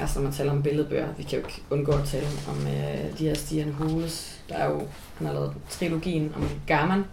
altså 0.00 0.18
når 0.18 0.24
man 0.24 0.32
taler 0.32 0.52
om 0.52 0.62
billedbøger, 0.62 1.14
vi 1.14 1.22
kan 1.22 1.38
jo 1.38 1.46
ikke 1.46 1.62
undgå 1.70 1.92
at 1.92 2.04
tale 2.04 2.26
om 2.48 2.66
øh, 2.66 3.18
de 3.18 3.26
her 3.26 3.34
Stian 3.34 3.72
Hules. 3.72 4.40
Der 4.48 4.54
er 4.54 4.70
jo, 4.70 4.78
han 5.18 5.26
har 5.26 5.34
lavet 5.34 5.54
trilogien 5.70 6.32
om 6.36 6.48
Garman, 6.66 7.04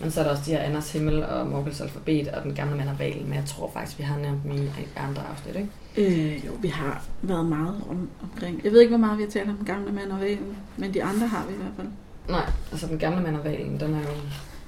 men 0.00 0.10
så 0.10 0.20
er 0.20 0.24
der 0.24 0.30
også 0.30 0.42
de 0.46 0.50
her 0.50 0.60
Anders 0.60 0.92
Himmel 0.92 1.24
og 1.24 1.46
Morgels 1.46 1.80
Alfabet 1.80 2.28
og 2.28 2.42
Den 2.42 2.54
Gamle 2.54 2.76
Mand 2.76 2.88
og 2.88 2.98
Valen, 2.98 3.24
men 3.24 3.34
jeg 3.34 3.44
tror 3.46 3.70
faktisk, 3.70 3.98
vi 3.98 4.04
har 4.04 4.18
nævnt 4.18 4.42
dem 4.42 4.52
i 4.52 4.68
andre 4.96 5.22
afsnit, 5.30 5.56
ikke? 5.56 5.70
Øh, 5.96 6.46
jo, 6.46 6.52
vi 6.60 6.68
har 6.68 7.04
været 7.22 7.46
meget 7.46 7.82
om, 7.90 8.08
omkring. 8.22 8.64
Jeg 8.64 8.72
ved 8.72 8.80
ikke, 8.80 8.96
hvor 8.96 9.06
meget 9.06 9.18
vi 9.18 9.22
har 9.22 9.30
talt 9.30 9.50
om 9.50 9.56
den 9.56 9.66
gamle 9.66 9.92
mand 9.92 10.12
og 10.12 10.20
vægen, 10.20 10.56
men 10.76 10.94
de 10.94 11.04
andre 11.04 11.26
har 11.26 11.46
vi 11.46 11.54
i 11.54 11.56
hvert 11.56 11.72
fald. 11.76 11.88
Nej, 12.28 12.50
altså 12.72 12.86
Den 12.86 12.98
Gamle 12.98 13.22
Mand 13.22 13.36
og 13.36 13.44
Valen, 13.44 13.80
den 13.80 13.94
er 13.94 14.00
jo... 14.00 14.14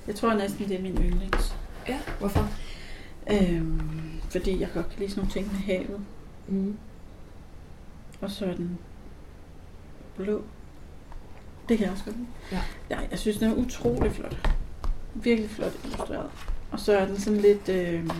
Jeg 0.06 0.14
tror 0.14 0.34
næsten, 0.34 0.68
det 0.68 0.76
er 0.76 0.82
min 0.82 0.98
yndlings. 0.98 1.56
Ja, 1.88 1.98
hvorfor? 2.18 2.48
Øhm, 3.32 3.80
fordi 4.30 4.60
jeg 4.60 4.68
godt 4.74 4.90
kan 4.90 4.98
lide 4.98 5.10
sådan 5.10 5.20
nogle 5.20 5.32
ting 5.32 5.46
med 5.46 5.60
havet. 5.60 6.00
Mm. 6.48 6.76
Og 8.20 8.30
så 8.30 8.44
er 8.44 8.54
den 8.54 8.78
blå. 10.16 10.42
Det 11.68 11.78
kan 11.78 11.84
jeg 11.84 11.92
også 11.92 12.04
godt 12.04 12.16
lide. 12.16 12.28
Ja. 12.52 12.60
ja. 12.90 12.98
jeg 13.10 13.18
synes, 13.18 13.36
den 13.36 13.50
er 13.50 13.54
utrolig 13.54 14.12
flot. 14.12 14.50
Virkelig 15.22 15.50
flot 15.50 15.72
illustreret. 15.84 16.30
Og 16.70 16.80
så 16.80 16.98
er 16.98 17.06
den 17.06 17.20
sådan 17.20 17.40
lidt 17.40 17.68
øh, 17.68 18.10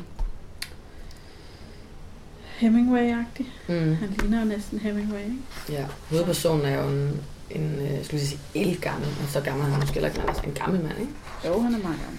Hemingway-agtig. 2.60 3.46
Mm. 3.68 3.94
Han 3.94 4.08
ligner 4.20 4.44
næsten 4.44 4.78
Hemingway, 4.78 5.20
ikke? 5.20 5.36
Ja, 5.68 5.86
hovedpersonen 6.10 6.66
er 6.66 6.82
jo 6.82 6.88
en, 6.88 7.20
en 7.50 7.74
øh, 7.74 8.04
skulle 8.04 8.20
jeg 8.20 8.28
sige, 8.28 8.40
elgammel, 8.54 9.08
men 9.18 9.28
så 9.28 9.40
gammel 9.40 9.66
han 9.66 9.80
måske 9.80 9.94
heller 9.94 10.08
ikke, 10.08 10.22
altså 10.28 10.42
en 10.46 10.52
gammel 10.52 10.82
mand, 10.82 10.98
ikke? 11.00 11.12
Jo, 11.46 11.60
han 11.60 11.74
er 11.74 11.78
meget 11.78 11.98
gammel. 12.00 12.18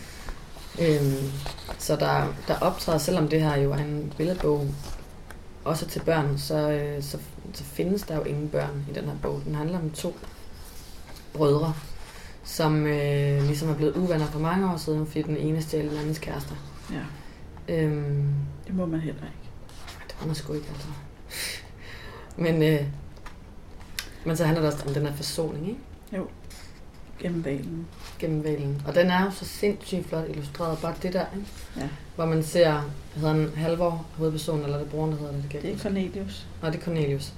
Øhm, 0.80 1.32
så 1.78 1.96
der, 1.96 2.34
der 2.48 2.60
optræder, 2.60 2.98
selvom 2.98 3.28
det 3.28 3.42
her 3.42 3.58
jo 3.58 3.72
er 3.72 3.78
en 3.78 4.14
billedbog, 4.18 4.68
også 5.64 5.86
til 5.86 6.00
børn, 6.00 6.38
så, 6.38 6.70
øh, 6.70 7.04
så, 7.04 7.18
så 7.54 7.64
findes 7.64 8.02
der 8.02 8.16
jo 8.16 8.24
ingen 8.24 8.50
børn 8.50 8.86
i 8.92 8.94
den 8.94 9.06
her 9.06 9.16
bog. 9.22 9.42
Den 9.46 9.56
handler 9.56 9.80
om 9.80 9.90
to 9.90 10.16
brødre, 11.34 11.74
som 12.44 12.86
øh, 12.86 13.44
ligesom 13.44 13.70
er 13.70 13.76
blevet 13.76 13.96
uvenner 13.96 14.26
for 14.26 14.40
mange 14.40 14.72
år 14.72 14.78
siden, 14.78 15.06
fordi 15.08 15.22
den 15.22 15.38
ene 15.38 15.62
stjal 15.62 15.90
den 15.90 15.98
andens 15.98 16.20
kærester. 16.20 16.56
Ja, 16.92 17.02
Øhm, 17.70 18.34
det 18.68 18.76
må 18.76 18.86
man 18.86 19.00
heller 19.00 19.22
ikke. 19.22 19.50
det 20.08 20.16
var 20.20 20.26
man 20.26 20.36
sgu 20.36 20.54
ikke, 20.54 20.68
altså. 20.74 20.88
men, 22.38 22.64
øh, 22.64 22.86
men 24.26 24.38
så 24.38 24.46
handler 24.46 24.62
det 24.64 24.74
også 24.74 24.86
om 24.88 24.94
den 24.94 25.06
her 25.06 25.14
forsoning, 25.16 25.68
ikke? 25.70 25.80
Gennem 27.20 27.46
valen. 27.46 27.88
gennem 28.20 28.44
valen. 28.44 28.82
Og 28.88 28.96
den 28.96 29.08
er 29.10 29.26
jo 29.26 29.32
så 29.32 29.46
sindssygt 29.46 30.08
flot 30.10 30.30
illustreret. 30.30 30.78
Bare 30.82 30.94
det 31.04 31.14
der, 31.14 31.26
ikke? 31.36 31.48
Ja. 31.78 31.88
hvor 32.16 32.26
man 32.26 32.44
ser, 32.44 32.82
hedder 33.16 33.30
han 33.34 33.50
Halvor, 33.56 34.06
hovedpersonen, 34.18 34.64
eller 34.64 34.76
er 34.78 34.82
det 34.82 34.92
broren, 34.92 35.12
der 35.12 35.18
hedder 35.18 35.34
det? 35.34 35.44
Det, 35.52 35.62
Det 35.62 35.74
er. 35.74 35.78
Cornelius. 35.78 36.48
Nå, 36.62 36.68
det 36.70 36.76
er 36.76 36.80
Cornelius. 36.84 37.34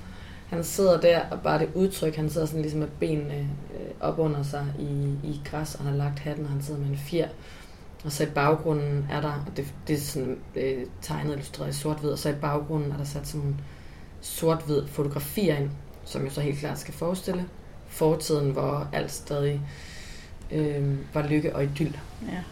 Han 0.53 0.63
sidder 0.63 1.01
der, 1.01 1.21
og 1.31 1.41
bare 1.41 1.59
det 1.59 1.69
udtryk, 1.75 2.15
han 2.15 2.29
sidder 2.29 2.47
sådan 2.47 2.61
ligesom 2.61 2.79
med 2.79 2.87
benene 2.99 3.49
øh, 3.73 3.91
op 3.99 4.19
under 4.19 4.43
sig 4.43 4.65
i, 4.79 5.17
i 5.23 5.41
græs, 5.45 5.75
og 5.75 5.83
han 5.83 5.91
har 5.91 5.97
lagt 5.97 6.19
hatten, 6.19 6.45
og 6.45 6.51
han 6.51 6.61
sidder 6.61 6.79
med 6.79 6.89
en 6.89 6.97
fjer. 6.97 7.27
Og 8.05 8.11
så 8.11 8.23
i 8.23 8.27
baggrunden 8.35 9.07
er 9.11 9.21
der, 9.21 9.43
og 9.47 9.57
det, 9.57 9.73
det 9.87 9.95
er 9.95 9.99
sådan 9.99 10.37
øh, 10.55 10.85
tegnet 11.01 11.33
illustreret 11.33 11.69
i 11.69 11.73
sort-hvid, 11.73 12.11
og 12.11 12.19
så 12.19 12.29
i 12.29 12.33
baggrunden 12.41 12.91
er 12.91 12.97
der 12.97 13.03
sat 13.03 13.27
sådan 13.27 13.41
nogle 13.41 13.55
sort-hvid 14.21 14.87
fotografier 14.87 15.57
ind, 15.57 15.69
som 16.05 16.23
jo 16.23 16.29
så 16.29 16.41
helt 16.41 16.59
klart 16.59 16.79
skal 16.79 16.93
forestille 16.93 17.45
fortiden, 17.87 18.51
hvor 18.51 18.87
alt 18.93 19.11
stadig 19.11 19.61
øh, 20.51 20.97
var 21.13 21.27
lykke 21.27 21.55
og 21.55 21.63
idyll. 21.63 21.99
Ja, 22.27 22.43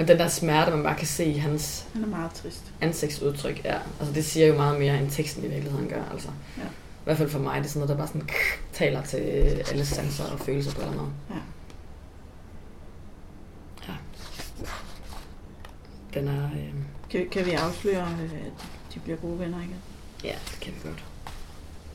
men 0.00 0.08
den 0.08 0.18
der 0.18 0.28
smerte, 0.28 0.70
man 0.70 0.82
bare 0.82 0.96
kan 0.96 1.06
se 1.06 1.24
i 1.24 1.38
hans 1.38 1.86
han 1.92 2.02
er 2.04 2.06
meget 2.06 2.32
trist. 2.32 2.62
ansigtsudtryk 2.80 3.60
er, 3.64 3.78
altså 3.98 4.14
det 4.14 4.24
siger 4.24 4.46
jo 4.46 4.54
meget 4.54 4.78
mere, 4.78 4.98
end 4.98 5.10
teksten 5.10 5.44
i 5.44 5.48
virkeligheden 5.48 5.88
gør, 5.88 6.02
altså. 6.12 6.28
Ja. 6.58 6.62
I 6.62 7.04
hvert 7.04 7.16
fald 7.18 7.30
for 7.30 7.38
mig, 7.38 7.58
det 7.58 7.64
er 7.64 7.68
sådan 7.68 7.80
noget, 7.80 7.88
der 7.88 7.96
bare 7.96 8.06
sådan 8.06 8.28
taler 8.72 9.02
til 9.02 9.16
alle 9.70 9.86
sanser 9.86 10.24
og 10.24 10.40
følelser 10.40 10.72
på 10.72 10.80
en 10.80 10.86
eller 10.88 11.00
anden 11.00 11.12
måde. 11.28 11.40
Ja. 13.88 13.92
Ja. 13.92 13.98
Den 16.20 16.28
er, 16.28 16.44
øh, 16.44 16.74
Kan, 17.10 17.28
kan 17.32 17.46
vi 17.46 17.50
afsløre, 17.50 18.08
øh, 18.22 18.32
at 18.46 18.66
de 18.94 19.00
bliver 19.00 19.16
gode 19.18 19.38
venner 19.38 19.58
igen? 19.58 19.76
ja, 20.24 20.34
det 20.50 20.58
kan 20.60 20.72
vi 20.72 20.88
godt. 20.88 21.04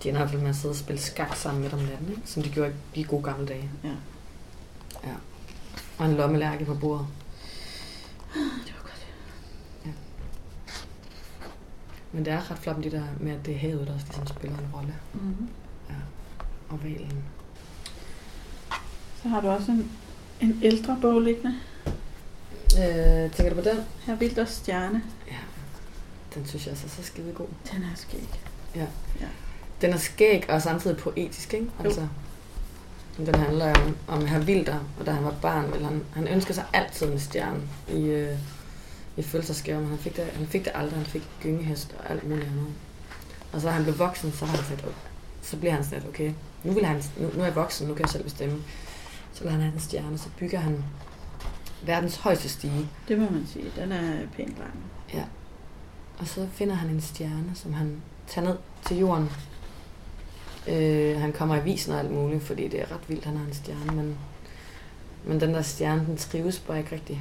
De 0.04 0.10
ender 0.10 0.20
i 0.20 0.24
hvert 0.24 0.30
fald 0.32 0.42
med 0.42 0.50
at 0.50 0.56
sidde 0.56 0.72
og 0.72 0.76
spille 0.76 1.02
skak 1.02 1.36
sammen 1.36 1.62
midt 1.62 1.74
om 1.74 1.80
natten, 1.80 2.10
ikke? 2.10 2.22
som 2.26 2.44
de 2.44 2.50
gjorde 2.50 2.74
i 2.94 3.00
de 3.00 3.04
gode 3.08 3.24
gamle 3.24 3.48
dage. 3.48 3.70
Ja. 3.84 3.90
Ja. 5.04 5.14
Og 5.98 6.06
en 6.06 6.16
lommelærke 6.16 6.66
på 6.66 6.74
bordet. 6.74 7.08
Det 8.36 8.74
var 8.74 8.82
godt. 8.82 9.08
Men 12.12 12.26
det 12.26 12.34
er 12.34 12.52
ret 12.52 12.60
flot 12.60 12.78
med, 12.78 12.84
de 12.84 12.98
der, 12.98 13.04
med 13.20 13.32
at 13.32 13.46
det 13.46 13.54
er 13.54 13.58
havet, 13.58 13.88
der 13.88 13.94
også 13.94 14.06
ligesom 14.08 14.28
spiller 14.28 14.58
en 14.58 14.70
rolle. 14.74 14.96
Mm-hmm. 15.14 15.50
Og 16.70 16.84
valen. 16.84 17.24
Så 19.24 19.30
har 19.30 19.42
du 19.42 19.48
også 19.48 19.72
en, 19.72 19.92
en 20.42 20.60
ældre 20.64 20.98
bog 21.02 21.22
liggende. 21.22 21.56
Øh, 22.78 23.32
tænker 23.32 23.50
du 23.50 23.56
på 23.56 23.70
den? 23.70 23.78
Her 24.06 24.16
Vilders 24.16 24.50
Stjerne. 24.50 25.04
Ja. 25.28 25.38
Den 26.36 26.48
synes 26.48 26.66
jeg 26.66 26.72
altså 26.72 26.86
er 26.86 26.90
så 26.90 27.04
skide 27.04 27.32
god. 27.32 27.48
Den 27.72 27.84
er 27.84 27.96
skæg. 27.96 28.42
Den 29.82 29.94
er 29.94 29.98
skæg 29.98 30.50
og 30.50 30.62
samtidig 30.62 30.98
poetisk, 30.98 31.54
ikke? 31.54 31.66
Jo. 31.80 31.86
Altså, 31.86 32.08
den 33.18 33.36
handler 33.36 33.74
om, 33.74 33.98
om 34.08 34.26
herr 34.26 34.40
Wilder, 34.40 34.80
og 35.00 35.06
da 35.06 35.12
han 35.12 35.24
var 35.24 35.36
barn, 35.42 35.72
ville 35.72 35.86
han, 35.86 36.04
han 36.14 36.28
ønskede 36.28 36.54
sig 36.54 36.66
altid 36.74 37.12
en 37.12 37.20
stjerne 37.20 37.62
i, 37.90 38.02
øh, 38.02 38.38
i 39.18 39.22
fødselsdagsgave, 39.22 39.82
men 39.82 39.90
han 39.90 39.98
fik, 39.98 40.16
det, 40.16 40.24
han 40.24 40.48
fik 40.48 40.66
det 40.66 40.72
aldrig. 40.76 40.98
Han 40.98 41.06
fik 41.06 41.24
gyngehest 41.42 41.96
og 42.00 42.12
alt 42.12 42.30
muligt 42.30 42.48
andet. 42.48 42.68
Og 43.52 43.62
så 43.62 43.68
da 43.68 43.74
han 43.74 43.84
blev 43.84 44.00
voksen, 44.00 44.32
så 44.32 44.46
han 44.46 44.58
sagt, 44.58 44.84
okay, 44.84 44.92
så 45.42 45.58
bliver 45.58 45.74
han 45.74 45.84
sådan 45.84 46.00
lidt, 46.00 46.10
okay, 46.10 46.32
nu, 46.64 46.74
vil 46.74 46.86
han, 46.86 47.04
nu, 47.18 47.32
nu 47.34 47.40
er 47.42 47.46
jeg 47.46 47.56
voksen, 47.56 47.88
nu 47.88 47.94
kan 47.94 48.02
jeg 48.02 48.10
selv 48.10 48.24
bestemme. 48.24 48.64
Så 49.34 49.42
vil 49.42 49.52
han 49.52 49.62
have 49.62 49.74
en 49.74 49.80
stjerne, 49.80 50.18
så 50.18 50.30
bygger 50.40 50.60
han 50.60 50.84
verdens 51.86 52.16
højeste 52.16 52.50
stige, 52.50 52.90
Det 53.08 53.20
må 53.20 53.30
man 53.30 53.48
sige. 53.54 53.66
Den 53.76 53.92
er 53.92 54.28
pænt 54.36 54.58
lang. 54.58 54.86
Og 56.18 56.28
så 56.28 56.48
finder 56.54 56.76
han 56.76 56.90
en 56.90 57.02
stjerne, 57.02 57.52
som 57.56 57.74
han 57.74 58.02
tager 58.28 58.48
ned 58.48 58.58
til 58.86 58.98
jorden. 58.98 59.30
Øh, 60.68 61.20
han 61.22 61.32
kommer 61.34 61.56
i 61.56 61.60
avisen 61.60 61.94
og 61.94 62.00
alt 62.00 62.12
muligt, 62.12 62.44
fordi 62.44 62.68
det 62.68 62.80
er 62.82 62.86
ret 62.86 63.00
vildt, 63.10 63.26
han 63.26 63.38
har 63.38 63.46
en 63.46 63.54
stjerne. 63.54 63.92
Men, 63.96 64.18
men 65.24 65.40
den 65.40 65.54
der 65.54 65.62
stjerne, 65.62 66.06
den 66.08 66.18
trives 66.18 66.60
bare 66.60 66.78
ikke 66.80 66.92
rigtigt. 66.96 67.20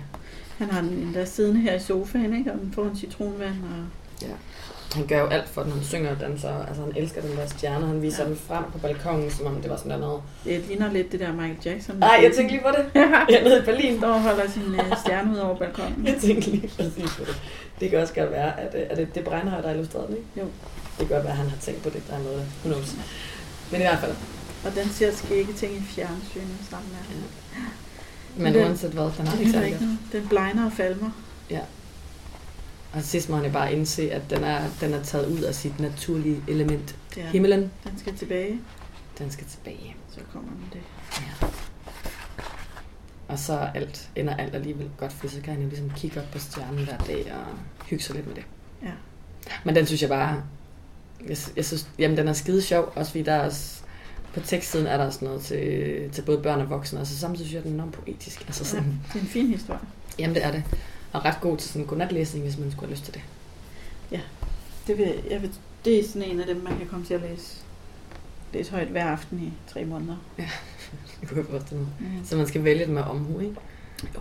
Han 0.58 0.70
har 0.70 0.80
den 0.80 0.90
endda 0.90 1.24
siddende 1.24 1.60
her 1.60 1.74
i 1.74 1.80
sofaen, 1.80 2.38
ikke? 2.38 2.52
Og 2.52 2.58
den 2.58 2.72
får 2.74 2.84
en 2.84 2.96
citronvand. 2.96 3.54
Og... 3.64 4.26
Han 4.94 5.06
gør 5.06 5.20
jo 5.20 5.26
alt 5.26 5.48
for 5.48 5.62
den, 5.62 5.72
han 5.72 5.84
synger 5.84 6.10
og 6.10 6.20
danser. 6.20 6.64
Altså 6.66 6.82
han 6.82 6.92
elsker 6.96 7.20
den 7.20 7.36
der 7.36 7.46
stjerne, 7.46 7.86
han 7.86 8.02
viser 8.02 8.18
Ja. 8.22 8.22
ja. 8.24 8.28
den 8.28 8.38
frem 8.48 8.64
på 8.72 8.78
balkongen, 8.78 9.30
som 9.30 9.46
om 9.46 9.54
det 9.60 9.70
var 9.70 9.76
sådan 9.76 9.90
der 9.90 9.98
noget. 9.98 10.22
Det 10.44 10.64
ligner 10.68 10.92
lidt 10.92 11.12
det 11.12 11.20
der 11.20 11.32
Michael 11.32 11.56
Jackson. 11.64 11.96
Nej, 11.96 12.18
jeg 12.22 12.32
tænkte 12.36 12.54
lige 12.54 12.62
på 12.64 12.70
det. 12.76 12.84
Ja, 13.00 13.08
Jeg 13.28 13.38
er 13.40 13.44
nede 13.44 13.58
i 13.62 13.64
Berlin. 13.64 13.98
står 13.98 14.08
og 14.08 14.22
holder 14.22 14.50
sin 14.50 14.62
øh, 14.74 14.96
stjerne 15.04 15.32
ud 15.32 15.36
over 15.36 15.56
balkonen. 15.58 16.06
Jeg 16.06 16.16
tænkte 16.20 16.50
lige 16.50 16.68
præcis 16.76 17.16
på 17.18 17.24
det. 17.24 17.36
Det 17.80 17.90
kan 17.90 17.98
også 17.98 18.14
godt 18.14 18.30
være, 18.30 18.60
at, 18.60 18.74
øh, 18.74 18.86
at 18.90 18.96
det, 18.96 19.14
det 19.14 19.20
er 19.20 19.24
Breinhøj, 19.24 19.60
der 19.60 19.68
har 19.68 19.74
illustreret 19.74 20.08
den, 20.08 20.16
ikke? 20.16 20.28
Jo. 20.40 20.44
Det 20.98 21.06
kan 21.08 21.16
godt 21.16 21.24
være, 21.24 21.32
at 21.32 21.38
han 21.38 21.48
har 21.48 21.56
tænkt 21.60 21.82
på 21.82 21.88
det. 21.90 22.02
Der 22.10 22.14
er 22.16 22.22
noget, 22.22 22.42
who 22.64 22.72
knows. 22.72 22.94
Men 23.72 23.80
i 23.80 23.84
hvert 23.84 23.98
fald. 24.00 24.14
Og 24.64 24.74
den 24.74 24.88
ser 24.88 25.12
skægge 25.14 25.52
ting 25.52 25.72
i 25.74 25.80
fjernsynet 25.82 26.56
sammen 26.70 26.90
med. 26.90 27.16
Ja. 27.18 27.64
Men 28.34 28.42
Men 28.44 28.54
den- 28.54 28.62
uanset 28.64 28.90
hvad, 28.90 29.10
den 29.18 29.26
er 29.26 29.30
Det 29.30 29.40
ikke 29.40 29.52
særlig. 29.52 29.78
Den 30.12 30.28
blegner 30.28 30.66
og 30.66 30.72
falmer. 30.72 31.10
Og 32.92 33.00
til 33.00 33.08
sidst 33.10 33.28
må 33.28 33.36
han 33.36 33.44
jo 33.46 33.52
bare 33.52 33.72
indse, 33.72 34.10
at 34.12 34.22
den 34.30 34.44
er, 34.44 34.62
den 34.80 34.94
er 34.94 35.02
taget 35.02 35.26
ud 35.28 35.40
af 35.40 35.54
sit 35.54 35.80
naturlige 35.80 36.42
element. 36.48 36.96
Ja, 37.16 37.22
Ja. 37.22 37.28
Himmelen, 37.30 37.70
den 37.84 37.98
skal 37.98 38.16
tilbage. 38.16 38.60
den 39.18 39.30
skal 39.30 39.46
tilbage. 39.46 39.96
Så 40.12 40.20
kommer 40.32 40.48
den 40.50 40.68
det. 40.72 40.80
Ja. 41.20 41.46
Og 43.28 43.38
så 43.38 43.58
alt, 43.74 44.08
ender 44.16 44.36
alt 44.36 44.54
alligevel 44.54 44.90
godt, 44.98 45.12
for 45.12 45.28
så 45.28 45.40
kan 45.44 45.52
han 45.54 45.62
jo 45.62 45.68
ligesom 45.68 45.90
kigge 45.96 46.20
op 46.20 46.26
på 46.32 46.38
stjernen 46.38 46.84
hver 46.84 46.96
dag 46.98 47.32
og 47.32 47.54
hygge 47.86 48.04
sig 48.04 48.14
lidt 48.14 48.26
med 48.26 48.34
det. 48.34 48.44
Ja. 48.82 48.90
Men 49.64 49.74
den 49.76 49.86
synes 49.86 50.02
jeg 50.02 50.10
bare, 50.10 50.42
jeg, 51.28 51.36
jeg 51.56 51.64
synes, 51.64 51.88
jamen 51.98 52.16
den 52.16 52.28
er 52.28 52.32
skide 52.32 52.62
sjov, 52.62 52.92
også 52.96 53.10
fordi 53.10 53.24
der 53.24 53.32
er 53.32 53.44
også, 53.44 53.80
på 54.34 54.40
tekstsiden 54.40 54.86
er 54.86 54.96
der 54.96 55.10
sådan 55.10 55.28
noget 55.28 55.42
til, 55.42 56.10
til 56.12 56.22
både 56.22 56.38
børn 56.38 56.60
og 56.60 56.70
voksne, 56.70 57.00
og 57.00 57.06
så 57.06 57.18
samtidig 57.18 57.46
synes 57.48 57.54
jeg, 57.54 57.62
den 57.64 57.70
er 57.70 57.74
enormt 57.74 57.92
poetisk. 57.94 58.40
Altså 58.46 58.64
Ja, 58.64 58.68
sådan, 58.68 59.00
det 59.12 59.18
er 59.18 59.20
en 59.22 59.26
fin 59.26 59.46
historie. 59.46 59.80
Jamen 60.18 60.34
det 60.34 60.44
er 60.44 60.50
det. 60.52 60.62
Og 61.12 61.24
ret 61.24 61.40
god 61.40 61.56
til 61.56 61.68
sådan 61.68 61.82
en 61.82 61.88
godnatlæsning, 61.88 62.44
hvis 62.44 62.58
man 62.58 62.70
skulle 62.70 62.86
have 62.86 62.92
lyst 62.94 63.04
til 63.04 63.14
det. 63.14 63.22
Det, 64.86 64.98
vil, 64.98 65.14
jeg 65.30 65.42
vil, 65.42 65.50
det 65.84 66.00
er 66.00 66.04
sådan 66.08 66.22
en 66.22 66.40
af 66.40 66.46
dem, 66.46 66.56
man 66.56 66.78
kan 66.78 66.86
komme 66.86 67.06
til 67.06 67.14
at 67.14 67.20
læse, 67.20 67.56
læse 68.52 68.70
højt 68.70 68.88
hver 68.88 69.04
aften 69.04 69.38
i 69.38 69.52
tre 69.72 69.84
måneder. 69.84 70.16
Det 71.20 71.28
kunne 71.28 71.38
jeg 71.38 71.46
forestille 71.50 71.80
mig. 71.80 71.92
Mm. 72.00 72.24
Så 72.24 72.36
man 72.36 72.46
skal 72.46 72.64
vælge 72.64 72.84
den 72.86 72.94
med 72.94 73.02
omhu, 73.02 73.40
ikke? 73.40 73.54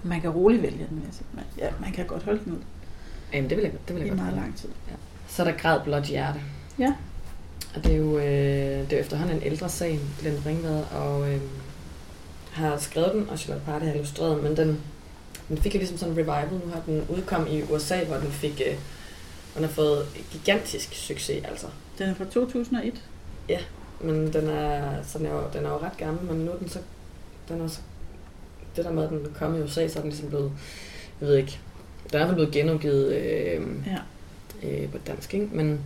Man 0.03 0.21
kan 0.21 0.29
roligt 0.29 0.61
vælge 0.61 0.87
den. 0.89 1.03
Altså. 1.05 1.21
Man, 1.33 1.43
ja, 1.57 1.69
man 1.81 1.91
kan 1.91 2.05
godt 2.05 2.23
holde 2.23 2.41
den 2.45 2.53
ud 2.53 2.57
Jamen 3.33 3.49
det 3.49 3.57
vil 3.57 3.63
jeg, 3.63 3.73
det 3.87 3.95
vil 3.95 3.99
jeg 3.99 4.05
i 4.05 4.09
godt 4.09 4.19
meget 4.19 4.33
gøre. 4.33 4.43
lang 4.43 4.57
tid. 4.57 4.69
Så 5.27 5.43
er 5.43 5.51
der 5.51 5.57
græd 5.57 5.79
blot 5.83 6.05
hjerte. 6.05 6.41
Ja. 6.79 6.93
Og 7.75 7.83
det 7.83 7.91
er 7.91 7.97
jo, 7.97 8.17
øh, 8.17 8.23
det 8.25 8.93
er 8.93 8.97
jo 8.97 9.01
efterhånden 9.01 9.37
en 9.37 9.43
ældre 9.43 9.69
sag, 9.69 9.99
Glenn 10.21 10.45
Ringvad, 10.45 10.83
og 10.91 11.33
øh, 11.33 11.41
har 12.51 12.77
skrevet 12.77 13.11
den, 13.13 13.29
og 13.29 13.39
Charlotte 13.39 13.65
Party 13.65 13.85
har 13.85 13.93
illustreret, 13.93 14.43
men 14.43 14.57
den, 14.57 14.81
den 15.49 15.57
fik 15.57 15.73
jo 15.75 15.79
ligesom 15.79 15.97
sådan 15.97 16.13
en 16.13 16.17
revival. 16.19 16.47
Nu 16.51 16.71
har 16.73 16.81
den 16.85 17.05
udkom 17.09 17.47
i 17.49 17.61
USA, 17.71 18.03
hvor 18.03 18.15
den 18.15 18.31
fik, 18.31 18.61
øh, 18.67 18.75
den 19.55 19.63
har 19.63 19.71
fået 19.71 20.05
gigantisk 20.31 20.93
succes, 20.93 21.43
altså. 21.45 21.67
Den 21.97 22.09
er 22.09 22.13
fra 22.13 22.25
2001. 22.25 23.01
Men 24.01 24.33
den 24.33 24.47
er, 24.49 25.03
så 25.03 25.17
den 25.17 25.25
er, 25.25 25.31
jo, 25.33 25.41
den 25.53 25.65
er 25.65 25.69
jo 25.69 25.77
ret 25.77 25.97
gammel, 25.97 26.23
men 26.23 26.45
nu 26.45 26.51
er 26.51 26.55
den 26.57 26.69
så, 26.69 26.79
den 27.49 27.61
er 27.61 27.67
så, 27.67 27.79
det 28.75 28.85
der 28.85 28.91
med, 28.91 29.03
at 29.03 29.09
den 29.09 29.27
kom 29.39 29.55
i 29.55 29.61
USA, 29.61 29.87
så 29.87 29.99
er 29.99 30.01
den 30.01 30.11
ligesom 30.11 30.29
blevet, 30.29 30.51
jeg 31.21 31.27
ved 31.29 31.35
ikke, 31.35 31.59
den 32.11 32.13
er 32.13 32.15
i 32.15 32.17
hvert 32.17 32.27
fald 32.27 32.35
blevet 32.35 32.51
genudgivet 32.53 33.13
øh, 33.13 33.61
Ja. 33.85 33.97
øh, 34.69 34.91
på 34.91 34.97
dansk, 34.97 35.33
ikke? 35.33 35.49
men 35.51 35.79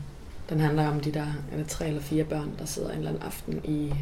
den 0.50 0.60
handler 0.60 0.88
om 0.88 1.00
de 1.00 1.12
der 1.12 1.26
er 1.52 1.58
det 1.58 1.68
tre 1.68 1.88
eller 1.88 2.02
fire 2.02 2.24
børn, 2.24 2.52
der 2.60 2.66
sidder 2.66 2.90
en 2.90 2.98
eller 2.98 3.10
anden 3.10 3.24
aften 3.24 3.62
i, 3.64 3.94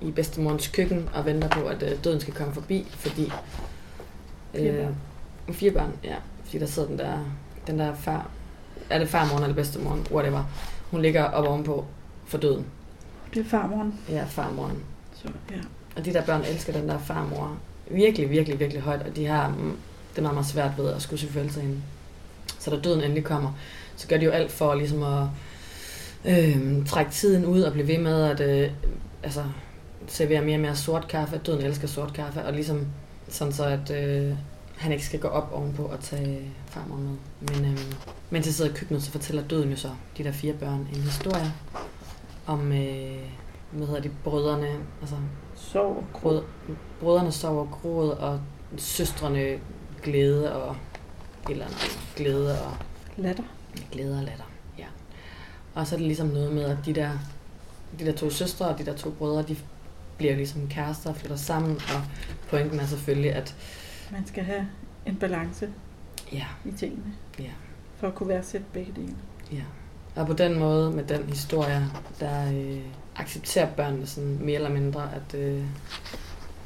i 0.00 0.10
bedstemorens 0.10 0.68
køkken 0.68 1.08
og 1.14 1.26
venter 1.26 1.48
på, 1.48 1.60
at 1.60 1.82
øh, 1.82 2.04
døden 2.04 2.20
skal 2.20 2.34
komme 2.34 2.54
forbi, 2.54 2.86
fordi... 2.90 3.32
Fire 4.54 4.72
børn. 4.72 4.96
Øh, 5.48 5.54
fire 5.54 5.70
børn, 5.70 5.92
ja. 6.04 6.14
Fordi 6.44 6.58
der 6.58 6.66
sidder 6.66 6.88
den 6.88 6.98
der, 6.98 7.18
den 7.66 7.78
der 7.78 7.94
far... 7.94 8.30
Er 8.90 8.98
det 8.98 9.08
farmoren 9.08 9.42
eller 9.42 9.54
bedstemoren? 9.54 10.06
Whatever. 10.10 10.44
Hun 10.90 11.02
ligger 11.02 11.24
op 11.24 11.46
ovenpå 11.46 11.86
for 12.26 12.38
døden. 12.38 12.66
Det 13.34 13.40
er 13.40 13.44
farmoren. 13.44 13.94
Ja, 14.08 14.24
farmoren. 14.24 14.82
Så, 15.14 15.28
ja. 15.50 15.56
Og 15.96 16.04
de 16.04 16.12
der 16.12 16.24
børn 16.24 16.40
elsker 16.40 16.72
den 16.72 16.88
der 16.88 16.98
farmor 16.98 17.56
virkelig, 17.90 18.30
virkelig, 18.30 18.60
virkelig 18.60 18.82
højt, 18.82 19.02
og 19.02 19.16
de 19.16 19.26
har 19.26 19.48
mm, 19.48 19.76
det 20.10 20.18
er 20.18 20.22
meget, 20.22 20.34
meget 20.34 20.46
svært 20.46 20.70
ved 20.78 20.92
at 20.92 21.02
skulle 21.02 21.20
se 21.20 21.28
følelser 21.28 21.60
hende. 21.60 21.76
Så 22.58 22.70
da 22.70 22.80
døden 22.80 23.00
endelig 23.00 23.24
kommer, 23.24 23.52
så 23.96 24.08
gør 24.08 24.16
de 24.16 24.24
jo 24.24 24.30
alt 24.30 24.50
for 24.50 24.74
ligesom 24.74 25.02
at 25.02 25.26
øh, 26.24 26.86
trække 26.86 27.10
tiden 27.10 27.44
ud 27.44 27.62
og 27.62 27.72
blive 27.72 27.88
ved 27.88 27.98
med 27.98 28.22
at 28.22 28.40
øh, 28.40 28.70
altså, 29.22 29.44
servere 30.06 30.42
mere 30.42 30.56
og 30.56 30.60
mere 30.60 30.76
sort 30.76 31.08
kaffe. 31.08 31.40
Døden 31.46 31.62
elsker 31.64 31.88
sort 31.88 32.12
kaffe, 32.12 32.44
og 32.44 32.52
ligesom 32.52 32.86
sådan 33.28 33.52
så, 33.52 33.64
at 33.64 33.90
øh, 33.90 34.36
han 34.76 34.92
ikke 34.92 35.04
skal 35.04 35.20
gå 35.20 35.28
op 35.28 35.52
ovenpå 35.52 35.82
og 35.82 36.00
tage 36.00 36.40
farmor 36.66 36.96
med. 36.96 37.16
Men 37.40 37.72
øh, 37.72 37.78
mens 38.30 38.46
jeg 38.46 38.54
sidder 38.54 38.70
i 38.70 38.74
køkkenet, 38.74 39.02
så 39.02 39.10
fortæller 39.10 39.42
døden 39.42 39.70
jo 39.70 39.76
så 39.76 39.88
de 40.18 40.24
der 40.24 40.32
fire 40.32 40.52
børn 40.52 40.88
en 40.94 41.00
historie 41.02 41.52
om, 42.46 42.72
øh, 42.72 43.18
hvad 43.70 43.86
hedder 43.86 44.00
de, 44.00 44.10
brødrene, 44.24 44.68
altså 45.00 45.16
Sov 45.54 45.96
og 45.96 46.20
Brød, 46.20 46.42
brødrene 47.00 47.32
sover 47.32 47.66
gråd, 47.66 48.08
og 48.08 48.40
søstrene 48.76 49.58
glæde 50.02 50.62
og 50.62 50.76
et 51.44 51.50
eller 51.50 51.64
andet 51.64 51.98
glæde 52.16 52.62
og 52.62 52.72
Latter. 53.16 53.44
glæde 53.92 54.18
og 54.18 54.24
latter. 54.24 54.51
Og 55.74 55.86
så 55.86 55.94
er 55.94 55.98
det 55.98 56.06
ligesom 56.06 56.26
noget 56.26 56.52
med, 56.52 56.64
at 56.64 56.76
de 56.84 56.92
der, 56.92 57.10
de 57.98 58.04
der 58.06 58.12
to 58.12 58.30
søstre 58.30 58.66
og 58.66 58.78
de 58.78 58.84
der 58.84 58.94
to 58.94 59.10
brødre, 59.10 59.42
de 59.42 59.56
bliver 60.18 60.36
ligesom 60.36 60.68
kærester 60.68 61.10
og 61.10 61.16
flytter 61.16 61.36
sammen, 61.36 61.74
og 61.76 62.02
pointen 62.50 62.80
er 62.80 62.86
selvfølgelig, 62.86 63.32
at 63.32 63.56
Man 64.12 64.26
skal 64.26 64.44
have 64.44 64.68
en 65.06 65.16
balance 65.16 65.68
ja, 66.32 66.46
i 66.64 66.72
tingene, 66.72 67.12
ja, 67.38 67.50
for 67.96 68.06
at 68.08 68.14
kunne 68.14 68.28
værdsætte 68.28 68.66
begge 68.72 68.92
dele. 68.96 69.14
ja. 69.52 69.62
Og 70.16 70.26
på 70.26 70.32
den 70.32 70.58
måde, 70.58 70.90
med 70.90 71.04
den 71.04 71.24
historie, 71.28 71.90
der 72.20 72.52
øh, 72.52 72.80
accepterer 73.16 73.66
børnene 73.70 74.06
sådan 74.06 74.38
mere 74.40 74.54
eller 74.54 74.70
mindre, 74.70 75.08
at, 75.14 75.34
øh, 75.38 75.64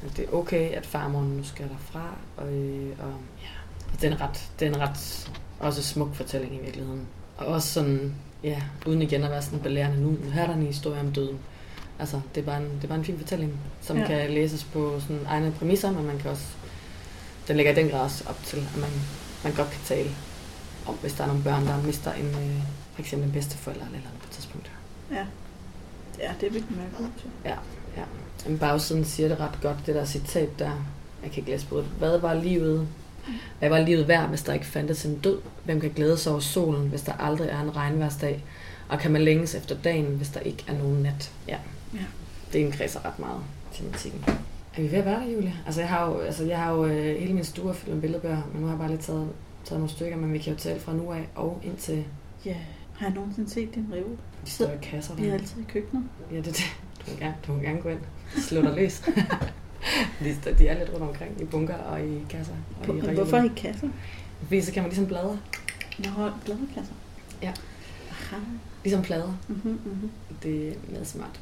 at 0.05 0.17
det 0.17 0.25
er 0.25 0.33
okay, 0.33 0.71
at 0.71 0.85
farmoren 0.85 1.27
nu 1.29 1.43
skal 1.43 1.69
derfra, 1.69 2.15
og, 2.37 2.53
øh, 2.53 2.89
og 2.99 3.13
ja, 3.41 3.49
og 3.93 4.01
det 4.01 4.07
er 4.07 4.11
en 4.11 4.21
ret, 4.21 4.51
det 4.59 4.67
er 4.67 4.69
en 4.75 4.79
ret 4.81 5.29
også 5.59 5.83
smuk 5.83 6.15
fortælling 6.15 6.55
i 6.55 6.59
virkeligheden. 6.63 7.07
Og 7.37 7.45
også 7.45 7.73
sådan, 7.73 8.15
ja, 8.43 8.61
uden 8.85 9.01
igen 9.01 9.23
at 9.23 9.31
være 9.31 9.41
sådan 9.41 9.59
belærende 9.59 10.01
nu, 10.01 10.17
her 10.33 10.41
er 10.43 10.47
der 10.47 10.53
en 10.53 10.65
historie 10.65 10.99
om 10.99 11.11
døden. 11.11 11.39
Altså, 11.99 12.21
det 12.35 12.41
er 12.41 12.45
bare 12.45 12.57
en, 12.57 12.69
det 12.75 12.83
er 12.83 12.87
bare 12.87 12.97
en 12.97 13.05
fin 13.05 13.17
fortælling, 13.17 13.53
som 13.81 13.97
Ja. 13.97 14.01
ja. 14.01 14.07
kan 14.07 14.33
læses 14.33 14.63
på 14.63 14.99
sådan 14.99 15.19
egne 15.27 15.51
præmisser, 15.51 15.91
men 15.91 16.05
man 16.05 16.17
kan 16.19 16.31
også, 16.31 16.45
den 17.47 17.55
lægger 17.57 17.71
i 17.71 17.75
den 17.75 17.89
grad 17.89 17.99
også 17.99 18.23
op 18.29 18.39
til, 18.43 18.57
at 18.57 18.77
man, 18.77 18.89
man 19.43 19.53
godt 19.53 19.69
kan 19.71 19.81
tale 19.85 20.09
om, 20.85 20.95
hvis 20.95 21.13
der 21.13 21.23
er 21.23 21.27
nogle 21.27 21.43
børn, 21.43 21.67
der 21.67 21.81
mister 21.81 22.13
en, 22.13 22.25
øh, 22.25 22.61
for 22.93 22.99
eksempel 23.01 23.27
en 23.27 23.33
bedsteforælder 23.33 23.85
eller 23.85 23.99
noget 23.99 24.19
på 24.19 24.25
et 24.27 24.31
tidspunkt. 24.31 24.71
Ja. 25.11 25.25
Ja, 26.19 26.31
det 26.41 26.53
vil 26.53 26.67
den 26.69 26.77
være 26.77 26.87
god 26.97 27.07
til. 27.21 27.29
Men 28.49 28.59
bagsiden 28.59 29.05
siger 29.05 29.29
det 29.29 29.39
ret 29.39 29.59
godt, 29.61 29.77
det 29.85 29.95
der 29.95 30.05
citat 30.05 30.59
der. 30.59 30.71
Jeg 31.23 31.31
kan 31.31 31.37
ikke 31.37 31.51
læse 31.51 31.65
på 31.67 31.77
det. 31.77 31.85
Hvad 31.85 32.17
var 32.17 32.33
livet? 32.33 32.87
Hvad 33.59 33.69
var 33.69 33.79
livet 33.79 34.07
værd, 34.07 34.29
hvis 34.29 34.41
der 34.43 34.53
ikke 34.53 34.65
fandtes 34.65 35.05
en 35.05 35.17
død? 35.19 35.39
Hvem 35.65 35.79
kan 35.79 35.89
glæde 35.95 36.17
sig 36.17 36.31
over 36.31 36.41
solen, 36.41 36.89
hvis 36.89 37.01
der 37.01 37.13
aldrig 37.13 37.49
er 37.49 37.61
en 37.61 37.75
regnværsdag? 37.75 38.43
Og 38.89 38.99
kan 38.99 39.11
man 39.11 39.21
længes 39.21 39.55
efter 39.55 39.75
dagen, 39.83 40.05
hvis 40.05 40.29
der 40.29 40.39
ikke 40.39 40.63
er 40.67 40.73
nogen 40.73 41.03
nat? 41.03 41.31
Ja. 41.47 41.57
Ja. 41.93 41.99
Det 42.53 42.59
indkredser 42.59 43.05
ret 43.05 43.19
meget 43.19 43.39
tematikken. 43.73 44.23
Er 44.77 44.81
vi 44.81 44.91
ved 44.91 44.97
at 44.99 45.05
være 45.05 45.19
der, 45.19 45.31
Julia? 45.31 45.53
Altså, 45.65 45.81
jeg 45.81 45.89
har 45.89 46.07
jo, 46.07 46.19
altså, 46.19 46.43
jeg 46.43 46.57
har 46.57 46.71
jo 46.73 46.85
øh, 46.85 47.19
hele 47.19 47.33
min 47.33 47.43
stue 47.43 47.73
fyldt 47.73 47.93
med 47.93 48.01
billedbøger, 48.01 48.41
men 48.53 48.61
nu 48.61 48.67
har 48.67 48.73
jeg 48.73 48.79
bare 48.79 48.89
lige 48.89 49.01
taget, 49.01 49.29
taget 49.65 49.79
nogle 49.79 49.89
stykker, 49.89 50.17
men 50.17 50.33
vi 50.33 50.37
kan 50.37 50.53
jo 50.53 50.59
tale 50.59 50.79
fra 50.79 50.93
nu 50.93 51.11
af 51.11 51.27
og 51.35 51.61
indtil 51.63 52.03
Ja. 52.45 52.55
Har 52.93 53.05
jeg 53.05 53.15
nogensinde 53.15 53.49
set 53.49 53.75
din 53.75 53.85
reol? 53.93 54.17
de 54.45 54.51
står 54.51 54.65
i 54.65 54.77
kasser 54.81 55.15
De 55.15 55.29
er 55.29 55.33
altid 55.33 55.61
i 55.61 55.65
køkkenet. 55.67 56.03
Ja, 56.31 56.37
det 56.37 56.47
er 56.47 56.51
det. 56.51 56.63
Du 57.05 57.11
må 57.11 57.17
gerne, 57.19 57.35
du 57.47 57.53
må 57.53 57.59
gerne 57.59 57.81
gå 57.81 57.89
ind. 57.89 57.99
Slå 58.37 58.61
dig 58.61 58.73
løs. 58.75 59.03
de, 60.23 60.35
står- 60.41 60.51
de 60.51 60.67
er 60.67 60.79
lidt 60.79 60.89
rundt 60.93 61.03
omkring 61.09 61.41
i 61.41 61.45
bunker 61.45 61.75
og 61.75 62.01
i 62.05 62.19
kasser. 62.29 62.53
Og 62.87 62.95
i 62.95 62.99
Hvorfor 62.99 63.37
reoler. 63.37 63.51
i 63.51 63.53
kasser? 63.55 63.87
Fordi 64.43 64.61
så 64.61 64.71
kan 64.71 64.83
man 64.83 64.89
ligesom 64.89 65.07
bladre. 65.07 65.39
Nå, 65.99 66.31
bladekasser. 66.45 66.93
Ja. 67.41 67.51
Aha. 68.09 68.41
Ligesom 68.83 69.01
plader. 69.01 69.37
Mm-hmm, 69.47 69.79
mm-hmm. 69.85 70.09
Det 70.43 70.67
er 70.67 70.73
med 70.89 71.05
smart. 71.05 71.39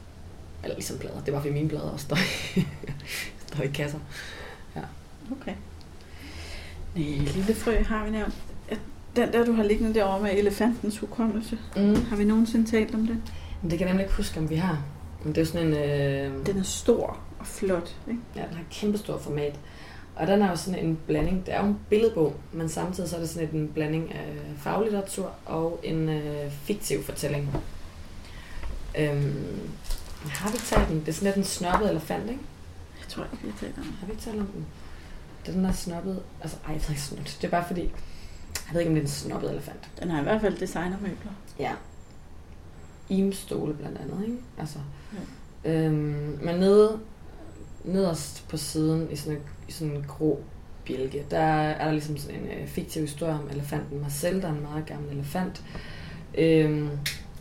Eller 0.64 0.76
ligesom 0.76 0.98
plader. 0.98 1.22
Det 1.26 1.34
var 1.34 1.40
fordi 1.42 1.54
mine 1.54 1.70
plader 1.70 1.90
også 1.90 2.06
står 2.06 2.18
i, 2.56 2.66
står 3.48 3.64
i 3.64 3.68
kasser. 3.68 4.00
Okay. 5.42 5.54
Nej, 6.96 7.06
lille 7.36 7.56
frø 7.56 7.84
har 7.84 8.06
vi 8.06 8.12
nævnt. 8.12 8.34
Ja, 8.72 8.76
Den 9.16 9.34
der, 9.34 9.46
du 9.46 9.54
har 9.54 9.64
liggende 9.64 9.94
derovre 9.94 10.22
med 10.22 10.32
elefantens 10.34 10.98
hukommelse. 10.98 11.58
Mm. 11.76 11.96
Har 12.06 12.16
vi 12.16 12.24
nogensinde 12.24 12.72
talt 12.72 12.96
om 12.96 13.08
det? 13.08 13.18
Men 13.62 13.72
det 13.72 13.78
kan 13.80 13.88
jeg 13.88 13.94
nemlig 13.94 14.04
ikke 14.04 14.16
huske, 14.18 14.40
om 14.40 14.50
vi 14.50 14.56
har. 14.56 14.84
Men 15.24 15.36
det 15.36 15.42
er 15.42 15.46
sådan 15.46 15.68
en... 15.68 15.74
Øh, 15.74 16.46
Den 16.46 16.58
er 16.58 16.64
stor 16.64 17.20
og 17.46 17.50
flot, 17.50 17.96
ikke? 18.08 18.20
Ja, 18.36 18.42
den 18.42 18.54
har 18.54 18.62
et 18.62 18.70
kæmpestort 18.70 19.22
format. 19.22 19.60
Og 20.16 20.28
den 20.28 20.42
er 20.42 20.50
jo 20.50 20.56
sådan 20.56 20.86
en 20.86 21.00
blanding, 21.08 21.46
det 21.46 21.54
er 21.54 21.60
jo 21.60 21.66
en 21.66 21.80
billedbog, 21.90 22.36
men 22.52 22.70
samtidig 22.70 23.10
så 23.10 23.16
er 23.16 23.20
det 23.20 23.30
sådan 23.30 23.50
en 23.54 23.68
blanding 23.68 24.14
af 24.14 24.34
faglitteratur 24.58 25.32
og 25.46 25.80
en 25.84 26.10
øh, 26.10 26.52
fiktiv 26.52 27.04
fortælling. 27.04 27.50
Øhm, 28.98 29.70
har 30.30 30.52
vi 30.52 30.58
talt 30.58 30.88
den? 30.90 31.00
Det 31.00 31.08
er 31.08 31.12
sådan 31.12 31.26
lidt 31.26 31.36
en 31.36 31.44
snobbet 31.44 31.90
elefant, 31.90 32.30
ikke? 32.30 32.42
Jeg 33.00 33.08
tror 33.08 33.24
ikke, 33.24 33.38
vi 33.44 33.50
har 33.50 33.58
talt 33.60 33.78
om 33.78 33.84
det. 33.84 33.94
Har 34.00 34.06
vi 34.06 34.12
ikke 34.12 34.24
talt 34.24 34.40
om 34.40 34.48
den? 34.48 34.66
Den 35.46 35.66
er 35.66 35.72
snobbet, 35.72 36.24
altså 36.42 36.58
ej, 36.66 36.74
jeg 36.74 36.82
ved 36.82 36.90
ikke 36.90 37.02
snobbet. 37.02 37.38
Det 37.42 37.48
er 37.48 37.52
bare 37.52 37.68
fordi, 37.68 37.82
jeg 37.82 38.74
ved 38.74 38.80
ikke, 38.82 38.90
om 38.90 38.96
det 38.96 39.02
er 39.02 39.06
en 39.06 39.12
snobbet 39.12 39.52
elefant. 39.52 39.90
Den 40.00 40.10
har 40.10 40.20
i 40.20 40.24
hvert 40.24 40.42
fald 40.42 40.58
designermøbler. 40.58 41.32
Ja. 41.60 41.72
Imstole 43.10 43.74
blandt 43.74 43.98
andet, 43.98 44.24
ikke? 44.28 44.38
Altså, 44.58 44.80
øhm, 45.66 46.40
men 46.44 46.56
nede, 46.56 47.00
nederst 47.88 48.48
på 48.50 48.58
siden 48.58 49.08
i 49.12 49.16
sådan 49.16 49.38
en, 49.38 49.44
i 49.68 49.72
sådan 49.72 49.96
en 49.96 50.06
grå 50.08 50.40
bjælke, 50.86 51.26
der 51.32 51.40
er 51.40 51.86
der 51.86 51.92
ligesom 51.92 52.18
sådan 52.18 52.40
en 52.40 52.48
øh, 52.48 52.68
fiktiv 52.68 53.02
historie 53.02 53.34
om 53.34 53.50
elefanten 53.52 54.02
Marcel, 54.02 54.42
der 54.42 54.48
er 54.48 54.52
en 54.52 54.62
meget 54.62 54.86
gammel 54.86 55.12
elefant. 55.12 55.64
Øhm, 56.38 56.90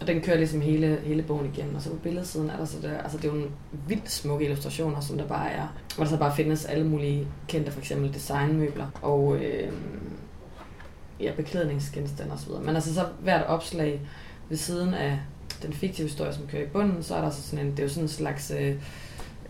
og 0.01 0.07
den 0.07 0.21
kører 0.21 0.37
ligesom 0.37 0.61
hele, 0.61 0.99
hele 1.05 1.23
bogen 1.23 1.53
igennem, 1.55 1.75
og 1.75 1.83
så 1.83 1.91
på 1.91 1.97
billedsiden 1.97 2.51
er 2.51 2.57
der 2.57 2.65
så 2.65 2.77
der, 2.83 2.99
altså 2.99 3.19
det 3.19 3.25
er 3.25 3.35
jo 3.35 3.41
en 3.41 3.51
vildt 3.89 4.11
smukke 4.11 4.45
illustrationer, 4.45 5.01
som 5.01 5.19
der 5.19 5.27
bare 5.27 5.51
er, 5.51 5.75
hvor 5.97 6.05
der 6.05 6.11
så 6.11 6.17
bare 6.17 6.37
findes 6.37 6.65
alle 6.65 6.87
mulige 6.87 7.29
kendte, 7.49 7.73
for 7.73 7.81
eksempel 7.81 8.15
designmøbler 8.15 8.87
og 9.03 9.37
øh, 9.37 9.73
ja, 11.21 11.33
beklædningsgenstande 11.37 12.33
osv. 12.33 12.51
Men 12.65 12.75
altså 12.75 12.95
så 12.95 13.07
hvert 13.21 13.47
opslag 13.47 14.01
ved 14.49 14.57
siden 14.57 14.95
af 14.95 15.19
den 15.63 15.73
fiktive 15.73 16.07
historie, 16.07 16.33
som 16.33 16.47
kører 16.47 16.63
i 16.63 16.67
bunden, 16.67 17.03
så 17.03 17.15
er 17.15 17.21
der 17.21 17.31
så 17.31 17.43
sådan 17.43 17.67
en, 17.67 17.71
det 17.71 17.79
er 17.79 17.83
jo 17.83 17.89
sådan 17.89 18.05
en 18.05 18.09
slags, 18.09 18.51
øh, 18.51 18.75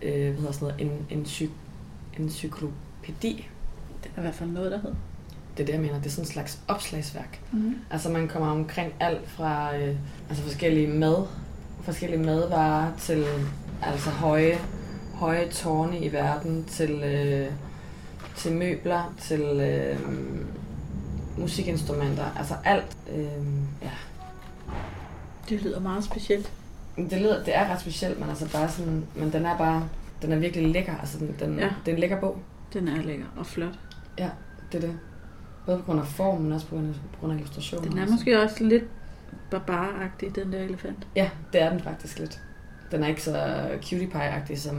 øh, 0.05 0.30
hvad 0.30 0.40
hedder 0.40 0.52
sådan 0.52 0.68
noget, 0.68 0.80
en, 0.80 1.18
en, 1.18 1.24
psy, 1.24 1.42
en 1.42 2.22
encyklopædi. 2.22 3.48
Det 4.02 4.11
er 4.16 4.20
i 4.20 4.22
hvert 4.22 4.34
fald 4.34 4.50
noget, 4.50 4.72
der 4.72 4.78
hedder. 4.78 4.96
Det 5.57 5.62
er 5.62 5.66
det, 5.66 5.72
jeg 5.72 5.80
mener. 5.80 5.94
Det 5.98 6.07
er 6.07 6.11
sådan 6.11 6.24
en 6.24 6.32
slags 6.32 6.61
opslagsværk. 6.68 7.40
Mm. 7.52 7.74
Altså 7.90 8.11
man 8.11 8.28
kommer 8.28 8.48
omkring 8.48 8.92
alt 9.00 9.28
fra 9.28 9.76
øh, 9.76 9.96
altså 10.28 10.44
forskellige 10.44 10.86
mad, 10.86 11.26
forskellige 11.82 12.22
madvarer 12.22 12.92
til 12.98 13.24
altså 13.82 14.11
høje, 14.11 14.59
høje 15.14 15.48
tårne 15.48 15.98
i 15.98 16.12
verden, 16.12 16.64
til, 16.64 16.90
øh, 16.90 17.50
til 18.36 18.52
møbler, 18.52 19.14
til 19.20 19.42
øh, 19.42 19.98
musikinstrumenter, 21.38 22.24
altså 22.38 22.55
alt. 22.64 22.96
Øh, 23.12 23.46
ja. 23.82 23.90
Det 25.48 25.62
lyder 25.62 25.80
meget 25.80 26.05
specielt. 26.05 26.52
Det, 26.97 27.20
lyder, 27.20 27.45
det 27.45 27.57
er 27.57 27.68
ret 27.72 27.80
specielt, 27.80 28.20
men 28.20 28.28
altså 28.28 28.53
bare 28.53 28.68
sådan, 28.68 29.07
men 29.16 29.32
den 29.32 29.47
er 29.47 29.59
bare, 29.59 29.88
den 30.22 30.32
er 30.32 30.38
virkelig 30.38 30.68
lækker, 30.68 30.97
altså 30.97 31.18
den, 31.18 31.36
den, 31.40 31.59
Ja. 31.59 31.64
ja. 31.64 31.70
det 31.86 31.90
er 31.90 31.95
en 31.95 32.01
lækker 32.01 32.20
bog, 32.20 32.38
Den 32.72 32.88
er 32.88 33.03
lækker 33.03 33.26
og 33.36 33.47
flot. 33.47 33.78
det 34.18 34.24
er 34.74 34.80
det. 34.80 34.99
Både 35.66 35.78
på 35.78 35.84
grund 35.84 36.01
af 36.01 36.07
formen, 36.07 36.42
men 36.42 36.53
også 36.53 36.66
på 36.66 36.74
grund 36.74 36.88
af, 36.88 36.95
på 37.12 37.18
grund 37.20 37.32
af 37.32 37.36
illustrationen. 37.36 37.90
Den 37.90 37.99
er 37.99 38.11
måske 38.11 38.42
også 38.42 38.64
lidt 38.64 38.84
barbaragtig, 39.51 40.36
den 40.36 40.53
der 40.53 40.59
elefant. 40.61 41.07
Ja, 41.16 41.30
det 41.53 41.62
er 41.62 41.70
den 41.70 41.80
faktisk 41.80 42.18
lidt. 42.18 42.40
Den 42.90 43.03
er 43.03 43.07
ikke 43.09 43.22
så 43.22 43.66
cutie 43.82 44.07
pie-agtig 44.07 44.57
som 44.59 44.74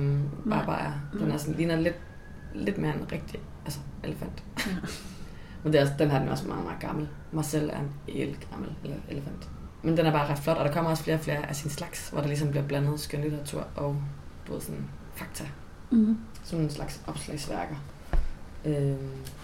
Nej. 0.46 0.58
Barbara 0.60 0.86
er. 0.86 0.92
Den 1.20 1.32
er 1.32 1.38
sådan, 1.38 1.56
ligner 1.56 1.76
lidt, 1.76 1.96
lidt 2.56 2.78
mere 2.78 2.94
en 2.96 3.12
rigtig 3.12 3.40
altså, 3.66 3.80
elefant. 4.04 4.44
Ja. 4.68 4.72
Men 5.64 5.74
det 5.74 5.82
er, 5.82 5.98
den 5.98 6.12
her 6.12 6.20
den 6.20 6.28
er 6.28 6.32
også 6.32 6.48
meget, 6.48 6.64
meget 6.64 6.80
gammel. 6.80 7.08
Marcel 7.32 7.70
er 7.70 7.80
en 7.80 7.90
el 8.08 8.38
gammel 8.52 8.70
ele- 8.86 9.12
elefant. 9.12 9.50
Men 9.86 9.98
den 9.98 10.06
er 10.06 10.12
bare 10.12 10.28
ret 10.32 10.40
flot, 10.40 10.58
og 10.58 10.66
der 10.66 10.72
kommer 10.72 10.92
også 10.92 11.04
flere 11.04 11.18
og 11.18 11.24
flere 11.24 11.50
af 11.50 11.56
sin 11.56 11.70
slags, 11.70 12.10
hvor 12.10 12.22
der 12.22 12.28
ligesom 12.28 12.50
bliver 12.50 12.64
blandet 12.68 13.00
skønlitteratur 13.00 13.68
og 13.76 13.96
du 14.48 14.54
ved, 14.54 14.62
sådan, 14.62 14.86
fakta. 15.16 15.44
Mm. 15.92 16.18
Sådan 16.44 16.66
en 16.66 16.72
slags 16.72 17.02
opslagsværker. 17.08 17.76
Øhm, 18.66 18.98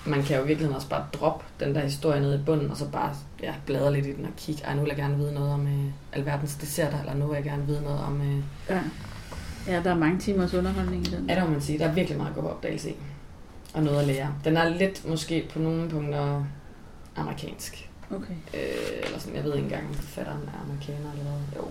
man 0.05 0.23
kan 0.23 0.37
jo 0.37 0.43
i 0.43 0.47
virkeligheden 0.47 0.75
også 0.75 0.89
bare 0.89 1.05
droppe 1.13 1.45
den 1.59 1.75
der 1.75 1.81
historie 1.81 2.21
ned 2.21 2.39
i 2.39 2.43
bunden, 2.45 2.71
og 2.71 2.77
så 2.77 2.87
bare 2.89 3.15
ja, 3.43 3.53
bladre 3.65 3.93
lidt 3.93 4.05
i 4.05 4.13
den 4.15 4.25
og 4.25 4.31
kigge, 4.37 4.63
ej, 4.63 4.73
nu 4.75 4.81
vil 4.81 4.87
jeg 4.87 4.97
gerne 4.97 5.17
vide 5.17 5.33
noget 5.33 5.53
om 5.53 5.67
øh, 5.67 5.85
alverdens 6.13 6.55
desserter, 6.55 6.99
eller 6.99 7.13
nu 7.13 7.27
vil 7.27 7.35
jeg 7.35 7.43
gerne 7.43 7.65
vide 7.65 7.81
noget 7.83 7.99
om... 7.99 8.21
Øh, 8.21 8.43
Ja. 8.69 8.81
ja, 9.67 9.83
der 9.83 9.91
er 9.91 9.97
mange 9.97 10.19
timers 10.19 10.53
underholdning 10.53 11.07
i 11.07 11.09
den. 11.09 11.29
ja, 11.29 11.35
det 11.35 11.43
må 11.43 11.49
man 11.49 11.61
sige, 11.61 11.79
der 11.79 11.85
er 11.87 11.93
virkelig 11.93 12.17
meget 12.17 12.35
god 12.35 12.43
opdagelse 12.43 12.89
i, 12.89 12.95
og 13.73 13.83
noget 13.83 13.99
at 13.99 14.07
lære. 14.07 14.33
Den 14.43 14.57
er 14.57 14.69
lidt 14.69 15.09
måske 15.09 15.49
på 15.53 15.59
nogle 15.59 15.89
punkter 15.89 16.43
amerikansk. 17.15 17.89
Okay. 18.15 18.35
Øh, 18.53 19.05
eller 19.05 19.19
sådan, 19.19 19.35
jeg 19.35 19.43
ved 19.43 19.53
ikke 19.53 19.63
engang, 19.63 19.87
om 19.87 19.93
forfatteren 19.93 20.41
er 20.41 20.63
amerikaner 20.65 21.11
eller 21.11 21.23
hvad. 21.23 21.61
Jo, 21.61 21.67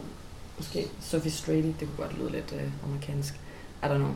måske 0.56 0.86
Sophie 1.00 1.30
Strady, 1.30 1.72
det 1.80 1.88
kunne 1.88 2.06
godt 2.06 2.18
lyde 2.18 2.32
lidt 2.32 2.54
øh, 2.56 2.68
amerikansk. 2.84 3.34
I 3.82 3.86
don't 3.86 3.96
know. 3.96 4.14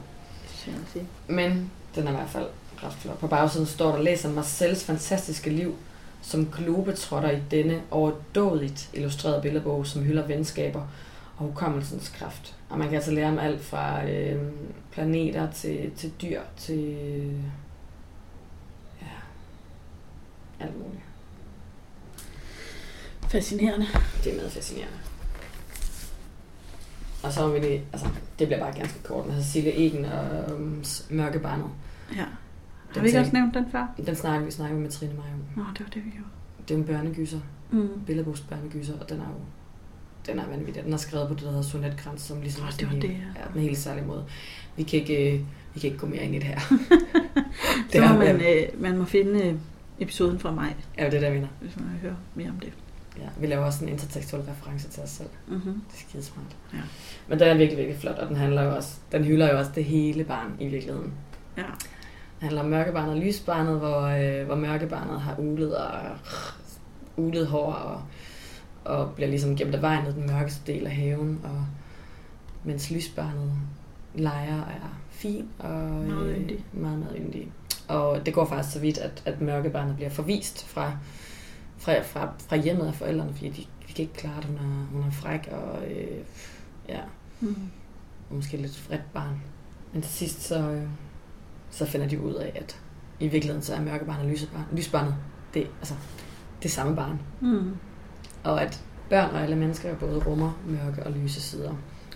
Men 1.28 1.70
den 1.94 2.06
er 2.06 2.10
i 2.10 2.14
hvert 2.14 2.30
fald 2.30 2.46
ret 2.82 2.92
flot. 2.92 3.18
På 3.18 3.26
bagsiden 3.26 3.66
står 3.66 3.92
der, 3.92 4.02
læser 4.02 4.32
Marcels 4.32 4.84
fantastiske 4.84 5.50
liv 5.50 5.74
som 6.22 6.46
globetrotter 6.52 7.30
i 7.30 7.40
denne 7.50 7.82
overdådigt 7.90 8.90
illustrerede 8.92 9.42
billedbog, 9.42 9.86
som 9.86 10.02
hylder 10.02 10.26
venskaber 10.26 10.80
og 11.36 11.46
hukommelsens 11.46 12.08
kraft. 12.08 12.56
Og 12.68 12.78
man 12.78 12.88
kan 12.88 12.96
altså 12.96 13.10
lære 13.10 13.28
om 13.28 13.38
alt 13.38 13.64
fra 13.64 14.08
øh, 14.08 14.42
planeter 14.92 15.50
til, 15.50 15.90
til 15.96 16.12
dyr 16.22 16.40
til 16.56 16.96
ja, 19.00 19.06
alt 20.60 20.78
muligt. 20.78 21.02
Fascinerende. 23.34 23.86
Det 24.24 24.32
er 24.32 24.36
meget 24.36 24.52
fascinerende. 24.52 24.96
Og 27.22 27.32
så 27.32 27.48
vil 27.48 27.62
det, 27.62 27.80
altså, 27.92 28.08
det 28.38 28.46
bliver 28.48 28.60
bare 28.60 28.74
ganske 28.74 29.02
kort 29.02 29.26
med 29.26 29.42
Cecilie 29.42 29.72
Egen 29.72 30.04
og 30.04 30.54
um, 30.54 30.84
Mørkebarnet. 31.10 31.66
Ja. 32.16 32.16
Har 32.16 32.26
Den 32.94 33.02
vi 33.02 33.06
ikke 33.08 33.18
også 33.20 33.32
nævnt 33.32 33.54
den 33.54 33.64
før? 33.72 33.86
Den 34.06 34.16
snakker 34.16 34.44
vi 34.44 34.50
snakker 34.50 34.76
med 34.78 34.90
Trine 34.90 35.12
Maja. 35.14 35.32
Nå, 35.56 35.62
det 35.72 35.80
var 35.80 35.90
det, 35.94 36.04
vi 36.04 36.10
gjorde. 36.10 36.28
Det 36.68 36.74
er 36.74 36.78
en 36.78 36.84
børnegyser, 36.84 37.40
Mm. 37.70 37.88
billedbogs 38.06 38.40
børnegyser, 38.40 38.94
og 39.00 39.08
den 39.08 39.18
er 39.20 39.24
jo 39.28 39.34
den 40.26 40.38
er 40.38 40.46
vanvittig. 40.48 40.84
Den 40.84 40.92
er 40.92 40.96
skrevet 40.96 41.28
på 41.28 41.34
det, 41.34 41.42
der 41.42 41.48
hedder 41.48 41.62
Sonetkrans, 41.62 42.20
som 42.22 42.40
ligesom 42.40 42.64
er 42.66 42.70
det 42.70 42.86
var 42.92 42.94
det, 43.00 43.08
ja. 43.10 43.14
ja, 43.14 43.54
en 43.54 43.60
helt 43.60 43.78
særlig 43.78 44.06
måde. 44.06 44.24
Vi 44.76 44.82
kan 44.82 45.00
ikke, 45.00 45.32
øh, 45.34 45.40
vi 45.74 45.80
kan 45.80 45.88
ikke 45.88 45.98
gå 45.98 46.06
mere 46.06 46.22
ind 46.24 46.34
i 46.34 46.38
det 46.38 46.44
her. 46.46 46.60
Så 47.92 48.00
må 48.00 48.04
er- 48.06 48.18
man, 48.18 48.40
øh, 48.40 48.82
man 48.82 48.98
må 48.98 49.04
finde 49.04 49.42
øh, 49.48 49.54
episoden 49.98 50.38
fra 50.38 50.52
mig, 50.52 50.76
er 50.96 51.04
jo 51.04 51.10
det, 51.10 51.22
der 51.22 51.30
vinder. 51.30 51.48
hvis 51.60 51.76
man 51.76 51.84
vil 51.92 52.00
høre 52.00 52.16
mere 52.34 52.48
om 52.50 52.60
det. 52.60 52.72
Ja, 53.18 53.28
vi 53.40 53.46
laver 53.46 53.64
også 53.64 53.84
en 53.84 53.88
intertekstuel 53.90 54.42
reference 54.42 54.88
til 54.88 55.02
os 55.02 55.10
selv. 55.10 55.28
Mm-hmm. 55.48 55.82
Det 55.90 55.94
er 55.96 56.08
skidesmart. 56.08 56.56
Ja. 56.72 56.78
Men 57.28 57.38
den 57.38 57.48
er 57.48 57.54
virkelig, 57.54 57.78
virkelig 57.78 58.00
flot, 58.00 58.18
og 58.18 58.28
den 58.28 58.36
handler 58.36 58.62
jo 58.62 58.74
også, 58.76 58.96
den 59.12 59.24
hylder 59.24 59.52
jo 59.52 59.58
også 59.58 59.70
det 59.74 59.84
hele 59.84 60.24
barn 60.24 60.56
i 60.60 60.68
virkeligheden. 60.68 61.12
Ja. 61.56 61.62
Det 61.62 62.40
handler 62.40 62.62
om 62.62 62.68
mørkebarnet 62.68 63.10
og 63.14 63.20
lysbarnet, 63.20 63.78
hvor, 63.78 64.00
øh, 64.00 64.46
hvor 64.46 64.54
mørkebarnet 64.56 65.20
har 65.20 65.36
ulet 65.38 65.76
og 65.76 65.92
ulet 67.16 67.46
hår 67.46 67.72
og, 67.72 68.02
og 68.84 69.10
bliver 69.14 69.28
ligesom 69.28 69.56
gemt 69.56 69.74
af 69.74 69.82
vejen 69.82 70.04
ned 70.04 70.12
den 70.12 70.26
mørkeste 70.26 70.72
del 70.72 70.86
af 70.86 70.92
haven, 70.96 71.40
og 71.44 71.66
mens 72.64 72.90
lysbarnet 72.90 73.52
leger 74.14 74.62
og 74.62 74.68
er 74.70 74.98
fin 75.10 75.48
og 75.58 75.70
Meget 75.90 76.36
yndig. 76.38 76.64
meget, 76.72 76.98
meget 76.98 77.16
yndig. 77.18 77.52
Og 77.88 78.26
det 78.26 78.34
går 78.34 78.44
faktisk 78.44 78.74
så 78.74 78.80
vidt, 78.80 78.98
at, 78.98 79.22
at 79.26 79.40
mørkebarnet 79.40 79.96
bliver 79.96 80.10
forvist 80.10 80.66
fra, 80.66 80.92
fra, 81.84 82.02
fra, 82.02 82.32
fra 82.48 82.56
hjemmet 82.56 82.86
af 82.86 82.94
forældrene, 82.94 83.32
fordi 83.32 83.48
de, 83.48 83.62
de 83.88 83.92
kan 83.94 84.02
ikke 84.02 84.14
klare, 84.14 84.38
at 84.38 84.44
hun 84.44 84.56
er, 84.56 84.86
hun 84.92 85.02
er 85.02 85.10
fræk 85.10 85.48
og 85.52 85.86
øh, 85.90 86.18
ja, 86.88 87.00
Mm. 87.40 87.56
og 88.30 88.36
måske 88.36 88.56
lidt 88.56 88.88
vredt 88.88 89.12
barn. 89.14 89.40
Men 89.92 90.02
til 90.02 90.10
sidst 90.12 90.42
så, 90.42 90.70
øh, 90.70 90.82
så 91.70 91.86
finder 91.86 92.08
de 92.08 92.20
ud 92.20 92.34
af, 92.34 92.52
at 92.54 92.80
i 93.20 93.28
virkeligheden 93.28 93.62
så 93.62 93.74
er 93.74 93.80
mørkebarnet 93.80 94.24
og 94.24 94.30
lysebarn, 94.30 94.64
lysbarnet, 94.72 95.14
det, 95.54 95.66
altså, 95.78 95.94
det 96.62 96.70
samme 96.70 96.96
barn. 96.96 97.20
Mm. 97.40 97.76
Og 98.44 98.62
at 98.62 98.82
børn 99.10 99.34
og 99.34 99.42
alle 99.42 99.56
mennesker 99.56 99.94
både 99.96 100.18
rummer 100.18 100.62
mørke 100.66 101.02
og 101.02 101.12
lyse 101.12 101.40
sider. 101.40 101.70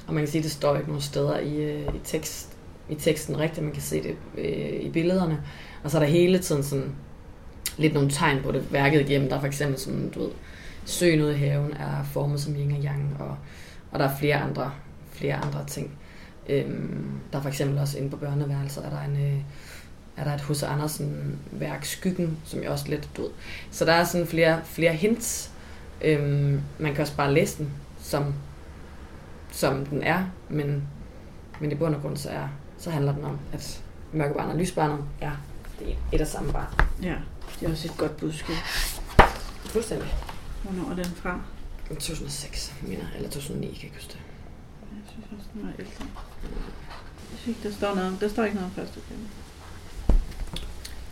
Og 0.06 0.14
man 0.14 0.22
kan 0.22 0.28
sige, 0.28 0.38
at 0.38 0.44
det 0.44 0.52
står 0.52 0.76
ikke 0.76 0.88
nogen 0.88 1.02
steder 1.02 1.38
i, 1.38 1.56
øh, 1.56 1.94
i, 1.94 1.98
tekst, 2.04 2.56
i 2.88 2.94
teksten 2.94 3.38
rigtigt. 3.38 3.64
Man 3.64 3.72
kan 3.72 3.82
se 3.82 4.02
det 4.02 4.16
øh, 4.38 4.80
i 4.80 4.90
billederne. 4.90 5.42
Og 5.84 5.90
så 5.90 5.98
er 5.98 6.02
der 6.02 6.08
hele 6.08 6.38
tiden 6.38 6.62
sådan 6.62 6.94
lidt 7.78 7.94
nogle 7.94 8.10
tegn 8.10 8.42
på 8.42 8.52
det 8.52 8.72
værket 8.72 9.00
igennem. 9.00 9.28
Der 9.28 9.36
er 9.36 9.40
for 9.40 9.46
eksempel 9.46 9.78
sådan, 9.78 10.08
du 10.08 10.20
ved, 10.20 10.30
søen 10.84 11.20
ude 11.20 11.34
i 11.34 11.38
haven 11.38 11.72
er 11.72 12.04
formet 12.04 12.40
som 12.40 12.54
yin 12.54 12.72
og 12.72 12.84
yang, 12.84 13.16
og, 13.20 13.36
og 13.90 13.98
der 13.98 14.08
er 14.08 14.16
flere 14.16 14.36
andre, 14.36 14.72
flere 15.12 15.34
andre 15.34 15.64
ting. 15.66 15.90
Øhm, 16.48 17.20
der 17.32 17.38
er 17.38 17.42
for 17.42 17.48
eksempel 17.48 17.78
også 17.78 17.98
inde 17.98 18.10
på 18.10 18.16
børneværelset, 18.16 18.84
er 18.84 18.90
der 18.90 19.00
en, 19.00 19.16
øh, 19.16 19.40
er 20.16 20.24
der 20.24 20.34
et 20.34 20.40
H.C. 20.40 20.62
Andersen 20.62 21.38
værk, 21.50 21.84
Skyggen, 21.84 22.38
som 22.44 22.62
jeg 22.62 22.70
også 22.70 22.88
lidt, 22.88 23.08
død. 23.16 23.30
Så 23.70 23.84
der 23.84 23.92
er 23.92 24.04
sådan 24.04 24.26
flere, 24.26 24.60
flere 24.64 24.92
hints. 24.92 25.50
Øhm, 26.02 26.60
man 26.78 26.94
kan 26.94 27.02
også 27.02 27.16
bare 27.16 27.34
læse 27.34 27.58
den, 27.58 27.72
som, 28.02 28.34
som 29.52 29.86
den 29.86 30.02
er, 30.02 30.24
men, 30.48 30.82
men 31.60 31.72
i 31.72 31.74
bund 31.74 31.94
og 31.94 32.02
grund 32.02 32.16
så, 32.16 32.30
er, 32.30 32.48
så 32.78 32.90
handler 32.90 33.14
den 33.14 33.24
om, 33.24 33.38
at 33.52 33.82
mørkebarnet 34.12 34.52
og 34.52 34.58
lysbarnet 34.58 35.04
er 35.20 35.32
det 35.78 35.88
er 35.90 35.94
et 36.12 36.20
og 36.20 36.26
samme 36.26 36.52
barn. 36.52 36.88
Ja, 37.02 37.14
det 37.60 37.66
er 37.66 37.70
også 37.70 37.88
et 37.88 37.96
godt 37.96 38.16
budskab. 38.16 38.56
Fuldstændig. 39.64 40.14
Hvornår 40.62 40.90
er 40.90 40.94
den 40.94 41.04
fra? 41.04 41.40
2006, 41.88 42.74
mener 42.82 43.04
eller 43.16 43.30
2009, 43.30 43.66
kan 43.66 43.74
jeg 43.76 43.84
ikke 43.84 43.96
huske 43.96 44.12
det. 44.12 44.20
Jeg 44.92 45.02
synes 45.12 45.26
også, 45.38 45.48
den 45.54 45.62
var 45.62 45.72
ældre. 45.78 46.04
Jeg 47.30 47.38
synes 47.38 47.56
ikke, 47.56 47.68
der 47.68 47.74
står 47.74 47.94
noget. 47.94 48.16
Der 48.20 48.28
står 48.28 48.44
ikke 48.44 48.56
noget 48.56 48.70
om 48.70 48.74
første 48.74 49.00
udgave. 49.00 49.20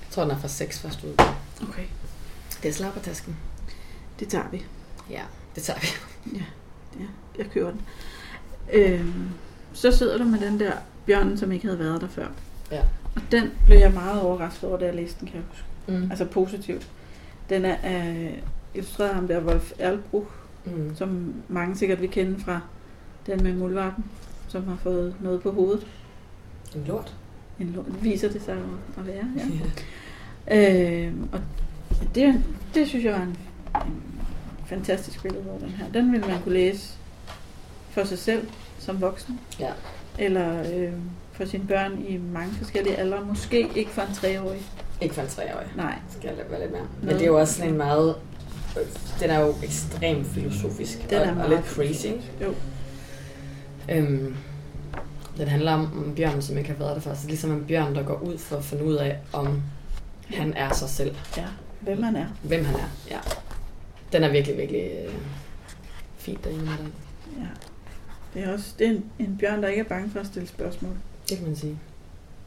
Jeg 0.03 0.11
tror, 0.11 0.23
den 0.23 0.31
er 0.31 0.39
fra 0.39 0.49
6 0.49 0.79
første 0.79 1.07
ud. 1.09 1.15
Okay. 1.69 1.85
Det 2.63 2.69
er 2.69 2.73
slag 2.73 2.93
på 2.93 3.01
tasken. 3.01 3.37
Det 4.19 4.29
tager 4.29 4.49
vi. 4.51 4.63
Ja, 5.11 5.23
det 5.55 5.63
tager 5.63 5.79
vi. 5.81 5.87
Ja, 7.01 7.07
jeg 7.39 7.51
køber 7.51 7.71
den. 7.71 7.83
Øhm, 8.73 9.29
så 9.73 9.93
sidder 9.93 10.19
du 10.19 10.25
med 10.25 10.41
den 10.41 10.61
der 10.61 10.73
bjørn, 11.07 11.39
som 11.39 11.53
ikke 11.53 11.67
havde 11.67 11.79
været 11.79 12.01
der 12.01 12.09
før. 12.09 12.29
Ja. 12.71 12.83
Og 13.17 13.23
den 13.31 13.53
blev 13.67 13.79
jeg 13.79 13.93
meget 13.93 14.21
overrasket 14.21 14.69
over, 14.69 14.79
da 14.79 14.85
jeg 14.85 14.95
læste 14.95 15.21
den, 15.21 15.29
kan 15.29 15.37
jeg 15.37 15.45
huske. 15.51 15.65
Mm. 15.89 16.11
Altså 16.11 16.25
positivt. 16.25 16.89
Den 17.51 17.65
er 17.65 17.77
af 17.83 18.43
illustreret 18.75 19.09
af 19.09 19.15
ham 19.15 19.29
der 19.29 19.41
Wolf 19.45 19.73
Erlbruch, 19.79 20.27
Mm. 20.65 20.97
som 20.97 21.35
mange 21.49 21.77
sikkert 21.77 22.01
vil 22.01 22.11
kende 22.11 22.41
fra 22.41 22.61
den 23.27 23.43
med 23.43 23.55
muldvarpen, 23.55 24.05
som 24.49 24.69
har 24.69 24.77
fået 24.77 25.15
noget 25.21 25.43
på 25.43 25.51
hovedet. 25.53 25.87
En 26.77 26.85
lort. 26.87 27.15
En 27.61 27.73
lo- 27.77 27.85
viser 28.03 28.29
det 28.33 28.43
sig 28.43 28.57
at- 28.99 29.07
være. 29.07 29.25
Ja. 30.51 31.05
Øh, 31.07 31.13
og 31.33 31.41
det, 32.15 32.45
det 32.75 32.89
synes 32.89 33.05
jeg 33.05 33.13
var 33.13 33.23
en, 33.23 33.37
en 33.87 34.03
fantastisk 34.67 35.23
billede 35.23 35.45
over 35.51 35.59
den 35.59 35.69
her. 35.69 35.85
Den 35.95 36.13
ville 36.13 36.27
man 36.27 36.43
kunne 36.43 36.55
læse 36.55 36.95
for 37.91 38.05
sig 38.05 38.19
selv 38.19 38.49
som 38.79 39.01
voksen. 39.01 39.41
Ja. 39.61 39.71
Eller 40.19 40.75
øh, 40.75 40.93
for 41.33 41.45
sine 41.45 41.65
børn 41.67 42.05
i 42.09 42.17
mange 42.17 42.53
forskellige 42.55 42.97
aldre. 42.97 43.25
Måske 43.25 43.69
ikke 43.77 43.91
for 43.91 44.03
en 44.03 44.15
treårig. 44.15 44.63
Ikke 45.01 45.15
for 45.15 45.23
en 45.23 45.29
treårig. 45.29 45.67
Nej. 45.77 45.99
Skal 46.19 46.35
jeg 46.37 46.51
være 46.51 46.61
lidt 46.61 46.73
mere. 46.73 46.87
Men 47.03 47.09
det 47.15 47.23
er 47.23 47.27
jo 47.27 47.41
også 47.41 47.55
sådan 47.55 47.71
en 47.71 47.77
meget... 47.77 48.17
Den 49.21 49.31
er 49.31 49.41
jo 49.41 49.55
ekstremt 49.63 50.27
filosofisk 50.27 51.11
Den 51.11 51.19
er 51.23 51.35
og, 51.37 51.43
og 51.45 51.49
lidt 51.51 51.67
crazy. 51.67 52.07
Jo. 52.43 52.55
Øhm, 53.91 54.37
den 55.37 55.49
handler 55.49 55.73
om, 55.73 55.81
om 56.05 56.15
bjørnen, 56.15 56.43
som 56.43 56.59
ikke 56.59 56.71
har 56.71 56.77
været 56.79 56.95
der 56.95 57.01
før. 57.01 57.15
Så 57.15 57.21
det 57.21 57.29
ligesom 57.31 57.53
en 57.53 57.65
bjørn, 57.69 57.95
der 57.95 58.03
går 58.03 58.15
ud 58.19 58.39
for 58.39 58.57
at 58.57 58.65
finde 58.65 58.85
ud 58.85 58.95
af, 58.95 59.19
om 59.33 59.63
han 60.35 60.53
er 60.57 60.73
sig 60.73 60.89
selv. 60.89 61.17
Ja, 61.37 61.47
hvem 61.81 61.99
man 61.99 62.17
er. 62.17 62.27
Hvem 62.43 62.65
han 62.65 62.75
er, 62.75 62.89
ja. 63.11 63.19
Den 64.13 64.25
er 64.25 64.29
virkelig, 64.31 64.57
virkelig 64.59 64.83
øh, 65.07 65.15
fint 66.17 66.45
derinde 66.45 66.65
med 66.65 66.73
den. 66.79 66.93
Ja. 67.39 67.47
Det 68.35 68.49
er 68.49 68.53
også 68.53 68.75
det 68.79 68.87
er 68.87 68.91
en, 68.91 69.05
en 69.19 69.37
bjørn, 69.41 69.63
der 69.63 69.69
ikke 69.69 69.81
er 69.81 69.85
bange 69.89 70.11
for 70.11 70.21
at 70.21 70.27
stille 70.27 70.49
spørgsmål 70.49 70.93
Det 71.29 71.39
kan 71.39 71.47
man 71.47 71.57
sige. 71.57 71.79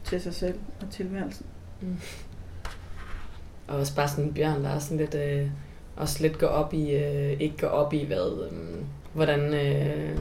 til 0.04 0.20
sig 0.20 0.34
selv 0.34 0.58
og 0.80 0.90
tilværelsen. 0.90 1.46
Og 3.70 3.78
også 3.78 3.94
bare 3.94 4.08
sådan 4.08 4.24
en 4.24 4.34
bjørn, 4.34 4.64
der 4.64 4.70
er 4.70 4.78
sådan 4.78 4.96
lidt, 4.96 5.14
øh, 5.14 5.46
også 5.96 6.22
lidt 6.22 6.38
går 6.38 6.46
op 6.46 6.74
i, 6.74 6.90
øh, 6.90 7.40
ikke 7.40 7.56
går 7.60 7.66
op 7.68 7.92
i, 7.92 8.04
hvad, 8.04 8.48
øh, 8.52 8.58
hvordan 9.12 9.54
øh, 9.54 10.18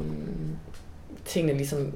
tingene 1.26 1.58
ligesom 1.58 1.94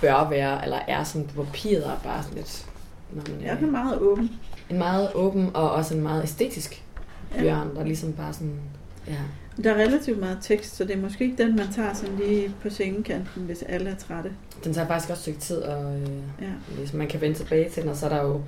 bør 0.00 0.28
være, 0.30 0.64
eller 0.64 0.78
er 0.88 1.04
sådan 1.04 1.26
på 1.34 1.44
papiret, 1.44 1.84
og 1.84 1.98
bare 2.04 2.22
sådan 2.22 2.36
lidt, 2.36 2.66
når 3.12 3.22
man, 3.28 3.42
Jeg 3.44 3.58
er 3.62 3.66
meget 3.66 3.98
åben. 3.98 4.30
en 4.70 4.78
meget 4.78 5.08
åben, 5.14 5.50
og 5.54 5.70
også 5.72 5.94
en 5.94 6.02
meget 6.02 6.22
æstetisk 6.22 6.84
Ja. 7.36 7.40
bjørn, 7.40 7.76
der 7.76 7.84
ligesom 7.84 8.12
bare 8.12 8.32
sådan, 8.32 8.54
ja, 9.08 9.16
Der 9.62 9.70
er 9.70 9.74
relativt 9.74 10.18
meget 10.20 10.38
tekst, 10.42 10.76
så 10.76 10.84
det 10.84 10.96
er 10.96 11.00
måske 11.00 11.24
ikke 11.24 11.42
den, 11.42 11.56
man 11.56 11.66
tager 11.74 11.94
sådan 11.94 12.16
lige 12.16 12.54
på 12.62 12.70
sengekanten, 12.70 13.42
hvis 13.42 13.62
alle 13.62 13.90
er 13.90 13.94
trætte. 13.96 14.30
den 14.64 14.74
tager 14.74 14.86
faktisk 14.86 15.10
også 15.10 15.20
et 15.20 15.22
stykke 15.22 15.40
tid, 15.40 15.56
og 15.56 15.94
øh, 15.96 16.08
Ja. 16.40 16.46
ligesom, 16.76 16.98
man 16.98 17.08
kan 17.08 17.20
vende 17.20 17.36
tilbage 17.38 17.70
til 17.70 17.82
den, 17.82 17.90
og 17.90 17.96
så 17.96 18.06
er 18.06 18.10
der 18.10 18.22
jo, 18.22 18.40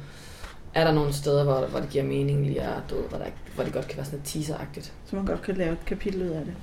er 0.75 0.85
der 0.85 0.93
nogle 0.93 1.12
steder, 1.12 1.45
hvor, 1.45 1.66
hvor 1.66 1.81
det 1.81 1.89
giver 1.91 2.05
mening 2.05 2.47
lige 2.47 2.62
at, 2.62 2.83
du 2.91 2.95
ved, 2.95 3.05
hvor, 3.09 3.18
der, 3.18 3.25
hvor 3.55 3.64
det 3.64 3.72
godt 3.72 3.89
kan 3.89 3.97
være 3.97 4.07
sådan 4.07 4.18
lidt 4.18 4.29
teaseragtigt. 4.29 4.93
Så 5.07 5.16
man 5.16 5.27
godt 5.27 5.43
kan 5.43 5.57
lave 5.57 5.72
et 5.72 5.87
kapitel 5.87 6.22
ud 6.22 6.29
af 6.29 6.45
det. 6.45 6.55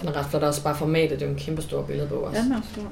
Den 0.00 0.08
er 0.08 0.16
ret 0.16 0.26
flot, 0.26 0.42
også 0.42 0.62
bare 0.62 0.76
formatet, 0.76 1.10
det 1.10 1.22
er 1.22 1.26
jo 1.26 1.32
en 1.32 1.38
kæmpe 1.38 1.62
stor 1.62 1.82
billedbog 1.82 2.22
også. 2.22 2.38
Ja, 2.38 2.44
den 2.44 2.52
er 2.52 2.60
stor. 2.72 2.82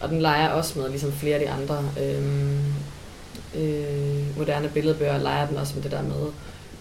Og 0.00 0.08
den 0.08 0.20
leger 0.22 0.48
også 0.48 0.78
med, 0.78 0.88
ligesom 0.88 1.12
flere 1.12 1.36
af 1.36 1.40
de 1.40 1.50
andre 1.50 1.84
øhm, 2.02 2.64
øh, 3.54 4.38
moderne 4.38 4.68
billedbøger, 4.68 5.18
leger 5.18 5.46
den 5.46 5.56
også 5.56 5.74
med 5.74 5.82
det 5.82 5.90
der 5.90 6.02
med, 6.02 6.32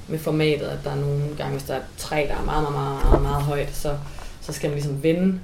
med 0.07 0.19
formatet, 0.19 0.65
at 0.67 0.79
der 0.83 0.91
er 0.91 0.95
nogle 0.95 1.23
gange, 1.37 1.51
hvis 1.51 1.63
der 1.63 1.73
er 1.73 1.77
et 1.77 1.85
træ, 1.97 2.25
der 2.29 2.35
er 2.35 2.45
meget, 2.45 2.63
meget, 2.63 2.73
meget, 2.73 3.03
meget, 3.03 3.21
meget 3.21 3.43
højt, 3.43 3.75
så, 3.75 3.97
så 4.41 4.53
skal 4.53 4.69
man 4.69 4.75
ligesom 4.75 5.03
vende, 5.03 5.39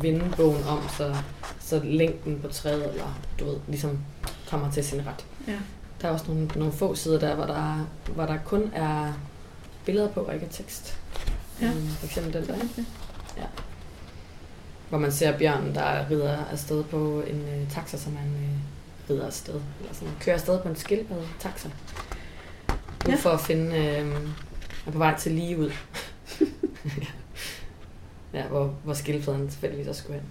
vende 0.00 0.24
bogen 0.36 0.64
om, 0.68 0.78
så, 0.96 1.14
så 1.60 1.80
længden 1.84 2.38
på 2.42 2.48
træet, 2.48 2.90
eller 2.92 3.20
du 3.40 3.44
ved, 3.44 3.56
ligesom 3.68 3.98
kommer 4.50 4.70
til 4.70 4.84
sin 4.84 4.98
ret. 4.98 5.24
Ja. 5.48 5.58
Der 6.04 6.10
er 6.10 6.14
også 6.14 6.24
nogle, 6.28 6.46
nogle 6.46 6.72
få 6.72 6.94
sider 6.94 7.18
der, 7.18 7.34
hvor 7.34 7.46
der, 7.46 7.86
hvor 8.14 8.26
der 8.26 8.38
kun 8.44 8.70
er 8.74 9.12
billeder 9.84 10.08
på, 10.08 10.20
og 10.20 10.34
ikke 10.34 10.46
er 10.46 10.50
tekst. 10.50 10.98
Ja. 11.60 11.66
Øhm, 11.66 11.88
For 11.88 12.06
eksempel 12.06 12.32
den 12.32 12.46
der. 12.46 12.54
Okay. 12.54 12.84
Hvor 14.88 14.98
man 14.98 15.12
ser 15.12 15.38
bjørnen, 15.38 15.74
der 15.74 16.10
rider 16.10 16.38
afsted 16.52 16.84
på 16.84 17.22
en 17.26 17.40
øh, 17.40 17.70
taxa, 17.70 17.96
som 17.96 18.16
han 18.16 18.28
øh, 18.28 19.10
rider 19.10 19.26
afsted. 19.26 19.60
Eller 19.80 19.94
sådan, 19.94 20.14
kører 20.20 20.36
afsted 20.36 20.60
på 20.60 20.68
en 20.68 20.76
skildpadde 20.76 21.26
taxa. 21.38 21.68
Nu 22.68 23.10
Ja. 23.10 23.16
for 23.16 23.30
at 23.30 23.40
finde, 23.40 23.76
øh, 23.76 24.16
er 24.86 24.90
på 24.90 24.98
vej 24.98 25.18
til 25.18 25.32
lige 25.32 25.58
ud. 25.58 25.70
ja, 28.34 28.42
hvor, 28.46 28.74
hvor 28.84 28.94
skildpadden 28.94 29.48
tilfældigvis 29.48 29.86
også 29.88 30.02
skulle 30.02 30.20
hen. 30.20 30.28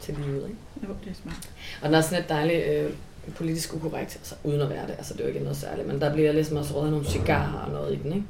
Til 0.00 0.14
lige 0.14 0.30
ud, 0.30 0.48
ikke? 0.48 0.88
Jo, 0.88 0.96
det 1.04 1.10
er 1.10 1.14
smart. 1.22 1.50
Og 1.82 1.88
den 1.88 1.94
er 1.94 2.00
sådan 2.00 2.18
lidt 2.18 2.28
dejligt 2.28 2.66
øh, 2.66 2.92
politisk 3.36 3.74
ukorrekt, 3.74 4.16
altså 4.16 4.34
uden 4.44 4.60
at 4.60 4.70
være 4.70 4.86
det. 4.86 4.94
Altså 4.98 5.14
det 5.14 5.20
er 5.20 5.24
jo 5.24 5.28
ikke 5.28 5.40
noget 5.40 5.56
særligt, 5.56 5.88
men 5.88 6.00
der 6.00 6.12
bliver 6.12 6.32
ligesom 6.32 6.56
også 6.56 6.74
røget 6.74 6.90
nogle 6.90 7.06
cigarer 7.06 7.58
og 7.58 7.70
noget 7.70 7.94
i 7.94 8.02
den, 8.02 8.12
ikke? 8.12 8.26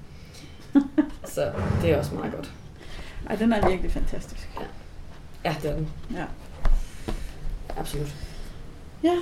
Så 1.34 1.52
det 1.82 1.90
er 1.90 1.98
også 1.98 2.14
meget 2.14 2.32
godt. 2.34 2.52
Ej, 3.26 3.36
den 3.36 3.52
er 3.52 3.68
virkelig 3.68 3.92
fantastisk. 3.92 4.48
Ja, 5.44 5.56
det 5.62 5.70
er 5.70 5.74
den. 5.74 5.88
Ja. 6.14 6.24
Absolut. 7.76 8.14
Ja, 9.02 9.16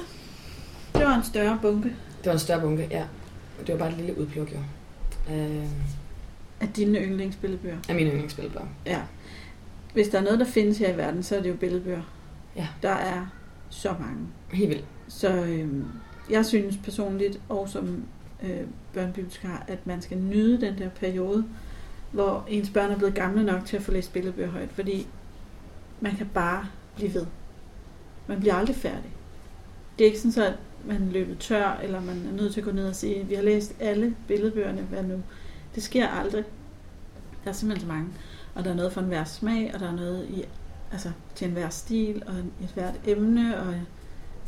det 0.94 1.06
var 1.06 1.14
en 1.16 1.24
større 1.24 1.58
bunke 1.62 1.88
Det 2.18 2.26
var 2.26 2.32
en 2.32 2.38
større 2.38 2.60
bunke, 2.60 2.88
ja. 2.90 3.04
Det 3.66 3.72
var 3.72 3.78
bare 3.78 3.90
et 3.90 3.96
lille 3.96 4.18
udpluk, 4.18 4.52
jo. 4.52 4.58
Øh, 5.34 5.66
af 6.60 6.68
dine 6.76 6.98
yndlingsbilledbøger. 6.98 7.76
af 7.88 7.94
mine 7.94 8.10
yndlingsbilledbøger. 8.10 8.66
Ja. 8.86 9.00
hvis 9.92 10.08
der 10.08 10.18
er 10.18 10.22
noget, 10.22 10.38
der 10.38 10.44
findes 10.46 10.78
her 10.78 10.94
i 10.94 10.96
verden, 10.96 11.22
så 11.22 11.36
er 11.36 11.42
det 11.42 11.48
jo 11.48 11.54
billedbøger. 11.54 12.02
Ja. 12.56 12.68
Der 12.82 12.90
er 12.90 13.26
så 13.70 13.94
mange. 14.00 14.18
Helt 14.52 14.68
vildt. 14.68 14.84
Så 15.08 15.28
øh, 15.28 15.68
jeg 16.30 16.46
synes 16.46 16.76
personligt, 16.76 17.40
og 17.48 17.68
som 17.68 18.04
øh, 18.42 18.60
børnebibliotekar, 18.92 19.64
at 19.68 19.86
man 19.86 20.02
skal 20.02 20.18
nyde 20.18 20.60
den 20.60 20.78
der 20.78 20.88
periode, 20.88 21.44
hvor 22.12 22.44
ens 22.48 22.70
børn 22.70 22.90
er 22.90 22.96
blevet 22.96 23.14
gamle 23.14 23.44
nok 23.44 23.64
til 23.64 23.76
at 23.76 23.82
få 23.82 23.92
læst 23.92 24.12
billedbøger 24.12 24.50
højt, 24.50 24.70
fordi 24.72 25.06
man 26.00 26.16
kan 26.16 26.26
bare 26.34 26.66
blive 26.96 27.14
ved. 27.14 27.26
Man 28.26 28.40
bliver 28.40 28.54
aldrig 28.54 28.76
færdig. 28.76 29.10
Det 29.98 30.04
er 30.04 30.06
ikke 30.06 30.18
sådan, 30.18 30.32
så, 30.32 30.46
at 30.46 30.54
man 30.86 31.08
løber 31.12 31.34
tør, 31.34 31.80
eller 31.82 32.00
man 32.00 32.26
er 32.28 32.36
nødt 32.36 32.52
til 32.52 32.60
at 32.60 32.64
gå 32.64 32.72
ned 32.72 32.88
og 32.88 32.96
sige, 32.96 33.26
vi 33.26 33.34
har 33.34 33.42
læst 33.42 33.74
alle 33.80 34.16
billedbøgerne, 34.28 34.82
hvad 34.82 35.02
nu? 35.02 35.22
Det 35.74 35.82
sker 35.82 36.08
aldrig. 36.08 36.44
Der 37.44 37.50
er 37.50 37.54
simpelthen 37.54 37.88
så 37.88 37.94
mange. 37.94 38.08
Og 38.54 38.64
der 38.64 38.70
er 38.70 38.74
noget 38.74 38.92
for 38.92 39.00
enhver 39.00 39.24
smag, 39.24 39.70
og 39.74 39.80
der 39.80 39.88
er 39.88 39.96
noget 39.96 40.26
i, 40.30 40.44
altså, 40.92 41.10
til 41.34 41.46
enhver 41.46 41.68
stil, 41.68 42.22
og 42.26 42.34
et 42.34 42.70
hvert 42.74 42.94
emne, 43.06 43.60
og 43.60 43.74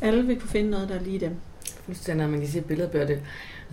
alle 0.01 0.23
vil 0.27 0.39
kunne 0.39 0.49
finde 0.49 0.69
noget, 0.69 0.89
der 0.89 0.95
er 0.95 0.99
lige 1.03 1.19
dem. 1.19 1.35
Fuldstændig, 1.85 2.29
man 2.29 2.39
kan 2.39 2.49
sige, 2.49 2.61
at 2.61 2.65
billedbøger, 2.67 3.05
det, 3.07 3.19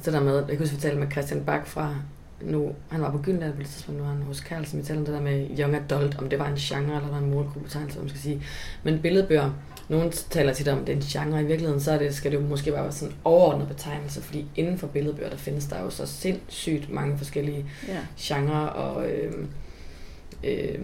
det 0.05 0.13
der 0.13 0.21
med, 0.21 0.35
jeg 0.37 0.47
kan 0.49 0.59
huske, 0.59 0.75
vi 0.75 0.81
talte 0.81 0.99
med 1.01 1.11
Christian 1.11 1.45
Bak 1.45 1.67
fra, 1.67 1.95
nu, 2.41 2.73
han 2.91 3.01
var 3.01 3.11
på 3.11 3.19
Gyldendal 3.19 3.53
på 3.53 3.59
det 3.59 3.67
tidspunkt, 3.67 4.01
nu 4.01 4.07
er 4.07 4.11
han 4.13 4.23
hos 4.23 4.39
Carlsen, 4.39 4.79
vi 4.79 4.85
talte 4.85 4.99
om 4.99 5.05
det 5.05 5.15
der 5.15 5.21
med 5.21 5.47
young 5.61 5.75
adult, 5.77 6.19
om 6.19 6.29
det 6.29 6.39
var 6.39 6.47
en 6.49 6.57
genre, 6.57 6.97
eller 6.97 7.09
var 7.11 7.19
en 7.19 7.31
målgruppetegnelse, 7.31 7.99
man 7.99 8.09
skal 8.09 8.21
sige. 8.21 8.43
Men 8.83 8.99
billedbøger, 9.03 9.51
nogen 9.89 10.11
taler 10.11 10.53
tit 10.53 10.69
om, 10.69 10.79
det 10.79 10.89
er 10.93 10.97
en 10.97 11.03
genre, 11.03 11.43
i 11.43 11.47
virkeligheden, 11.47 11.81
så 11.81 11.93
er 11.93 11.99
det, 11.99 12.15
skal 12.15 12.31
det 12.33 12.39
jo 12.39 12.43
måske 12.43 12.71
bare 12.73 12.83
være 12.83 12.93
sådan 12.93 13.13
en 13.15 13.19
overordnet 13.25 13.69
betegnelse, 13.69 14.23
fordi 14.23 14.47
inden 14.57 14.79
for 14.79 14.87
billedbøger, 14.87 15.31
der 15.31 15.37
findes 15.37 15.67
der 15.67 15.81
jo 15.83 15.91
så 15.91 16.07
sindssygt 16.07 16.91
mange 16.93 17.19
forskellige 17.19 17.67
Ja. 17.89 17.99
genrer 18.19 18.67
og, 18.67 19.11
øh, 19.11 19.33
øh, 20.45 20.79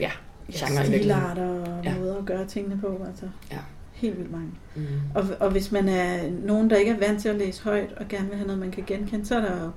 ja, 0.00 0.10
Ja, 0.52 0.66
genre 0.66 0.86
i 0.86 0.90
virkeligheden. 0.90 1.30
stilarter 1.30 1.48
og 1.76 1.84
Ja. 1.84 1.90
ja. 1.92 1.98
måder 1.98 2.18
at 2.18 2.24
gøre 2.24 2.46
tingene 2.46 2.78
på. 2.80 3.04
Altså. 3.08 3.26
Ja. 3.52 3.58
Helt 3.96 4.18
vildt 4.18 4.32
mange. 4.32 4.50
Mm. 4.74 4.82
Og, 5.14 5.24
og 5.40 5.50
hvis 5.50 5.72
man 5.72 5.88
er 5.88 6.30
nogen, 6.30 6.70
der 6.70 6.76
ikke 6.76 6.90
er 6.90 6.98
vant 6.98 7.22
til 7.22 7.28
at 7.28 7.36
læse 7.36 7.62
højt, 7.62 7.92
og 7.96 8.08
gerne 8.08 8.28
vil 8.28 8.36
have 8.36 8.46
noget, 8.46 8.60
man 8.60 8.70
kan 8.70 8.84
genkende, 8.86 9.26
så 9.26 9.36
er 9.36 9.40
der 9.40 9.62
jo 9.64 9.70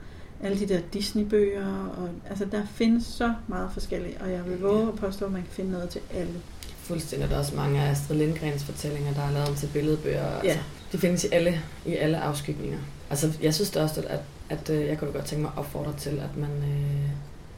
alle 0.44 0.60
de 0.60 0.74
der 0.74 0.80
Disney-bøger. 0.94 1.86
Og, 1.98 2.10
altså, 2.30 2.46
der 2.46 2.62
findes 2.66 3.06
så 3.06 3.34
meget 3.48 3.70
forskelligt, 3.74 4.22
og 4.22 4.32
jeg 4.32 4.46
vil 4.46 4.60
våge 4.60 4.88
at 4.88 4.96
påstå, 4.96 5.26
at 5.26 5.32
man 5.32 5.42
kan 5.42 5.52
finde 5.52 5.72
noget 5.72 5.90
til 5.90 6.02
alle. 6.14 6.34
Fuldstændig. 6.78 7.30
Der 7.30 7.36
er 7.36 7.40
også 7.40 7.56
mange 7.56 7.82
af 7.82 7.92
Astrid 7.92 8.18
Lindgrens 8.18 8.64
fortællinger, 8.64 9.14
der 9.14 9.22
er 9.22 9.32
lavet 9.32 9.50
om 9.50 9.56
til 9.56 9.70
billedbøger. 9.74 10.26
Ja. 10.26 10.38
Altså, 10.44 10.60
de 10.92 10.98
findes 10.98 11.24
i 11.24 11.28
alle, 11.32 11.62
i 11.86 11.96
alle 11.96 12.20
afskygninger. 12.20 12.78
Altså, 13.10 13.38
jeg 13.42 13.54
synes 13.54 13.72
da 13.72 13.82
også, 13.84 14.02
at, 14.10 14.22
at, 14.50 14.70
øh, 14.70 14.88
jeg 14.88 14.98
kunne 14.98 15.12
godt 15.12 15.26
tænke 15.26 15.42
mig 15.42 15.52
at 15.52 15.60
opfordre 15.60 15.94
til, 15.98 16.10
at 16.10 16.38
man, 16.38 16.50
øh, 16.50 17.10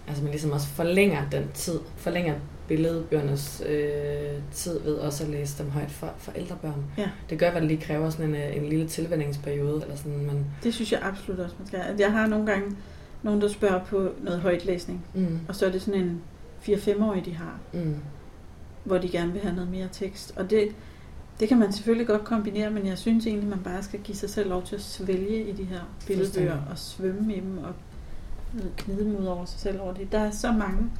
altså, 0.07 0.23
man 0.23 0.31
ligesom 0.31 0.51
også 0.51 0.67
forlænger 0.67 1.29
den 1.31 1.43
tid, 1.53 1.79
forlænger 1.97 2.33
billedbøgernes 2.71 3.63
øh, 3.65 4.41
tid 4.51 4.79
ved 4.79 4.93
også 4.93 5.23
at 5.23 5.29
læse 5.29 5.63
dem 5.63 5.71
højt 5.71 5.91
for, 5.91 6.13
for 6.17 6.31
ældre 6.31 6.57
børn. 6.61 6.85
Ja. 6.97 7.09
Det 7.29 7.39
gør, 7.39 7.47
at 7.51 7.61
det 7.61 7.63
lige 7.63 7.81
kræver 7.81 8.09
sådan 8.09 8.29
en, 8.29 8.35
øh, 8.35 8.57
en 8.57 8.65
lille 8.69 8.87
tilvændingsperiode, 8.87 9.81
eller 9.81 9.95
sådan, 9.95 10.25
men 10.25 10.45
Det 10.63 10.73
synes 10.73 10.91
jeg 10.91 10.99
absolut 11.03 11.39
også, 11.39 11.55
man 11.59 11.67
skal. 11.67 11.79
Jeg 11.99 12.11
har 12.11 12.27
nogle 12.27 12.45
gange 12.45 12.75
nogen, 13.23 13.41
der 13.41 13.47
spørger 13.47 13.83
på 13.83 14.09
noget 14.23 14.39
højtlæsning, 14.41 15.05
mm, 15.13 15.39
og 15.47 15.55
så 15.55 15.65
er 15.65 15.71
det 15.71 15.81
sådan 15.81 16.01
en 16.01 16.21
4-5-årig, 16.63 17.25
de 17.25 17.35
har, 17.35 17.59
mm, 17.73 17.95
hvor 18.83 18.97
de 18.97 19.09
gerne 19.09 19.31
vil 19.31 19.41
have 19.41 19.55
noget 19.55 19.71
mere 19.71 19.87
tekst. 19.91 20.33
Og 20.37 20.49
det, 20.49 20.67
det 21.39 21.47
kan 21.47 21.59
man 21.59 21.73
selvfølgelig 21.73 22.07
godt 22.07 22.23
kombinere, 22.23 22.69
men 22.69 22.87
jeg 22.87 22.97
synes 22.97 23.27
egentlig, 23.27 23.49
man 23.49 23.63
bare 23.63 23.83
skal 23.83 23.99
give 23.99 24.15
sig 24.15 24.29
selv 24.29 24.49
lov 24.49 24.63
til 24.63 24.75
at 24.75 24.81
svælge 24.81 25.49
i 25.49 25.51
de 25.51 25.63
her 25.63 25.79
billedbøger 26.07 26.57
og 26.71 26.77
svømme 26.77 27.35
i 27.35 27.39
dem 27.39 27.57
og 27.57 27.73
knide 28.77 29.03
dem 29.03 29.15
ud 29.15 29.25
over 29.25 29.45
sig 29.45 29.59
selv 29.59 29.81
over 29.81 29.93
det. 29.93 30.11
Der 30.11 30.19
er 30.19 30.31
så 30.31 30.51
mange. 30.51 30.91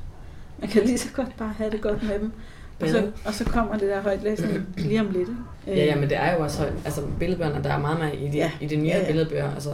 Man 0.62 0.70
kan 0.70 0.84
lige 0.86 0.97
så 0.97 1.07
godt 1.14 1.38
bare 1.38 1.53
have 1.57 1.72
det 1.72 1.82
godt 1.82 2.03
med 2.03 2.20
dem. 2.20 2.32
Og 2.80 2.89
så, 2.89 3.12
og 3.26 3.34
så 3.34 3.45
kommer 3.45 3.74
det 3.78 3.89
der 3.89 4.01
højtlæsning 4.01 4.66
lige 4.78 4.99
om 5.01 5.05
lidt. 5.05 5.20
ikke? 5.30 5.36
Ja, 5.68 5.86
ja, 5.86 5.95
men 5.95 6.09
det 6.09 6.18
er 6.18 6.34
jo 6.34 6.43
også 6.43 6.59
højt. 6.59 6.74
Altså 6.86 7.01
billedbøgerne, 7.20 7.64
der 7.64 7.70
er 7.74 7.78
meget 7.80 7.99
mere 7.99 8.16
i 8.16 8.28
de, 8.32 8.38
Ja. 8.38 8.51
i 8.62 8.66
de 8.68 8.76
nye 8.76 8.88
Ja, 8.88 8.99
ja. 8.99 9.05
billedbøger. 9.07 9.53
Altså, 9.53 9.74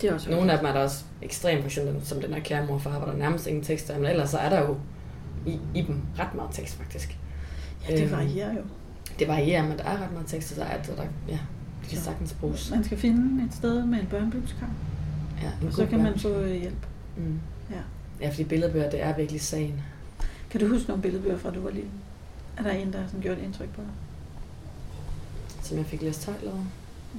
det 0.00 0.10
er 0.10 0.14
også 0.14 0.30
Nogle 0.30 0.52
af 0.52 0.58
dem 0.58 0.66
er 0.66 0.72
der 0.72 0.80
også 0.80 1.04
ekstremt, 1.22 1.60
for 1.60 1.66
eksempel 1.68 1.94
som 2.06 2.20
den 2.20 2.34
her 2.34 2.40
kære 2.40 2.66
mor 2.66 2.78
far, 2.78 2.98
hvor 2.98 3.06
der 3.06 3.16
nærmest 3.18 3.46
ingen 3.46 3.62
tekst 3.64 3.90
er, 3.90 3.98
men 3.98 4.06
ellers 4.10 4.30
så 4.30 4.38
er 4.38 4.48
der 4.48 4.60
jo 4.60 4.76
i, 5.46 5.58
i 5.74 5.82
dem 5.82 5.96
ret 6.18 6.34
meget 6.34 6.50
tekst 6.52 6.74
faktisk. 6.76 7.16
Ja, 7.88 7.96
det 7.96 8.02
Øhm, 8.02 8.12
varierer 8.12 8.54
jo. 8.54 8.60
Det 9.18 9.28
varierer, 9.28 9.62
men 9.68 9.78
der 9.78 9.84
er 9.84 10.02
ret 10.02 10.12
meget 10.12 10.26
tekst, 10.26 10.48
så 10.48 10.60
der 10.60 10.66
er, 10.66 10.82
så 10.82 10.92
der, 10.96 11.02
ja, 11.28 11.38
det 11.82 11.88
kan 11.90 11.98
sagtens 11.98 12.32
bruges. 12.32 12.70
Man 12.70 12.84
skal 12.84 12.98
finde 12.98 13.44
et 13.44 13.54
sted 13.54 13.84
med 13.84 14.00
en 14.00 14.06
børnebibliotekar, 14.06 14.70
Ja, 15.42 15.48
en 15.62 15.66
og 15.68 15.72
så 15.74 15.86
kan 15.86 15.98
man 15.98 16.06
børn. 16.12 16.18
få 16.20 16.28
øh, 16.28 16.60
hjælp. 16.60 16.86
Mm. 17.16 17.38
Ja. 17.70 17.76
Ja, 18.26 18.30
fordi 18.30 18.44
billedbøger, 18.44 18.90
det 18.90 19.02
er 19.02 19.16
virkelig 19.16 19.40
sagen. 19.40 19.82
Kan 20.52 20.60
du 20.60 20.68
huske 20.68 20.88
nogle 20.88 21.02
billedbøger 21.02 21.38
fra, 21.38 21.50
du 21.50 21.60
var 21.60 21.70
lille? 21.70 21.90
Er 22.56 22.62
der 22.62 22.70
en, 22.70 22.92
der 22.92 22.98
har 23.00 23.08
gjort 23.22 23.38
indtryk 23.38 23.68
på 23.74 23.80
dig? 23.80 23.90
Som 25.62 25.76
jeg 25.78 25.86
fik 25.86 26.02
læst 26.02 26.26
højt 26.26 26.40
hvad? 26.40 26.52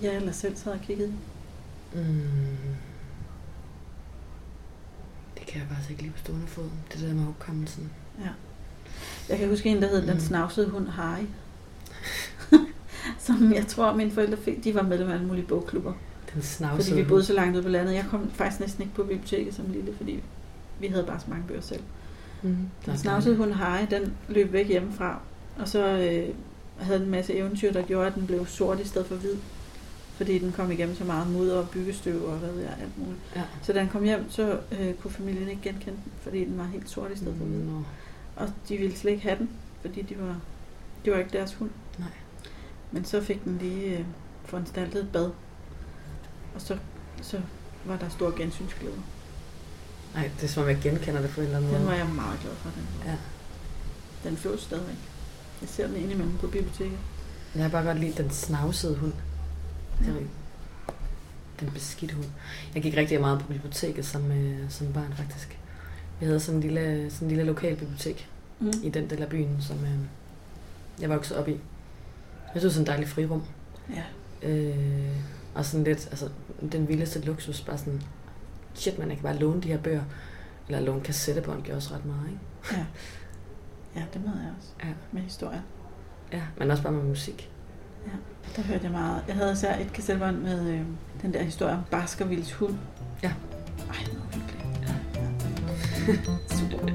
Ja, 0.02 0.16
eller 0.16 0.32
selv 0.32 0.56
sad 0.56 0.72
og 0.72 0.80
kiggede. 0.82 1.14
Mm. 1.94 2.02
Det 5.38 5.46
kan 5.48 5.60
jeg 5.62 5.68
faktisk 5.70 5.90
ikke 5.90 6.02
lige 6.02 6.12
på 6.12 6.20
stående 6.20 6.48
fod. 6.48 6.70
Det 6.94 7.02
der 7.02 7.14
med 7.14 7.24
hukommelsen. 7.24 7.92
Ja. 8.20 8.30
Jeg 9.30 9.38
kan 9.40 9.50
huske 9.50 9.70
en, 9.70 9.82
der 9.82 9.88
hed 9.88 10.02
Den 10.08 10.14
Mm. 10.14 10.20
snavsede 10.20 10.70
hund 10.70 10.88
Harry. 10.88 11.24
Som 13.20 13.54
jeg 13.54 13.68
tror, 13.68 13.94
mine 13.96 14.12
forældre 14.12 14.38
fik. 14.38 14.64
De 14.64 14.76
var 14.76 14.82
medlem 14.82 15.10
af 15.10 15.14
alle 15.14 15.26
mulige 15.28 15.46
bogklubber. 15.46 15.94
Den 16.34 16.42
snavsede 16.42 16.90
Fordi 16.90 17.02
vi 17.02 17.08
boede 17.08 17.24
så 17.26 17.34
langt 17.34 17.56
ude 17.56 17.64
på 17.64 17.70
landet. 17.70 17.94
Jeg 17.94 18.06
kom 18.10 18.32
faktisk 18.32 18.60
næsten 18.60 18.84
ikke 18.84 18.96
på 18.96 19.04
biblioteket 19.04 19.54
som 19.56 19.66
lille, 19.72 19.94
fordi 19.98 20.24
vi 20.80 20.88
havde 20.88 21.04
bare 21.06 21.20
så 21.20 21.26
mange 21.30 21.48
bøger 21.48 21.62
selv. 21.62 21.82
Mm. 21.82 21.88
Den 22.86 22.98
snavsede 22.98 23.36
hund 23.36 23.52
Harry, 23.52 23.86
den 23.91 24.14
løb 24.30 24.54
væk 24.54 24.68
hjemmefra. 24.68 25.20
Og 25.60 25.68
så 25.68 25.86
øh, 25.88 26.36
havde 26.80 27.00
den 27.00 27.06
en 27.06 27.12
masse 27.12 27.34
eventyr, 27.34 27.72
der 27.72 27.82
gjorde, 27.82 28.08
at 28.08 28.16
den 28.16 28.28
blev 28.28 28.48
sort 28.48 28.80
i 28.80 28.88
stedet 28.88 29.08
for 29.08 29.16
hvid. 29.16 29.36
Fordi 30.14 30.39
den 30.39 30.52
kom 30.52 30.72
igennem 30.72 30.96
så 30.96 31.04
meget 31.04 31.32
mudder 31.32 31.58
og 31.58 31.70
byggestøv 31.70 32.26
og 32.26 32.38
hvad 32.38 32.52
ved 32.52 32.62
jeg, 32.62 32.78
alt 32.82 32.98
muligt. 32.98 33.20
Ja. 33.36 33.41
Så 33.62 33.74
da 33.74 33.80
den 33.80 33.89
kom 33.89 34.04
hjem, 34.04 34.30
så 34.30 34.60
øh, 34.72 34.94
kunne 34.94 35.12
familien 35.12 35.50
ikke 35.50 35.62
genkende 35.62 35.96
den, 35.96 36.12
fordi 36.22 36.46
den 36.46 36.58
var 36.58 36.66
helt 36.66 36.89
sort 36.89 37.12
i 37.12 37.18
stedet 37.18 37.36
for 37.38 37.46
hvid. 37.46 37.64
Nå. 37.64 37.84
Og 38.36 38.50
de 38.70 38.78
ville 38.78 38.96
slet 38.96 39.12
ikke 39.12 39.24
have 39.24 39.38
den, 39.38 39.50
fordi 39.82 40.02
de 40.02 40.20
var, 40.20 40.39
det 41.06 41.14
var 41.14 41.20
ikke 41.20 41.32
deres 41.32 41.54
hund. 41.54 41.70
Nej. 42.00 42.10
Men 42.91 43.06
så 43.06 43.22
fik 43.22 43.44
den 43.44 43.58
lige 43.58 43.98
øh, 43.98 44.06
foranstaltet 44.46 45.02
et 45.02 45.10
bad. 45.14 45.32
Og 46.56 46.62
så, 46.62 46.78
så 47.22 47.41
var 47.86 47.98
der 47.98 48.10
stor 48.10 48.38
gensynsglæde. 48.38 48.96
Nej, 50.16 50.30
det 50.36 50.43
er 50.43 50.47
som 50.47 50.64
om 50.64 50.70
jeg 50.70 50.80
genkender 50.82 51.22
det 51.22 51.30
på 51.30 51.41
en 51.41 51.45
eller 51.45 51.57
anden 51.57 51.74
Den 51.74 51.80
måde. 51.82 51.91
var 51.91 51.97
jeg 51.97 52.07
meget 52.16 52.39
glad 52.39 52.53
for. 52.55 52.70
Den, 52.70 52.88
Ja. 53.05 53.16
den 54.30 54.38
fås 54.38 54.61
stadigvæk. 54.61 54.95
Jeg 55.61 55.70
ser 55.70 55.88
den 55.88 55.95
indimellem 55.95 56.38
på 56.38 56.47
biblioteket. 56.47 56.97
Jeg 57.55 57.64
har 57.64 57.70
bare 57.70 57.84
godt 57.86 57.99
lide 57.99 58.24
den 58.24 58.30
snavsede 58.30 58.95
hund. 58.95 59.14
Ja. 60.05 60.11
den 61.59 61.72
beskidte 61.72 62.16
hund. 62.16 62.28
Jeg 62.76 62.84
gik 62.84 62.97
rigtig 62.97 63.20
meget 63.22 63.39
på 63.39 63.47
biblioteket 63.47 64.05
som, 64.05 64.32
øh, 64.32 64.70
som 64.70 64.93
barn, 64.93 65.14
faktisk. 65.18 65.57
Vi 66.20 66.26
havde 66.26 66.39
sådan 66.39 66.55
en 66.55 66.61
lille, 66.61 67.11
sådan 67.11 67.26
en 67.26 67.30
lille 67.30 67.43
lokal 67.43 67.76
bibliotek 67.76 68.30
Mm. 68.59 68.72
i 68.84 68.89
den 68.89 69.09
del 69.09 69.22
af 69.22 69.30
byen, 69.30 69.57
som 69.61 69.78
øh, 69.86 69.91
jeg 71.01 71.09
voksede 71.09 71.39
op 71.39 71.47
i. 71.47 71.51
Jeg 72.53 72.61
synes, 72.61 72.61
det 72.61 72.64
var 72.64 72.70
sådan 72.70 72.82
en 72.84 72.88
dejlig 72.88 73.07
frirum. 73.09 73.43
Ja. 73.95 74.03
Øh, 74.49 75.07
og 75.55 75.66
sådan 75.66 75.84
lidt, 75.84 76.07
altså 76.11 76.30
den 76.72 76.88
vildeste 76.88 77.20
luksus, 77.22 77.61
bare 77.61 77.78
sådan, 77.78 78.01
shit, 78.74 79.00
man 79.00 79.10
kan 79.10 79.18
bare 79.24 79.38
låne 79.38 79.62
de 79.62 79.68
her 79.68 79.78
bøger. 79.78 80.04
Eller 80.68 80.82
låne 80.82 81.02
kassettebånd 81.02 81.64
gjorde 81.64 81.78
også 81.78 81.94
ret 81.94 82.06
meget, 82.06 82.28
ikke? 82.28 82.40
ja. 82.72 82.86
Ja, 83.96 84.02
det 84.14 84.22
med 84.22 84.32
jeg 84.34 84.52
også. 84.58 84.70
Ja. 84.84 84.88
Med 85.12 85.22
historier. 85.22 85.62
Ja, 86.32 86.42
men 86.58 86.72
også 86.72 86.84
bare 86.84 86.94
med 86.94 87.04
musik. 87.04 87.50
Der 88.56 88.62
hørte 88.62 88.84
jeg 88.84 88.92
meget. 88.92 89.24
Jeg 89.28 89.36
havde 89.36 89.52
især 89.52 89.76
et 89.76 89.94
kassettebånd 89.94 90.38
med 90.38 90.70
øh, 90.70 90.82
den 91.22 91.34
der 91.34 91.44
historie 91.44 91.74
om 91.74 91.80
Baskervilles 91.92 92.54
hund. 92.54 92.76
Ja. 93.24 93.34
Ej, 93.90 93.96
det 94.06 94.14
var 94.14 94.26
hyggeligt. 94.34 94.64
Ja. 94.88 94.94
Super. 96.56 96.88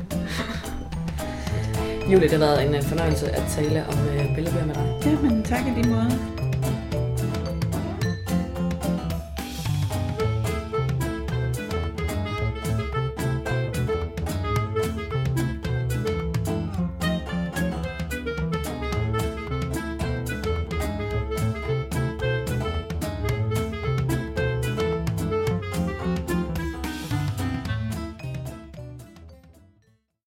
Julie, 2.12 2.22
det 2.22 2.31
har 2.31 2.39
været 2.39 2.66
en 2.66 2.74
øh, 2.74 2.83
fornøjelse 2.83 3.31
at 3.31 3.43
tale 3.49 3.87
om 3.87 3.99
øh, 4.09 4.35
billedbøger 4.35 4.66
med 4.66 4.74
dig. 4.74 5.01
Ja, 5.05 5.20
men 5.20 5.43
tak 5.45 5.66
i 5.66 5.70
lige 5.70 5.89
måde. 5.89 6.38